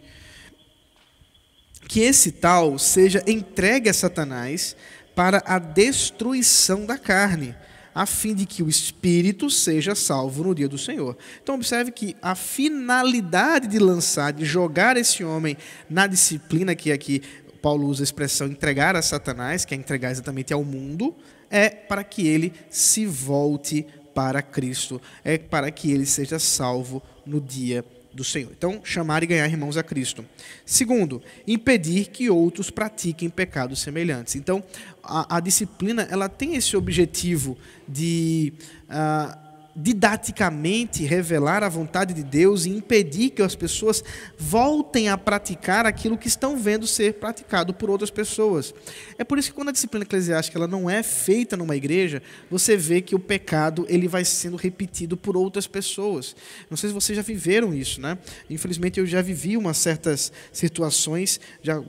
que 1.89 2.01
esse 2.01 2.31
tal 2.31 2.79
seja 2.79 3.25
entregue 3.27 3.89
a 3.89 3.95
Satanás 3.95 4.77
para 5.15 5.43
a 5.45 5.59
destruição 5.59 6.87
da 6.87 6.97
carne, 6.97 7.55
a 7.95 8.07
fim 8.07 8.35
de 8.35 8.47
que 8.47 8.63
o 8.63 8.69
espírito 8.69 9.51
seja 9.51 9.95
salvo 9.95 10.45
no 10.45 10.55
dia 10.55 10.69
do 10.69 10.79
Senhor. 10.79 11.17
Então 11.43 11.57
observe 11.57 11.91
que 11.91 12.17
a 12.23 12.35
finalidade 12.35 13.67
de 13.67 13.79
lançar, 13.79 14.33
de 14.33 14.45
jogar 14.45 14.97
esse 14.97 15.25
homem 15.25 15.57
na 15.91 16.07
disciplina 16.07 16.75
que 16.75 16.93
aqui 16.93 17.23
Paulo 17.61 17.87
usa 17.87 18.03
a 18.03 18.05
expressão 18.05 18.47
entregar 18.47 18.97
a 18.97 19.03
Satanás, 19.03 19.65
que 19.65 19.75
é 19.75 19.77
entregar 19.77 20.11
exatamente 20.11 20.53
ao 20.53 20.65
mundo, 20.65 21.15
é 21.53 21.68
para 21.68 22.03
que 22.03 22.26
ele 22.26 22.53
se 22.70 23.05
volte 23.05 23.86
para 24.14 24.40
Cristo, 24.40 25.00
é 25.22 25.36
para 25.36 25.70
que 25.70 25.92
ele 25.92 26.07
seja 26.07 26.38
salvo 26.38 27.03
no 27.26 27.40
dia 27.40 27.84
do 28.12 28.24
Senhor. 28.24 28.50
Então, 28.57 28.80
chamar 28.82 29.22
e 29.22 29.26
ganhar 29.26 29.46
irmãos 29.46 29.76
a 29.76 29.82
Cristo. 29.82 30.24
Segundo, 30.66 31.22
impedir 31.46 32.09
que 32.09 32.28
outros 32.30 32.70
pratiquem 32.70 33.30
pecados 33.30 33.80
semelhantes. 33.80 34.34
Então, 34.34 34.62
a, 35.03 35.36
a 35.36 35.40
disciplina 35.40 36.07
ela 36.11 36.28
tem 36.28 36.55
esse 36.55 36.76
objetivo 36.76 37.57
de 37.86 38.53
uh, 38.88 39.51
didaticamente 39.75 41.05
revelar 41.05 41.62
a 41.62 41.68
vontade 41.68 42.12
de 42.12 42.23
Deus 42.23 42.66
e 42.66 42.70
impedir 42.70 43.31
que 43.31 43.43
as 43.43 43.55
pessoas 43.55 44.05
voltem 44.39 45.09
a 45.09 45.16
praticar 45.16 45.87
aquilo 45.87 46.18
que 46.18 46.29
estão 46.29 46.57
vendo 46.57 46.87
ser 46.87 47.14
praticado 47.14 47.73
por 47.73 47.89
outras 47.89 48.11
pessoas. 48.11 48.75
É 49.16 49.25
por 49.25 49.39
isso 49.39 49.49
que 49.49 49.55
quando 49.55 49.70
a 49.70 49.73
disciplina 49.73 50.05
eclesiástica 50.05 50.59
ela 50.59 50.68
não 50.68 50.89
é 50.89 51.03
feita 51.03 51.57
numa 51.57 51.77
igreja, 51.77 52.23
você 52.51 52.77
vê 52.77 53.01
que 53.01 53.14
o 53.14 53.18
pecado 53.18 53.87
ele 53.89 54.09
vai 54.09 54.25
sendo 54.25 54.57
repetido 54.57 55.16
por 55.16 55.37
outras 55.37 55.66
pessoas. 55.66 56.37
Não 56.68 56.77
sei 56.77 56.91
se 56.91 56.95
vocês 56.95 57.16
já 57.16 57.23
viveram 57.23 57.75
isso, 57.75 58.01
né? 58.01 58.18
Infelizmente 58.51 59.01
eu 59.01 59.07
já 59.07 59.23
vivi 59.23 59.57
umas 59.57 59.79
certas 59.79 60.33
situações, 60.53 61.41
já 61.62 61.83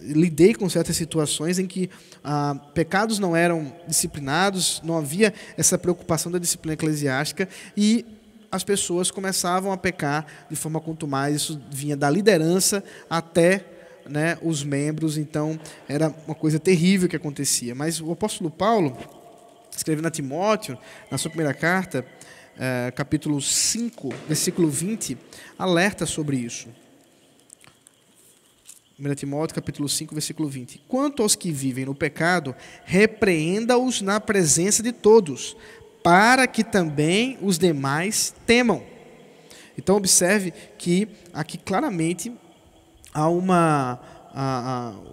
lidei 0.00 0.54
com 0.54 0.68
certas 0.68 0.96
situações 0.96 1.58
em 1.58 1.66
que 1.66 1.90
ah, 2.22 2.54
pecados 2.74 3.18
não 3.18 3.34
eram 3.34 3.72
disciplinados, 3.86 4.80
não 4.84 4.96
havia 4.96 5.32
essa 5.56 5.78
preocupação 5.78 6.30
da 6.30 6.38
disciplina 6.38 6.74
eclesiástica 6.74 7.48
e 7.76 8.04
as 8.50 8.62
pessoas 8.64 9.10
começavam 9.10 9.72
a 9.72 9.76
pecar 9.76 10.26
de 10.48 10.56
forma 10.56 10.82
mais 11.06 11.36
isso 11.36 11.60
vinha 11.70 11.96
da 11.96 12.08
liderança 12.08 12.82
até 13.08 13.64
né, 14.08 14.38
os 14.40 14.62
membros, 14.62 15.18
então 15.18 15.58
era 15.88 16.14
uma 16.26 16.34
coisa 16.34 16.58
terrível 16.58 17.08
que 17.08 17.16
acontecia. 17.16 17.74
Mas 17.74 18.00
o 18.00 18.12
apóstolo 18.12 18.50
Paulo, 18.50 18.96
escrevendo 19.76 20.06
a 20.06 20.10
Timóteo, 20.10 20.78
na 21.10 21.18
sua 21.18 21.30
primeira 21.30 21.52
carta, 21.52 22.06
eh, 22.58 22.92
capítulo 22.94 23.40
5, 23.42 24.14
versículo 24.28 24.68
20, 24.68 25.18
alerta 25.58 26.06
sobre 26.06 26.36
isso. 26.36 26.68
1 28.98 29.14
Timóteo 29.14 29.54
capítulo 29.54 29.90
5, 29.90 30.14
versículo 30.14 30.48
20. 30.48 30.80
Quanto 30.88 31.22
aos 31.22 31.36
que 31.36 31.52
vivem 31.52 31.84
no 31.84 31.94
pecado, 31.94 32.56
repreenda-os 32.86 34.00
na 34.00 34.18
presença 34.18 34.82
de 34.82 34.90
todos, 34.90 35.54
para 36.02 36.46
que 36.46 36.64
também 36.64 37.36
os 37.42 37.58
demais 37.58 38.34
temam. 38.46 38.82
Então 39.76 39.96
observe 39.96 40.50
que 40.78 41.08
aqui 41.34 41.58
claramente 41.58 42.32
há 43.12 43.28
uma, 43.28 44.00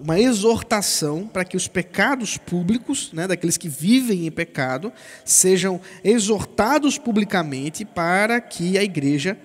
uma 0.01 0.17
exortação 0.17 1.27
para 1.27 1.43
que 1.43 1.57
os 1.57 1.67
pecados 1.67 2.37
públicos, 2.37 3.11
né, 3.11 3.27
daqueles 3.27 3.57
que 3.57 3.67
vivem 3.67 4.25
em 4.25 4.31
pecado, 4.31 4.93
sejam 5.25 5.81
exortados 6.05 6.97
publicamente 6.97 7.83
para 7.83 8.39
que 8.39 8.77
a 8.77 8.83
igreja 8.83 9.37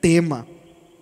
tema 0.00 0.48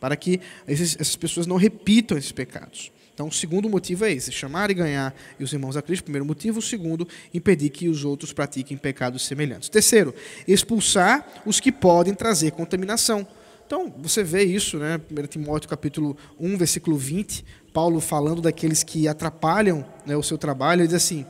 para 0.03 0.17
que 0.17 0.41
essas 0.67 1.15
pessoas 1.15 1.47
não 1.47 1.55
repitam 1.55 2.19
esses 2.19 2.33
pecados. 2.33 2.91
Então, 3.15 3.29
o 3.29 3.33
segundo 3.33 3.71
motivo 3.71 4.05
é 4.05 4.13
esse: 4.13 4.33
chamar 4.33 4.69
e 4.69 4.75
ganhar 4.75 5.15
os 5.39 5.53
irmãos 5.53 5.77
a 5.77 5.83
Cristo. 5.83 6.03
Primeiro 6.03 6.27
motivo. 6.27 6.59
O 6.59 6.63
segundo, 6.63 7.07
impedir 7.33 7.71
que 7.71 7.89
os 7.89 8.05
outros 8.05 8.33
pratiquem 8.33 8.77
pecados 8.77 9.25
semelhantes. 9.25 9.69
Terceiro, 9.69 10.13
expulsar 10.49 11.25
os 11.47 11.61
que 11.61 11.71
podem 11.71 12.15
trazer 12.15 12.51
contaminação. 12.51 13.25
Então, 13.65 13.95
você 13.97 14.25
vê 14.25 14.43
isso, 14.43 14.77
né? 14.77 15.01
1 15.09 15.27
Timóteo 15.29 15.71
capítulo 15.71 16.17
1, 16.41 16.57
versículo 16.57 16.97
20, 16.97 17.45
Paulo 17.73 18.01
falando 18.01 18.43
daqueles 18.43 18.83
que 18.83 19.07
atrapalham 19.07 19.87
né, 20.05 20.17
o 20.17 20.23
seu 20.23 20.37
trabalho, 20.37 20.81
ele 20.81 20.89
diz 20.89 20.97
assim. 20.97 21.25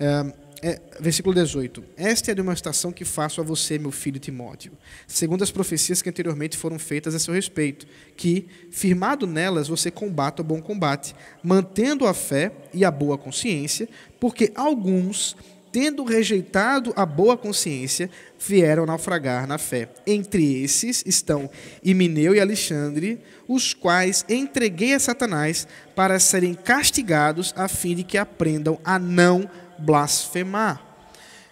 É, 0.00 0.47
é, 0.62 0.80
versículo 1.00 1.34
18. 1.34 1.84
Esta 1.96 2.30
é 2.30 2.32
a 2.32 2.36
demonstração 2.36 2.92
que 2.92 3.04
faço 3.04 3.40
a 3.40 3.44
você, 3.44 3.78
meu 3.78 3.92
filho 3.92 4.18
Timóteo, 4.18 4.72
segundo 5.06 5.42
as 5.42 5.50
profecias 5.50 6.02
que 6.02 6.08
anteriormente 6.08 6.56
foram 6.56 6.78
feitas 6.78 7.14
a 7.14 7.18
seu 7.18 7.34
respeito, 7.34 7.86
que, 8.16 8.46
firmado 8.70 9.26
nelas, 9.26 9.68
você 9.68 9.90
combata 9.90 10.42
o 10.42 10.44
bom 10.44 10.60
combate, 10.60 11.14
mantendo 11.42 12.06
a 12.06 12.14
fé 12.14 12.52
e 12.74 12.84
a 12.84 12.90
boa 12.90 13.16
consciência, 13.16 13.88
porque 14.18 14.52
alguns, 14.54 15.36
tendo 15.70 16.02
rejeitado 16.02 16.92
a 16.96 17.06
boa 17.06 17.36
consciência, 17.36 18.10
vieram 18.38 18.86
naufragar 18.86 19.46
na 19.46 19.58
fé. 19.58 19.88
Entre 20.06 20.62
esses 20.62 21.04
estão 21.06 21.48
Imineu 21.84 22.34
e 22.34 22.40
Alexandre, 22.40 23.20
os 23.46 23.72
quais 23.74 24.24
entreguei 24.28 24.94
a 24.94 24.98
Satanás 24.98 25.68
para 25.94 26.18
serem 26.18 26.54
castigados, 26.54 27.54
a 27.56 27.68
fim 27.68 27.94
de 27.94 28.02
que 28.02 28.18
aprendam 28.18 28.78
a 28.84 28.98
não 28.98 29.48
blasfemar. 29.78 30.84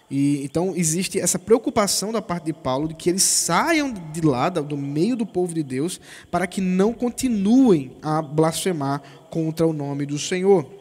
E, 0.09 0.43
então 0.43 0.73
existe 0.75 1.19
essa 1.19 1.37
preocupação 1.37 2.11
da 2.11 2.21
parte 2.21 2.45
de 2.45 2.53
Paulo 2.53 2.87
de 2.87 2.95
que 2.95 3.09
eles 3.09 3.23
saiam 3.23 3.93
de 3.93 4.21
lá, 4.21 4.49
do 4.49 4.77
meio 4.77 5.15
do 5.15 5.25
povo 5.25 5.53
de 5.53 5.63
Deus, 5.63 5.99
para 6.31 6.47
que 6.47 6.61
não 6.61 6.93
continuem 6.93 7.97
a 8.01 8.21
blasfemar 8.21 9.01
contra 9.29 9.67
o 9.67 9.73
nome 9.73 10.05
do 10.05 10.17
Senhor. 10.17 10.77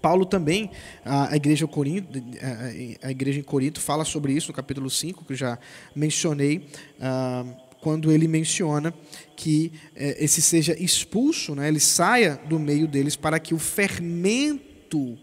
Paulo 0.00 0.26
também, 0.26 0.70
a 1.02 1.34
igreja, 1.34 1.66
Corinto, 1.66 2.22
a 3.02 3.10
igreja 3.10 3.40
em 3.40 3.42
Corinto 3.42 3.80
fala 3.80 4.04
sobre 4.04 4.34
isso 4.34 4.48
no 4.48 4.54
capítulo 4.54 4.90
5, 4.90 5.24
que 5.24 5.32
eu 5.32 5.36
já 5.36 5.58
mencionei, 5.96 6.66
ah, 7.00 7.42
quando 7.80 8.10
ele 8.10 8.26
menciona 8.28 8.94
que 9.36 9.72
eh, 9.94 10.16
esse 10.18 10.40
seja 10.40 10.74
expulso, 10.78 11.54
né, 11.54 11.68
ele 11.68 11.80
saia 11.80 12.40
do 12.48 12.58
meio 12.58 12.88
deles 12.88 13.14
para 13.14 13.38
que 13.38 13.52
o 13.52 13.58
fermento 13.58 15.18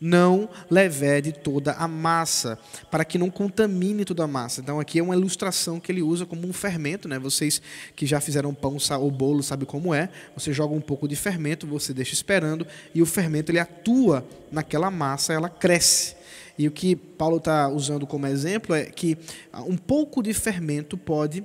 não 0.00 0.48
levede 0.70 1.32
toda 1.32 1.72
a 1.72 1.86
massa, 1.86 2.58
para 2.90 3.04
que 3.04 3.18
não 3.18 3.28
contamine 3.28 4.04
toda 4.04 4.24
a 4.24 4.26
massa. 4.26 4.60
Então 4.60 4.80
aqui 4.80 4.98
é 4.98 5.02
uma 5.02 5.14
ilustração 5.14 5.78
que 5.78 5.92
ele 5.92 6.00
usa 6.00 6.24
como 6.24 6.48
um 6.48 6.52
fermento, 6.52 7.06
né? 7.06 7.18
Vocês 7.18 7.60
que 7.94 8.06
já 8.06 8.20
fizeram 8.20 8.54
pão 8.54 8.78
ou 8.98 9.10
bolo 9.10 9.42
sabem 9.42 9.66
como 9.66 9.94
é. 9.94 10.08
Você 10.34 10.52
joga 10.52 10.74
um 10.74 10.80
pouco 10.80 11.06
de 11.06 11.16
fermento, 11.16 11.66
você 11.66 11.92
deixa 11.92 12.14
esperando 12.14 12.66
e 12.94 13.02
o 13.02 13.06
fermento 13.06 13.52
ele 13.52 13.58
atua 13.58 14.26
naquela 14.50 14.90
massa, 14.90 15.34
ela 15.34 15.50
cresce. 15.50 16.16
E 16.56 16.66
o 16.66 16.70
que 16.70 16.96
Paulo 16.96 17.36
está 17.36 17.68
usando 17.68 18.06
como 18.06 18.26
exemplo 18.26 18.74
é 18.74 18.84
que 18.84 19.18
um 19.66 19.76
pouco 19.76 20.22
de 20.22 20.32
fermento 20.32 20.96
pode 20.96 21.44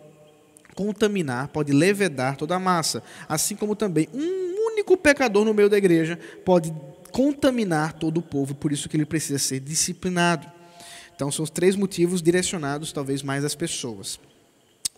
contaminar, 0.76 1.48
pode 1.50 1.72
levedar 1.72 2.36
toda 2.36 2.56
a 2.56 2.60
massa, 2.60 3.02
assim 3.28 3.56
como 3.56 3.76
também 3.76 4.10
um 4.14 4.56
único 4.72 4.98
pecador 4.98 5.46
no 5.46 5.54
meio 5.54 5.70
da 5.70 5.78
igreja 5.78 6.20
pode 6.44 6.74
contaminar 7.16 7.94
todo 7.94 8.18
o 8.18 8.22
povo, 8.22 8.54
por 8.54 8.74
isso 8.74 8.90
que 8.90 8.98
ele 8.98 9.06
precisa 9.06 9.40
ser 9.40 9.62
disciplinado. 9.62 10.52
Então 11.16 11.32
são 11.32 11.44
os 11.44 11.50
três 11.50 11.74
motivos 11.78 12.22
direcionados 12.22 12.92
talvez 12.92 13.24
mais 13.24 13.46
às 13.46 13.56
pessoas. 13.56 14.20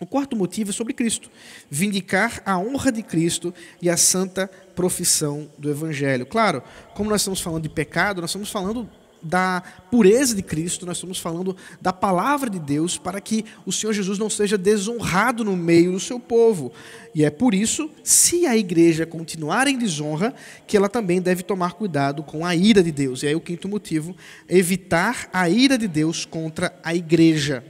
O 0.01 0.05
quarto 0.07 0.36
motivo 0.36 0.72
é 0.72 0.74
sobre 0.74 0.95
Cristo, 0.95 1.30
vindicar 1.70 2.41
a 2.43 2.57
honra 2.57 2.91
de 2.91 3.03
Cristo 3.03 3.53
e 3.80 3.88
a 3.88 3.95
santa 3.95 4.47
profissão 4.76 5.47
do 5.59 5.70
Evangelho. 5.70 6.26
Claro, 6.26 6.63
como 6.95 7.07
nós 7.07 7.22
estamos 7.22 7.39
falando 7.39 7.61
de 7.61 7.70
pecado, 7.70 8.20
nós 8.20 8.32
estamos 8.32 8.49
falando 8.49 8.89
da 9.22 9.61
pureza 9.91 10.36
de 10.36 10.41
Cristo, 10.41 10.86
nós 10.86 10.97
estamos 10.97 11.20
falando 11.20 11.55
da 11.82 11.91
palavra 11.91 12.49
de 12.49 12.59
Deus 12.59 12.97
para 12.97 13.20
que 13.20 13.45
o 13.65 13.72
Senhor 13.72 13.93
Jesus 13.93 14.20
não 14.20 14.30
seja 14.30 14.57
desonrado 14.57 15.43
no 15.43 15.55
meio 15.55 15.91
do 15.91 15.99
seu 15.99 16.20
povo. 16.20 16.72
E 17.13 17.26
é 17.26 17.30
por 17.30 17.53
isso, 17.53 17.89
se 18.03 18.45
a 18.45 18.55
igreja 18.55 19.05
continuar 19.05 19.68
em 19.68 19.78
desonra, 19.78 20.36
que 20.65 20.78
ela 20.78 20.89
também 20.89 21.22
deve 21.22 21.43
tomar 21.43 21.74
cuidado 21.74 22.24
com 22.24 22.45
a 22.45 22.55
ira 22.55 22.84
de 22.84 22.91
Deus. 22.91 23.24
E 23.24 23.28
aí 23.28 23.36
o 23.36 23.41
quinto 23.41 23.68
motivo, 23.68 24.15
evitar 24.47 25.30
a 25.34 25.49
ira 25.49 25.78
de 25.78 25.88
Deus 25.88 26.26
contra 26.26 26.78
a 26.84 26.93
igreja. 26.93 27.63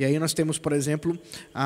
E 0.00 0.04
aí 0.06 0.18
nós 0.18 0.32
temos, 0.32 0.56
por 0.56 0.72
exemplo, 0.72 1.18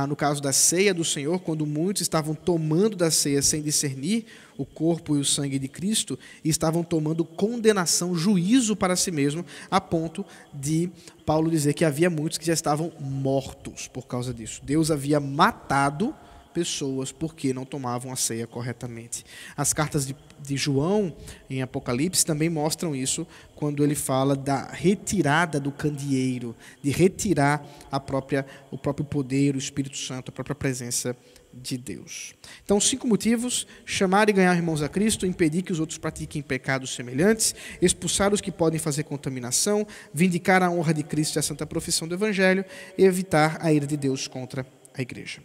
no 0.08 0.16
caso 0.16 0.42
da 0.42 0.52
ceia 0.52 0.92
do 0.92 1.04
Senhor, 1.04 1.38
quando 1.38 1.64
muitos 1.64 2.02
estavam 2.02 2.34
tomando 2.34 2.96
da 2.96 3.08
ceia 3.08 3.40
sem 3.40 3.62
discernir 3.62 4.26
o 4.58 4.66
corpo 4.66 5.16
e 5.16 5.20
o 5.20 5.24
sangue 5.24 5.56
de 5.56 5.68
Cristo, 5.68 6.18
e 6.42 6.48
estavam 6.48 6.82
tomando 6.82 7.24
condenação, 7.24 8.12
juízo 8.16 8.74
para 8.74 8.96
si 8.96 9.12
mesmo, 9.12 9.46
a 9.70 9.80
ponto 9.80 10.26
de 10.52 10.90
Paulo 11.24 11.48
dizer 11.48 11.74
que 11.74 11.84
havia 11.84 12.10
muitos 12.10 12.36
que 12.36 12.46
já 12.46 12.52
estavam 12.52 12.90
mortos 12.98 13.86
por 13.86 14.08
causa 14.08 14.34
disso. 14.34 14.60
Deus 14.64 14.90
havia 14.90 15.20
matado 15.20 16.12
pessoas 16.54 17.10
porque 17.10 17.52
não 17.52 17.64
tomavam 17.64 18.12
a 18.12 18.16
ceia 18.16 18.46
corretamente. 18.46 19.24
As 19.56 19.72
cartas 19.72 20.06
de, 20.06 20.16
de, 20.40 20.56
João, 20.56 21.14
em 21.50 21.60
Apocalipse, 21.60 22.24
também 22.24 22.48
mostram 22.48 22.94
isso 22.94 23.26
quando 23.56 23.82
ele 23.82 23.96
fala 23.96 24.36
da 24.36 24.70
retirada 24.70 25.58
do 25.58 25.72
candeeiro, 25.72 26.54
de 26.80 26.90
retirar 26.90 27.66
a 27.90 27.98
própria, 27.98 28.46
o 28.70 28.78
próprio 28.78 29.04
poder, 29.04 29.56
o 29.56 29.58
Espírito 29.58 29.98
Santo, 29.98 30.30
a 30.30 30.32
própria 30.32 30.54
presença 30.54 31.16
de 31.52 31.76
Deus. 31.76 32.34
Então, 32.64 32.80
cinco 32.80 33.06
motivos: 33.06 33.66
chamar 33.84 34.28
e 34.28 34.32
ganhar 34.32 34.54
irmãos 34.54 34.82
a 34.82 34.88
Cristo, 34.88 35.26
impedir 35.26 35.62
que 35.62 35.72
os 35.72 35.80
outros 35.80 35.98
pratiquem 35.98 36.40
pecados 36.40 36.94
semelhantes, 36.94 37.54
expulsar 37.82 38.32
os 38.32 38.40
que 38.40 38.52
podem 38.52 38.78
fazer 38.78 39.02
contaminação, 39.02 39.86
vindicar 40.12 40.62
a 40.62 40.70
honra 40.70 40.94
de 40.94 41.02
Cristo 41.02 41.36
e 41.36 41.40
a 41.40 41.42
santa 41.42 41.66
profissão 41.66 42.06
do 42.06 42.14
Evangelho 42.14 42.64
e 42.96 43.04
evitar 43.04 43.58
a 43.60 43.72
ira 43.72 43.86
de 43.86 43.96
Deus 43.96 44.28
contra 44.28 44.64
a 44.96 45.02
igreja. 45.02 45.40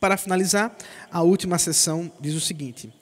Para 0.00 0.16
finalizar, 0.16 0.76
a 1.10 1.22
última 1.22 1.58
sessão 1.58 2.12
diz 2.20 2.34
o 2.34 2.40
seguinte: 2.40 2.92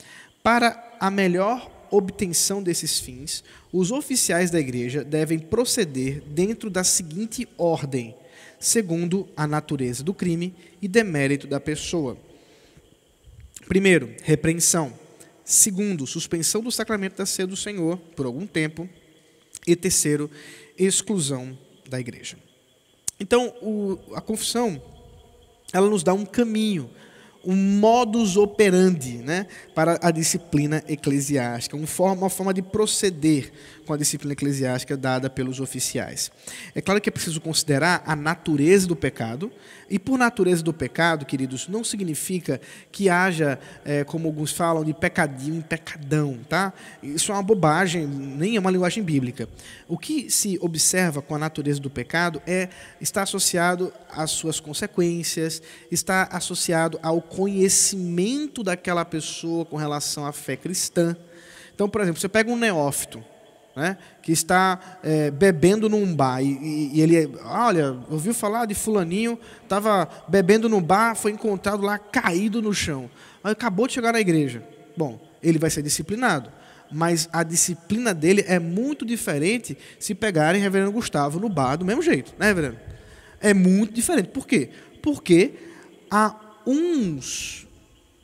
para 0.42 0.97
a 0.99 1.11
melhor 1.11 1.70
obtenção 1.90 2.62
desses 2.62 2.99
fins, 2.99 3.44
os 3.72 3.90
oficiais 3.90 4.51
da 4.51 4.59
igreja 4.59 5.05
devem 5.05 5.38
proceder 5.38 6.22
dentro 6.22 6.68
da 6.68 6.82
seguinte 6.82 7.49
ordem 7.57 8.14
segundo 8.59 9.28
a 9.36 9.47
natureza 9.47 10.03
do 10.03 10.14
crime 10.14 10.55
e 10.80 10.88
demérito 10.88 11.47
da 11.47 11.61
pessoa. 11.61 12.16
Primeiro, 13.68 14.14
repreensão. 14.22 14.92
Segundo, 15.44 16.07
suspensão 16.07 16.62
do 16.62 16.72
sacramento 16.72 17.16
da 17.16 17.26
ceia 17.26 17.47
do 17.47 17.57
Senhor 17.57 17.97
por 18.16 18.26
algum 18.26 18.47
tempo. 18.47 18.88
E 19.66 19.74
terceiro, 19.74 20.30
exclusão 20.78 21.57
da 21.88 21.99
igreja. 21.99 22.36
Então, 23.18 23.49
o, 23.62 23.99
a 24.14 24.20
confissão, 24.20 24.80
ela 25.73 25.89
nos 25.89 26.03
dá 26.03 26.14
um 26.14 26.25
caminho 26.25 26.91
um 27.47 27.55
modus 27.55 28.37
operandi 28.37 29.19
né, 29.19 29.47
para 29.73 29.99
a 30.03 30.11
disciplina 30.11 30.83
eclesiástica, 30.89 31.77
uma 31.77 31.87
forma, 31.87 32.23
uma 32.25 32.31
forma 32.31 32.53
de 32.53 32.61
proceder 32.61 33.53
com 33.87 33.93
a 33.93 33.97
disciplina 33.97 34.32
eclesiástica 34.32 34.97
dada 34.97 35.30
pelos 35.30 35.61
oficiais. 35.61 36.30
É 36.74 36.82
claro 36.82 37.01
que 37.01 37.09
é 37.09 37.12
preciso 37.12 37.41
considerar 37.41 38.03
a 38.05 38.16
natureza 38.16 38.87
do 38.87 38.97
pecado, 38.97 39.51
e 39.89 39.99
por 39.99 40.18
natureza 40.18 40.62
do 40.62 40.72
pecado, 40.72 41.24
queridos, 41.24 41.68
não 41.68 41.84
significa 41.84 42.61
que 42.91 43.09
haja, 43.09 43.59
é, 43.84 44.03
como 44.03 44.26
alguns 44.26 44.51
falam, 44.51 44.84
de 44.84 44.93
pecadinho 44.93 45.59
em 45.59 45.62
pecadão, 45.62 46.39
tá? 46.49 46.72
Isso 47.01 47.30
é 47.30 47.34
uma 47.34 47.43
bobagem, 47.43 48.05
nem 48.07 48.57
é 48.57 48.61
uma 48.61 48.70
linguagem 48.70 49.03
bíblica. 49.03 49.49
O 49.87 49.97
que 49.97 50.28
se 50.28 50.59
observa 50.61 51.22
com 51.22 51.37
a 51.37 51.39
natureza 51.39 51.80
do 51.80 51.89
pecado 51.89 52.43
é 52.47 52.68
está 53.01 53.22
associado 53.22 53.93
às 54.11 54.32
suas 54.32 54.59
consequências, 54.59 55.62
está 55.91 56.28
associado 56.32 56.99
ao 57.01 57.22
conhecimento 57.22 58.64
daquela 58.64 59.05
pessoa 59.05 59.64
com 59.64 59.76
relação 59.76 60.26
à 60.26 60.32
fé 60.32 60.57
cristã. 60.57 61.16
Então, 61.74 61.89
por 61.89 62.01
exemplo, 62.01 62.20
você 62.20 62.28
pega 62.28 62.51
um 62.51 62.57
neófito, 62.57 63.22
né, 63.77 63.99
que 64.22 64.33
está 64.33 64.99
é, 65.03 65.31
bebendo 65.31 65.87
num 65.87 66.14
bar 66.14 66.43
e, 66.43 66.93
e, 66.95 67.01
ele, 67.03 67.31
olha, 67.45 67.99
ouviu 68.11 68.33
falar 68.33 68.64
de 68.64 68.74
fulaninho, 68.74 69.39
estava 69.62 70.09
bebendo 70.27 70.66
num 70.66 70.81
bar, 70.81 71.14
foi 71.14 71.33
encontrado 71.33 71.83
lá 71.83 71.99
caído 71.99 72.62
no 72.62 72.72
chão, 72.72 73.11
acabou 73.45 73.87
de 73.87 73.93
chegar 73.93 74.12
na 74.12 74.20
igreja. 74.20 74.66
Bom, 74.97 75.20
ele 75.43 75.59
vai 75.59 75.68
ser 75.68 75.83
disciplinado, 75.83 76.51
mas 76.91 77.29
a 77.31 77.43
disciplina 77.43 78.14
dele 78.14 78.43
é 78.49 78.59
muito 78.59 79.05
diferente 79.05 79.77
se 80.01 80.14
pegarem 80.14 80.62
Reverendo 80.62 80.91
Gustavo 80.93 81.39
no 81.39 81.51
bar 81.51 81.77
do 81.77 81.85
mesmo 81.85 82.01
jeito, 82.01 82.33
né, 82.39 82.47
Reverendo? 82.47 82.79
É 83.39 83.53
muito 83.53 83.93
diferente. 83.93 84.31
Por 84.31 84.47
quê? 84.47 84.70
Porque 85.03 85.53
a 86.11 86.35
uns 86.66 87.66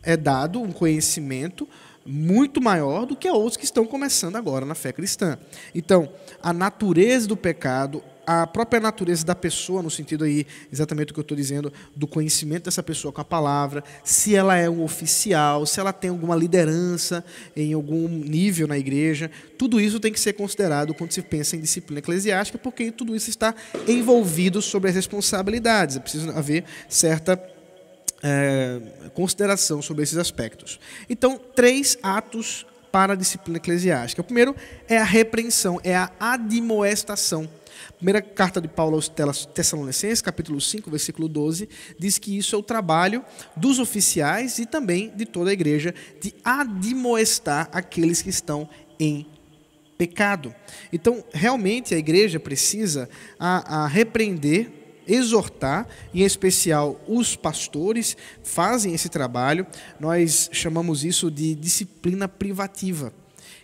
é 0.02 0.16
dado 0.16 0.60
um 0.60 0.72
conhecimento 0.72 1.68
muito 2.04 2.60
maior 2.60 3.06
do 3.06 3.16
que 3.16 3.28
outros 3.28 3.56
que 3.56 3.64
estão 3.64 3.86
começando 3.86 4.36
agora 4.36 4.66
na 4.66 4.74
fé 4.74 4.92
cristã. 4.92 5.38
Então, 5.74 6.08
a 6.42 6.52
natureza 6.52 7.26
do 7.26 7.36
pecado, 7.36 8.02
a 8.26 8.46
própria 8.46 8.80
natureza 8.80 9.24
da 9.24 9.34
pessoa, 9.34 9.82
no 9.82 9.90
sentido 9.90 10.24
aí, 10.24 10.46
exatamente 10.72 11.10
o 11.10 11.14
que 11.14 11.20
eu 11.20 11.22
estou 11.22 11.36
dizendo, 11.36 11.72
do 11.94 12.06
conhecimento 12.06 12.64
dessa 12.64 12.82
pessoa 12.82 13.12
com 13.12 13.20
a 13.20 13.24
palavra, 13.24 13.82
se 14.04 14.34
ela 14.34 14.56
é 14.56 14.68
um 14.70 14.82
oficial, 14.82 15.66
se 15.66 15.80
ela 15.80 15.92
tem 15.92 16.10
alguma 16.10 16.36
liderança 16.36 17.24
em 17.56 17.72
algum 17.72 18.08
nível 18.08 18.68
na 18.68 18.78
igreja, 18.78 19.30
tudo 19.58 19.80
isso 19.80 19.98
tem 19.98 20.12
que 20.12 20.20
ser 20.20 20.34
considerado 20.34 20.94
quando 20.94 21.12
se 21.12 21.22
pensa 21.22 21.56
em 21.56 21.60
disciplina 21.60 21.98
eclesiástica, 21.98 22.58
porque 22.58 22.90
tudo 22.90 23.14
isso 23.14 23.28
está 23.28 23.54
envolvido 23.88 24.62
sobre 24.62 24.90
as 24.90 24.96
responsabilidades. 24.96 25.96
É 25.96 26.00
preciso 26.00 26.30
haver 26.30 26.64
certa 26.88 27.51
é, 28.22 28.80
consideração 29.14 29.82
sobre 29.82 30.02
esses 30.02 30.16
aspectos. 30.16 30.78
Então, 31.08 31.38
três 31.38 31.98
atos 32.02 32.66
para 32.92 33.14
a 33.14 33.16
disciplina 33.16 33.56
eclesiástica. 33.56 34.20
O 34.20 34.24
primeiro 34.24 34.54
é 34.86 34.98
a 34.98 35.04
repreensão, 35.04 35.80
é 35.82 35.96
a 35.96 36.10
admoestação. 36.20 37.48
Primeira 37.96 38.20
carta 38.20 38.60
de 38.60 38.68
Paulo 38.68 38.96
aos 38.96 39.08
Tessalonicenses, 39.08 40.20
capítulo 40.20 40.60
5, 40.60 40.90
versículo 40.90 41.26
12, 41.26 41.68
diz 41.98 42.18
que 42.18 42.36
isso 42.36 42.54
é 42.54 42.58
o 42.58 42.62
trabalho 42.62 43.24
dos 43.56 43.78
oficiais 43.78 44.58
e 44.58 44.66
também 44.66 45.10
de 45.16 45.24
toda 45.24 45.50
a 45.50 45.52
igreja 45.52 45.94
de 46.20 46.34
admoestar 46.44 47.68
aqueles 47.72 48.20
que 48.20 48.28
estão 48.28 48.68
em 49.00 49.26
pecado. 49.96 50.54
Então, 50.92 51.24
realmente 51.32 51.94
a 51.94 51.98
igreja 51.98 52.38
precisa 52.38 53.08
a, 53.38 53.84
a 53.84 53.86
repreender 53.86 54.81
exortar, 55.06 55.86
em 56.14 56.22
especial 56.22 57.00
os 57.06 57.36
pastores 57.36 58.16
fazem 58.42 58.94
esse 58.94 59.08
trabalho. 59.08 59.66
Nós 59.98 60.48
chamamos 60.52 61.04
isso 61.04 61.30
de 61.30 61.54
disciplina 61.54 62.28
privativa 62.28 63.12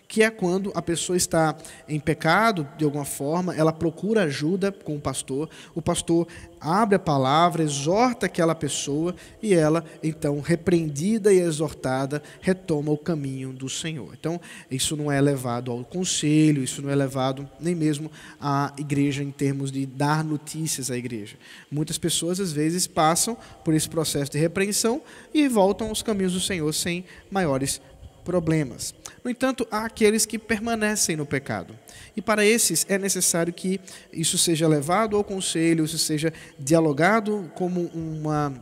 que 0.09 0.23
é 0.23 0.31
quando 0.31 0.71
a 0.73 0.81
pessoa 0.81 1.15
está 1.15 1.55
em 1.87 1.99
pecado, 1.99 2.67
de 2.75 2.83
alguma 2.83 3.05
forma, 3.05 3.55
ela 3.55 3.71
procura 3.71 4.23
ajuda 4.23 4.71
com 4.71 4.95
o 4.95 4.99
pastor, 4.99 5.47
o 5.75 5.83
pastor 5.83 6.27
abre 6.59 6.95
a 6.95 6.99
palavra, 6.99 7.61
exorta 7.61 8.25
aquela 8.25 8.55
pessoa 8.55 9.15
e 9.39 9.53
ela, 9.53 9.85
então, 10.01 10.41
repreendida 10.41 11.31
e 11.31 11.39
exortada, 11.39 12.23
retoma 12.41 12.91
o 12.91 12.97
caminho 12.97 13.53
do 13.53 13.69
Senhor. 13.69 14.15
Então, 14.19 14.41
isso 14.69 14.97
não 14.97 15.11
é 15.11 15.21
levado 15.21 15.71
ao 15.71 15.85
conselho, 15.85 16.63
isso 16.63 16.81
não 16.81 16.89
é 16.89 16.95
levado 16.95 17.47
nem 17.59 17.75
mesmo 17.75 18.11
à 18.41 18.73
igreja 18.79 19.21
em 19.21 19.29
termos 19.29 19.71
de 19.71 19.85
dar 19.85 20.23
notícias 20.23 20.89
à 20.89 20.97
igreja. 20.97 21.37
Muitas 21.69 21.99
pessoas, 21.99 22.39
às 22.39 22.51
vezes, 22.51 22.87
passam 22.87 23.37
por 23.63 23.75
esse 23.75 23.87
processo 23.87 24.31
de 24.31 24.39
repreensão 24.39 25.03
e 25.31 25.47
voltam 25.47 25.89
aos 25.89 26.01
caminhos 26.01 26.33
do 26.33 26.39
Senhor 26.39 26.73
sem 26.73 27.05
maiores 27.29 27.79
problemas. 28.23 28.93
No 29.23 29.29
entanto, 29.29 29.67
há 29.69 29.85
aqueles 29.85 30.25
que 30.25 30.39
permanecem 30.39 31.15
no 31.15 31.25
pecado. 31.25 31.77
E 32.15 32.21
para 32.21 32.45
esses 32.45 32.85
é 32.89 32.97
necessário 32.97 33.53
que 33.53 33.79
isso 34.11 34.37
seja 34.37 34.67
levado 34.67 35.15
ao 35.15 35.23
conselho, 35.23 35.85
isso 35.85 35.97
seja 35.97 36.33
dialogado 36.57 37.51
como 37.55 37.85
uma, 37.93 38.53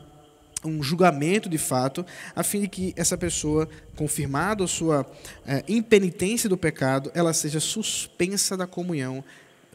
um 0.63 0.81
julgamento 0.81 1.49
de 1.49 1.57
fato, 1.57 2.05
a 2.35 2.43
fim 2.43 2.61
de 2.61 2.67
que 2.67 2.93
essa 2.95 3.17
pessoa, 3.17 3.67
confirmada 3.95 4.63
a 4.63 4.67
sua 4.67 5.05
é, 5.45 5.63
impenitência 5.67 6.49
do 6.49 6.57
pecado, 6.57 7.11
ela 7.13 7.33
seja 7.33 7.59
suspensa 7.59 8.55
da 8.57 8.67
comunhão 8.67 9.23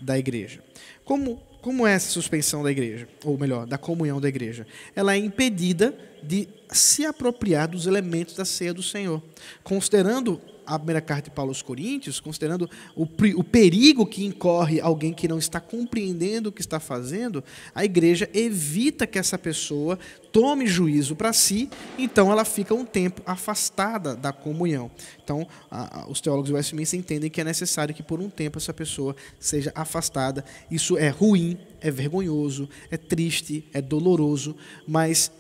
da 0.01 0.19
igreja. 0.19 0.63
Como 1.05 1.41
como 1.63 1.87
é 1.87 1.93
essa 1.93 2.11
suspensão 2.11 2.63
da 2.63 2.71
igreja? 2.73 3.09
Ou 3.25 3.39
melhor, 3.39 3.67
da 3.67 3.79
comunhão 3.79 4.21
da 4.21 4.29
igreja? 4.29 4.67
Ela 4.97 5.15
é 5.15 5.17
impedida 5.17 5.97
de 6.21 6.49
se 6.69 7.07
apropriar 7.07 7.69
dos 7.69 7.87
elementos 7.87 8.35
da 8.35 8.45
ceia 8.45 8.75
do 8.75 8.83
Senhor. 8.83 9.23
Considerando 9.63 10.41
a 10.67 10.79
primeira 10.79 11.01
carta 11.01 11.31
de 11.31 11.31
Paulo 11.31 11.51
aos 11.51 11.63
Coríntios, 11.63 12.21
considerando 12.21 12.69
o, 12.97 13.07
o 13.37 13.45
perigo 13.45 14.07
que 14.07 14.25
incorre 14.25 14.81
alguém 14.81 15.13
que 15.13 15.29
não 15.29 15.39
está 15.39 15.61
compreendendo 15.61 16.49
o 16.49 16.53
que 16.53 16.61
está 16.61 16.79
fazendo, 16.79 17.43
a 17.75 17.85
igreja 17.85 18.29
evita 18.33 19.07
que 19.07 19.19
essa 19.19 19.39
pessoa 19.39 19.99
tome 20.33 20.67
juízo 20.67 21.15
para 21.15 21.33
si, 21.33 21.69
então 21.99 22.33
ela 22.33 22.45
fica 22.45 22.75
um 22.75 22.85
tempo 22.85 23.23
afastada 23.27 24.17
da 24.17 24.33
comunhão. 24.33 24.91
Então, 25.23 25.47
a, 25.71 26.01
a, 26.01 26.09
os 26.09 26.21
teólogos 26.21 26.51
do 26.51 26.57
Westminster 26.57 26.99
entendem 26.99 27.31
que 27.31 27.41
é 27.41 27.45
necessário 27.45 27.95
que 27.95 28.03
por 28.03 28.21
um 28.21 28.31
tempo 28.31 28.59
essa 28.59 28.73
pessoa 28.73 29.15
seja 29.39 29.71
afastada. 29.75 30.45
Isso 30.71 30.97
é 30.97 31.09
ruim, 31.09 31.59
é 31.81 31.91
vergonhoso, 31.91 32.69
é 32.91 32.97
triste, 32.97 33.69
é 33.73 33.83
doloroso, 33.83 34.57
mas 34.87 35.31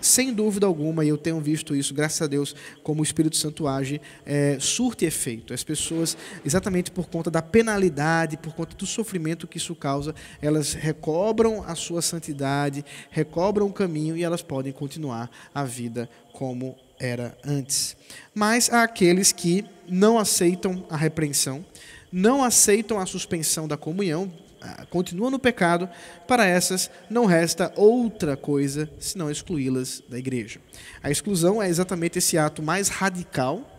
sem 0.00 0.32
dúvida 0.32 0.66
alguma, 0.66 1.04
e 1.04 1.08
eu 1.08 1.18
tenho 1.18 1.40
visto 1.40 1.74
isso, 1.74 1.94
graças 1.94 2.20
a 2.22 2.26
Deus, 2.26 2.54
como 2.82 3.00
o 3.00 3.04
Espírito 3.04 3.36
Santo 3.36 3.66
age, 3.66 4.00
é, 4.24 4.56
surte 4.60 5.04
efeito. 5.04 5.52
As 5.52 5.64
pessoas, 5.64 6.16
exatamente 6.44 6.90
por 6.90 7.08
conta 7.08 7.30
da 7.30 7.42
penalidade, 7.42 8.36
por 8.36 8.54
conta 8.54 8.76
do 8.76 8.86
sofrimento 8.86 9.46
que 9.46 9.58
isso 9.58 9.74
causa, 9.74 10.14
elas 10.40 10.72
recobram 10.74 11.62
a 11.66 11.74
sua 11.74 12.02
santidade, 12.02 12.84
recobram 13.10 13.66
o 13.66 13.72
caminho 13.72 14.16
e 14.16 14.24
elas 14.24 14.42
podem 14.42 14.72
continuar 14.72 15.30
a 15.54 15.64
vida 15.64 16.08
como 16.32 16.76
era 16.98 17.36
antes. 17.44 17.96
Mas 18.34 18.72
há 18.72 18.82
aqueles 18.82 19.32
que 19.32 19.64
não 19.88 20.18
aceitam 20.18 20.84
a 20.90 20.96
repreensão, 20.96 21.64
não 22.12 22.42
aceitam 22.42 22.98
a 22.98 23.06
suspensão 23.06 23.68
da 23.68 23.76
comunhão, 23.76 24.32
ah, 24.60 24.86
continuam 24.90 25.30
no 25.30 25.38
pecado, 25.38 25.88
para 26.26 26.46
essas 26.46 26.90
não 27.08 27.26
resta 27.26 27.72
outra 27.76 28.36
coisa 28.36 28.90
senão 28.98 29.30
excluí-las 29.30 30.02
da 30.08 30.18
igreja. 30.18 30.60
A 31.02 31.10
exclusão 31.10 31.62
é 31.62 31.68
exatamente 31.68 32.18
esse 32.18 32.36
ato 32.36 32.62
mais 32.62 32.88
radical 32.88 33.74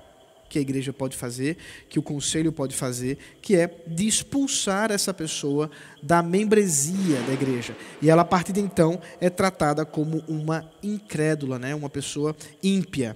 que 0.49 0.57
a 0.57 0.61
igreja 0.61 0.91
pode 0.91 1.15
fazer, 1.15 1.57
que 1.87 1.99
o 1.99 2.01
conselho 2.01 2.51
pode 2.51 2.75
fazer, 2.75 3.17
que 3.41 3.55
é 3.55 3.69
de 3.85 4.07
expulsar 4.07 4.91
essa 4.91 5.13
pessoa 5.13 5.69
da 6.01 6.23
membresia 6.23 7.21
da 7.27 7.33
igreja. 7.33 7.75
E 8.01 8.09
ela, 8.09 8.23
a 8.23 8.25
partir 8.25 8.51
de 8.51 8.59
então, 8.59 8.99
é 9.21 9.29
tratada 9.29 9.85
como 9.85 10.23
uma 10.27 10.69
incrédula, 10.81 11.59
né? 11.59 11.75
uma 11.75 11.89
pessoa 11.89 12.35
ímpia 12.63 13.15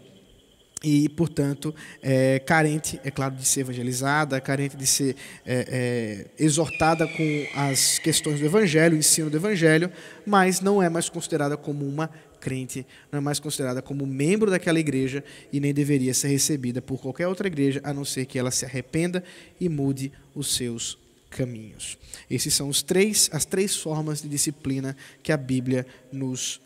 e, 0.83 1.07
portanto, 1.07 1.73
é, 2.01 2.39
carente, 2.39 2.99
é 3.05 3.09
claro, 3.09 3.35
de 3.35 3.45
ser 3.45 3.61
evangelizada, 3.61 4.41
carente 4.41 4.75
de 4.75 4.85
ser 4.85 5.15
é, 5.45 6.27
é, 6.37 6.43
exortada 6.43 7.07
com 7.07 7.47
as 7.55 7.97
questões 7.99 8.39
do 8.39 8.45
Evangelho, 8.45 8.95
o 8.95 8.99
ensino 8.99 9.29
do 9.29 9.37
Evangelho, 9.37 9.89
mas 10.25 10.59
não 10.59 10.83
é 10.83 10.89
mais 10.89 11.07
considerada 11.07 11.55
como 11.55 11.87
uma 11.87 12.09
crente, 12.41 12.85
não 13.09 13.19
é 13.19 13.21
mais 13.21 13.39
considerada 13.39 13.81
como 13.81 14.05
membro 14.05 14.51
daquela 14.51 14.77
igreja 14.77 15.23
e 15.53 15.61
nem 15.61 15.73
deveria 15.73 16.13
ser 16.13 16.27
recebida 16.27 16.81
por 16.81 16.99
qualquer 16.99 17.29
outra 17.29 17.47
igreja, 17.47 17.79
a 17.85 17.93
não 17.93 18.03
ser 18.03 18.25
que 18.25 18.37
ela 18.37 18.51
se 18.51 18.65
arrependa 18.65 19.23
e 19.61 19.69
mude 19.69 20.11
os 20.35 20.53
seus 20.53 20.97
caminhos. 21.29 21.97
Esses 22.29 22.53
são 22.53 22.67
os 22.67 22.83
três, 22.83 23.29
as 23.31 23.45
três 23.45 23.77
formas 23.77 24.21
de 24.21 24.27
disciplina 24.27 24.97
que 25.23 25.31
a 25.31 25.37
Bíblia 25.37 25.85
nos 26.11 26.61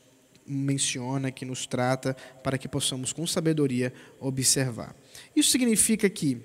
menciona, 0.47 1.31
que 1.31 1.45
nos 1.45 1.65
trata, 1.65 2.15
para 2.43 2.57
que 2.57 2.67
possamos, 2.67 3.11
com 3.11 3.27
sabedoria, 3.27 3.93
observar. 4.19 4.95
Isso 5.35 5.51
significa 5.51 6.09
que, 6.09 6.37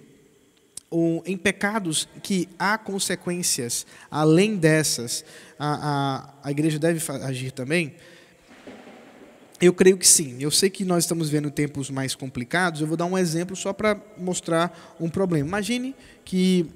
em 1.25 1.37
pecados 1.37 2.09
que 2.23 2.49
há 2.59 2.77
consequências 2.77 3.87
além 4.11 4.57
dessas, 4.57 5.25
a, 5.59 6.35
a, 6.43 6.49
a 6.49 6.51
igreja 6.51 6.79
deve 6.79 7.01
agir 7.23 7.53
também? 7.53 7.95
Eu 9.61 9.73
creio 9.73 9.97
que 9.97 10.09
sim. 10.09 10.39
Eu 10.41 10.51
sei 10.51 10.69
que 10.69 10.85
nós 10.85 11.05
estamos 11.05 11.31
vendo 11.31 11.49
tempos 11.49 11.89
mais 11.89 12.17
complicados. 12.17 12.81
Eu 12.81 12.87
vou 12.89 12.97
dar 12.97 13.07
um 13.07 13.17
exemplo 13.17 13.55
só 13.55 13.73
para 13.73 13.97
mostrar 14.19 14.97
um 14.99 15.09
problema. 15.09 15.47
Imagine 15.47 15.95
que 16.25 16.69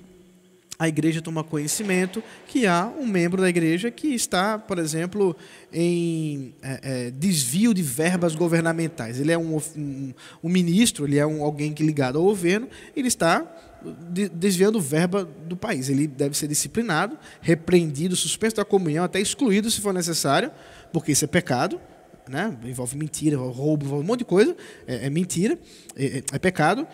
a 0.79 0.89
igreja 0.89 1.23
toma 1.23 1.43
conhecimento 1.43 2.23
que 2.47 2.67
há 2.67 2.87
um 2.87 3.07
membro 3.07 3.41
da 3.41 3.49
igreja 3.49 3.91
que 3.91 4.09
está, 4.09 4.59
por 4.59 4.79
exemplo, 4.79 5.37
em 5.73 6.55
é, 6.63 6.81
é, 6.83 7.11
desvio 7.11 7.73
de 7.73 7.83
verbas 7.83 8.35
governamentais. 8.35 9.19
Ele 9.19 9.33
é 9.33 9.39
um, 9.39 9.57
um, 9.77 10.15
um 10.43 10.49
ministro, 10.49 11.07
ele 11.07 11.19
é 11.19 11.27
um, 11.27 11.43
alguém 11.43 11.73
que 11.73 11.83
ligado 11.83 12.19
ao 12.19 12.25
governo, 12.25 12.69
ele 12.95 13.09
está 13.09 13.47
desviando 14.33 14.81
verba 14.81 15.25
do 15.25 15.57
país. 15.57 15.89
Ele 15.89 16.07
deve 16.07 16.37
ser 16.37 16.49
disciplinado, 16.49 17.17
repreendido, 17.41 18.17
suspenso 18.17 18.57
da 18.57 18.65
comunhão, 18.65 19.05
até 19.05 19.21
excluído 19.21 19.71
se 19.71 19.81
for 19.81 19.95
necessário, 19.95 20.51
porque 20.93 21.13
isso 21.13 21.25
é 21.25 21.29
pecado. 21.29 21.81
Né? 22.29 22.57
envolve 22.65 22.97
mentira, 22.97 23.37
roubo, 23.37 23.87
envolve 23.87 24.05
um 24.05 24.07
monte 24.07 24.19
de 24.19 24.25
coisa, 24.25 24.57
é, 24.85 25.07
é 25.07 25.11
mentira, 25.11 25.57
é, 25.97 26.25
é 26.33 26.39
pecado, 26.41 26.85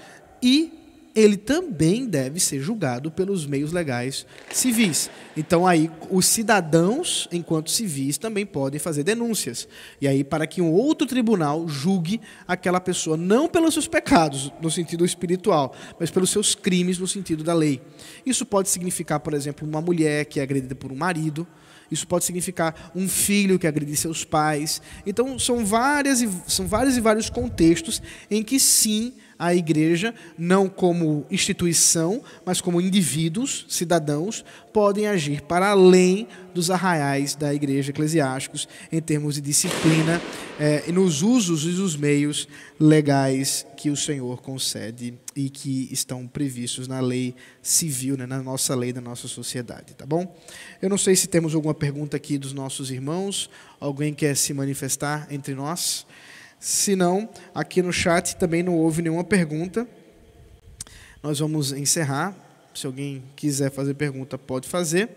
e 0.42 0.81
ele 1.14 1.36
também 1.36 2.06
deve 2.06 2.40
ser 2.40 2.60
julgado 2.60 3.10
pelos 3.10 3.46
meios 3.46 3.72
legais 3.72 4.26
civis. 4.50 5.10
Então 5.36 5.66
aí 5.66 5.90
os 6.10 6.26
cidadãos, 6.26 7.28
enquanto 7.30 7.70
civis, 7.70 8.18
também 8.18 8.46
podem 8.46 8.80
fazer 8.80 9.02
denúncias. 9.02 9.68
E 10.00 10.08
aí 10.08 10.24
para 10.24 10.46
que 10.46 10.62
um 10.62 10.70
outro 10.70 11.06
tribunal 11.06 11.68
julgue 11.68 12.20
aquela 12.46 12.80
pessoa 12.80 13.16
não 13.16 13.48
pelos 13.48 13.74
seus 13.74 13.88
pecados 13.88 14.52
no 14.60 14.70
sentido 14.70 15.04
espiritual, 15.04 15.74
mas 15.98 16.10
pelos 16.10 16.30
seus 16.30 16.54
crimes 16.54 16.98
no 16.98 17.06
sentido 17.06 17.44
da 17.44 17.54
lei. 17.54 17.80
Isso 18.24 18.46
pode 18.46 18.68
significar, 18.68 19.20
por 19.20 19.34
exemplo, 19.34 19.68
uma 19.68 19.80
mulher 19.80 20.24
que 20.24 20.40
é 20.40 20.42
agredida 20.42 20.74
por 20.74 20.90
um 20.90 20.96
marido, 20.96 21.46
isso 21.92 22.06
pode 22.06 22.24
significar 22.24 22.90
um 22.96 23.06
filho 23.06 23.58
que 23.58 23.66
agride 23.66 23.94
seus 23.96 24.24
pais. 24.24 24.80
Então, 25.04 25.38
são, 25.38 25.62
várias 25.62 26.22
e, 26.22 26.30
são 26.46 26.66
vários 26.66 26.96
e 26.96 27.00
vários 27.02 27.28
contextos 27.28 28.00
em 28.30 28.42
que, 28.42 28.58
sim, 28.58 29.12
a 29.42 29.52
igreja, 29.52 30.14
não 30.38 30.68
como 30.68 31.26
instituição, 31.28 32.22
mas 32.46 32.60
como 32.60 32.80
indivíduos, 32.80 33.66
cidadãos, 33.68 34.44
podem 34.72 35.08
agir 35.08 35.42
para 35.42 35.70
além 35.70 36.28
dos 36.54 36.70
arraiais 36.70 37.34
da 37.34 37.52
igreja 37.52 37.90
eclesiásticos 37.90 38.68
em 38.92 39.00
termos 39.00 39.34
de 39.34 39.40
disciplina 39.40 40.22
eh, 40.60 40.84
e 40.86 40.92
nos 40.92 41.22
usos 41.22 41.64
e 41.64 41.80
os 41.80 41.96
meios 41.96 42.46
legais 42.78 43.66
que 43.76 43.90
o 43.90 43.96
Senhor 43.96 44.40
concede 44.40 45.14
e 45.34 45.50
que 45.50 45.88
estão 45.90 46.24
previstos 46.24 46.86
na 46.86 47.00
lei 47.00 47.34
civil, 47.60 48.16
né, 48.16 48.26
na 48.26 48.40
nossa 48.40 48.76
lei 48.76 48.92
da 48.92 49.00
nossa 49.00 49.26
sociedade, 49.26 49.94
tá 49.94 50.06
bom? 50.06 50.36
Eu 50.80 50.88
não 50.88 50.98
sei 50.98 51.16
se 51.16 51.26
temos 51.26 51.52
alguma 51.52 51.74
pergunta 51.74 52.16
aqui 52.16 52.38
dos 52.38 52.52
nossos 52.52 52.92
irmãos, 52.92 53.50
alguém 53.80 54.14
quer 54.14 54.36
se 54.36 54.54
manifestar 54.54 55.26
entre 55.32 55.52
nós? 55.52 56.06
Se 56.62 56.94
não, 56.94 57.28
aqui 57.52 57.82
no 57.82 57.92
chat 57.92 58.36
também 58.36 58.62
não 58.62 58.76
houve 58.76 59.02
nenhuma 59.02 59.24
pergunta. 59.24 59.84
Nós 61.20 61.40
vamos 61.40 61.72
encerrar. 61.72 62.36
Se 62.72 62.86
alguém 62.86 63.20
quiser 63.34 63.68
fazer 63.68 63.94
pergunta, 63.94 64.38
pode 64.38 64.68
fazer. 64.68 65.10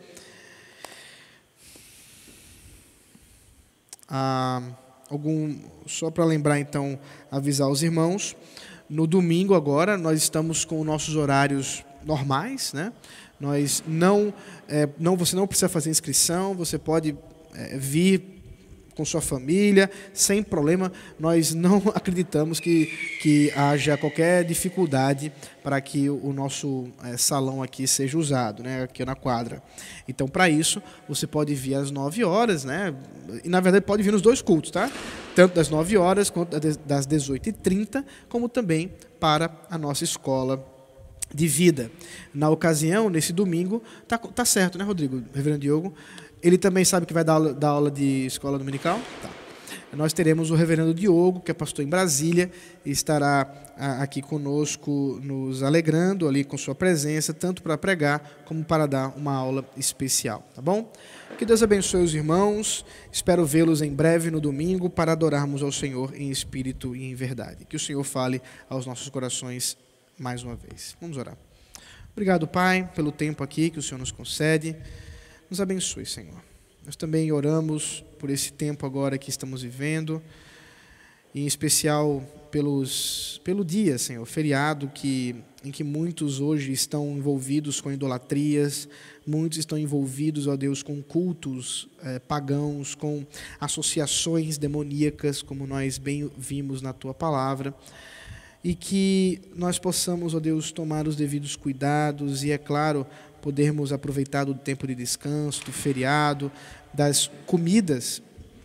Ah, 4.09 4.59
algum, 5.07 5.55
só 5.85 6.09
para 6.09 6.25
lembrar, 6.25 6.59
então, 6.59 6.97
avisar 7.29 7.69
os 7.69 7.83
irmãos. 7.83 8.35
No 8.89 9.05
domingo 9.05 9.53
agora, 9.53 9.99
nós 9.99 10.23
estamos 10.23 10.65
com 10.65 10.83
nossos 10.83 11.15
horários 11.15 11.85
normais, 12.03 12.73
né? 12.73 12.91
Nós 13.39 13.83
não, 13.85 14.33
é, 14.67 14.89
não, 14.97 15.15
você 15.15 15.35
não 15.35 15.45
precisa 15.45 15.69
fazer 15.69 15.91
inscrição, 15.91 16.55
você 16.55 16.79
pode 16.79 17.15
é, 17.53 17.77
vir 17.77 18.34
com 18.95 19.03
sua 19.05 19.21
família, 19.21 19.89
sem 20.13 20.41
problema. 20.41 20.91
Nós 21.19 21.53
não 21.53 21.77
acreditamos 21.93 22.59
que, 22.59 22.85
que 23.21 23.51
haja 23.55 23.97
qualquer 23.97 24.43
dificuldade 24.43 25.31
para 25.63 25.79
que 25.81 26.09
o 26.09 26.31
nosso 26.31 26.87
é, 27.03 27.17
salão 27.17 27.61
aqui 27.61 27.87
seja 27.87 28.17
usado, 28.17 28.63
né, 28.63 28.83
aqui 28.83 29.03
na 29.03 29.15
quadra. 29.15 29.61
Então, 30.07 30.27
para 30.27 30.49
isso, 30.49 30.81
você 31.07 31.27
pode 31.27 31.53
vir 31.53 31.75
às 31.75 31.91
9 31.91 32.23
horas, 32.23 32.63
né? 32.63 32.95
E 33.43 33.49
na 33.49 33.59
verdade 33.59 33.85
pode 33.85 34.03
vir 34.03 34.11
nos 34.11 34.21
dois 34.21 34.41
cultos, 34.41 34.71
tá? 34.71 34.91
Tanto 35.35 35.55
das 35.55 35.69
9 35.69 35.97
horas 35.97 36.29
quanto 36.29 36.59
das 36.59 37.07
18h30, 37.07 38.03
como 38.29 38.47
também 38.47 38.93
para 39.19 39.51
a 39.69 39.77
nossa 39.77 40.03
escola 40.03 40.63
de 41.33 41.47
vida. 41.47 41.91
Na 42.33 42.49
ocasião, 42.49 43.09
nesse 43.09 43.33
domingo, 43.33 43.81
tá, 44.07 44.17
tá 44.17 44.45
certo, 44.45 44.77
né, 44.77 44.83
Rodrigo? 44.83 45.23
Reverendo 45.33 45.61
Diogo? 45.61 45.93
Ele 46.45 46.59
também 46.59 46.85
sabe 46.85 47.07
que 47.07 47.13
vai 47.13 47.23
dar 47.23 47.33
aula, 47.33 47.53
dar 47.55 47.69
aula 47.69 47.89
de 47.89 48.27
escola 48.27 48.59
dominical? 48.59 49.01
Tá. 49.19 49.31
Nós 49.93 50.13
teremos 50.13 50.51
o 50.51 50.55
reverendo 50.55 50.93
Diogo, 50.93 51.39
que 51.39 51.49
é 51.49 51.53
pastor 51.55 51.83
em 51.83 51.87
Brasília, 51.87 52.51
e 52.85 52.91
estará 52.91 53.51
aqui 53.99 54.21
conosco, 54.21 55.19
nos 55.23 55.63
alegrando 55.63 56.27
ali 56.27 56.43
com 56.43 56.55
sua 56.55 56.75
presença, 56.75 57.33
tanto 57.33 57.63
para 57.63 57.79
pregar 57.79 58.43
como 58.45 58.63
para 58.63 58.85
dar 58.85 59.17
uma 59.17 59.33
aula 59.33 59.65
especial, 59.75 60.47
tá 60.53 60.61
bom? 60.61 60.91
Que 61.35 61.45
Deus 61.45 61.63
abençoe 61.63 62.03
os 62.03 62.13
irmãos. 62.13 62.85
Espero 63.11 63.43
vê-los 63.43 63.81
em 63.81 63.91
breve 63.91 64.29
no 64.29 64.39
domingo 64.39 64.87
para 64.87 65.13
adorarmos 65.13 65.63
ao 65.63 65.71
Senhor 65.71 66.13
em 66.13 66.29
espírito 66.29 66.95
e 66.95 67.05
em 67.05 67.15
verdade. 67.15 67.65
Que 67.65 67.75
o 67.75 67.79
Senhor 67.79 68.03
fale 68.03 68.39
aos 68.69 68.85
nossos 68.85 69.09
corações 69.09 69.75
mais 70.15 70.43
uma 70.43 70.55
vez. 70.55 70.95
Vamos 71.01 71.17
orar. 71.17 71.35
Obrigado, 72.11 72.47
Pai, 72.47 72.87
pelo 72.93 73.11
tempo 73.11 73.43
aqui 73.43 73.71
que 73.71 73.79
o 73.79 73.81
Senhor 73.81 73.97
nos 73.97 74.11
concede. 74.11 74.75
Nos 75.55 75.61
abençoe, 75.61 76.05
Senhor. 76.05 76.43
Nós 76.85 76.97
também 76.97 77.31
oramos 77.31 78.03
por 78.19 78.29
esse 78.29 78.51
tempo 78.51 78.85
agora 78.85 79.17
que 79.17 79.29
estamos 79.29 79.61
vivendo, 79.61 80.21
em 81.33 81.47
especial 81.47 82.21
pelos, 82.51 83.39
pelo 83.41 83.63
dia, 83.63 83.97
Senhor, 83.97 84.25
feriado 84.25 84.89
que, 84.89 85.33
em 85.63 85.71
que 85.71 85.81
muitos 85.81 86.41
hoje 86.41 86.73
estão 86.73 87.15
envolvidos 87.15 87.79
com 87.79 87.89
idolatrias, 87.89 88.89
muitos 89.25 89.57
estão 89.57 89.77
envolvidos, 89.77 90.45
ó 90.45 90.57
Deus, 90.57 90.83
com 90.83 91.01
cultos 91.01 91.87
eh, 92.03 92.19
pagãos, 92.19 92.93
com 92.93 93.25
associações 93.57 94.57
demoníacas, 94.57 95.41
como 95.41 95.65
nós 95.65 95.97
bem 95.97 96.29
vimos 96.37 96.81
na 96.81 96.91
tua 96.91 97.13
palavra 97.13 97.73
e 98.65 98.73
que 98.73 99.39
nós 99.55 99.77
possamos, 99.77 100.33
ó 100.33 100.39
Deus, 100.39 100.71
tomar 100.71 101.07
os 101.07 101.15
devidos 101.15 101.55
cuidados 101.55 102.43
e, 102.43 102.49
é 102.49 102.57
claro, 102.57 103.05
podermos 103.45 103.93
aproveitar 103.93 104.43
do 104.43 104.55
tempo 104.55 104.87
de 104.87 104.95
descanso, 104.95 105.63
do 105.65 105.71
feriado, 105.71 106.51
das 106.91 107.29
comidas 107.45 108.19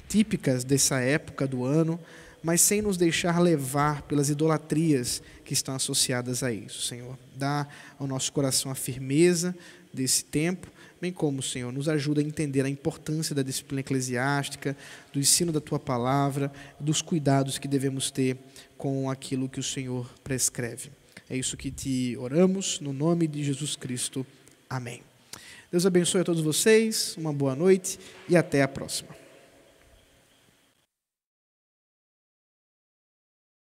típicas 0.08 0.64
dessa 0.64 0.98
época 1.00 1.46
do 1.46 1.66
ano, 1.66 2.00
mas 2.42 2.62
sem 2.62 2.80
nos 2.80 2.96
deixar 2.96 3.38
levar 3.40 4.00
pelas 4.00 4.30
idolatrias 4.30 5.22
que 5.44 5.52
estão 5.52 5.74
associadas 5.74 6.42
a 6.42 6.50
isso, 6.50 6.80
Senhor. 6.80 7.18
Dá 7.36 7.68
ao 7.98 8.06
nosso 8.06 8.32
coração 8.32 8.72
a 8.72 8.74
firmeza 8.74 9.54
desse 9.92 10.24
tempo, 10.24 10.66
bem 10.98 11.12
como, 11.12 11.42
Senhor, 11.42 11.70
nos 11.70 11.86
ajuda 11.86 12.22
a 12.22 12.24
entender 12.24 12.64
a 12.64 12.68
importância 12.70 13.34
da 13.34 13.42
disciplina 13.42 13.80
eclesiástica, 13.80 14.74
do 15.12 15.20
ensino 15.20 15.52
da 15.52 15.60
tua 15.60 15.78
palavra, 15.78 16.50
dos 16.80 17.02
cuidados 17.02 17.58
que 17.58 17.68
devemos 17.68 18.10
ter 18.10 18.38
com 18.78 19.10
aquilo 19.10 19.46
que 19.46 19.60
o 19.60 19.62
Senhor 19.62 20.10
prescreve. 20.24 20.90
É 21.28 21.36
isso 21.36 21.54
que 21.54 21.70
te 21.70 22.16
oramos, 22.18 22.80
no 22.80 22.94
nome 22.94 23.28
de 23.28 23.44
Jesus 23.44 23.76
Cristo. 23.76 24.26
Amém. 24.70 25.02
Deus 25.68 25.84
abençoe 25.84 26.20
a 26.20 26.24
todos 26.24 26.40
vocês, 26.40 27.16
uma 27.18 27.32
boa 27.32 27.56
noite 27.56 27.98
e 28.28 28.36
até 28.36 28.62
a 28.62 28.68
próxima. 28.68 29.08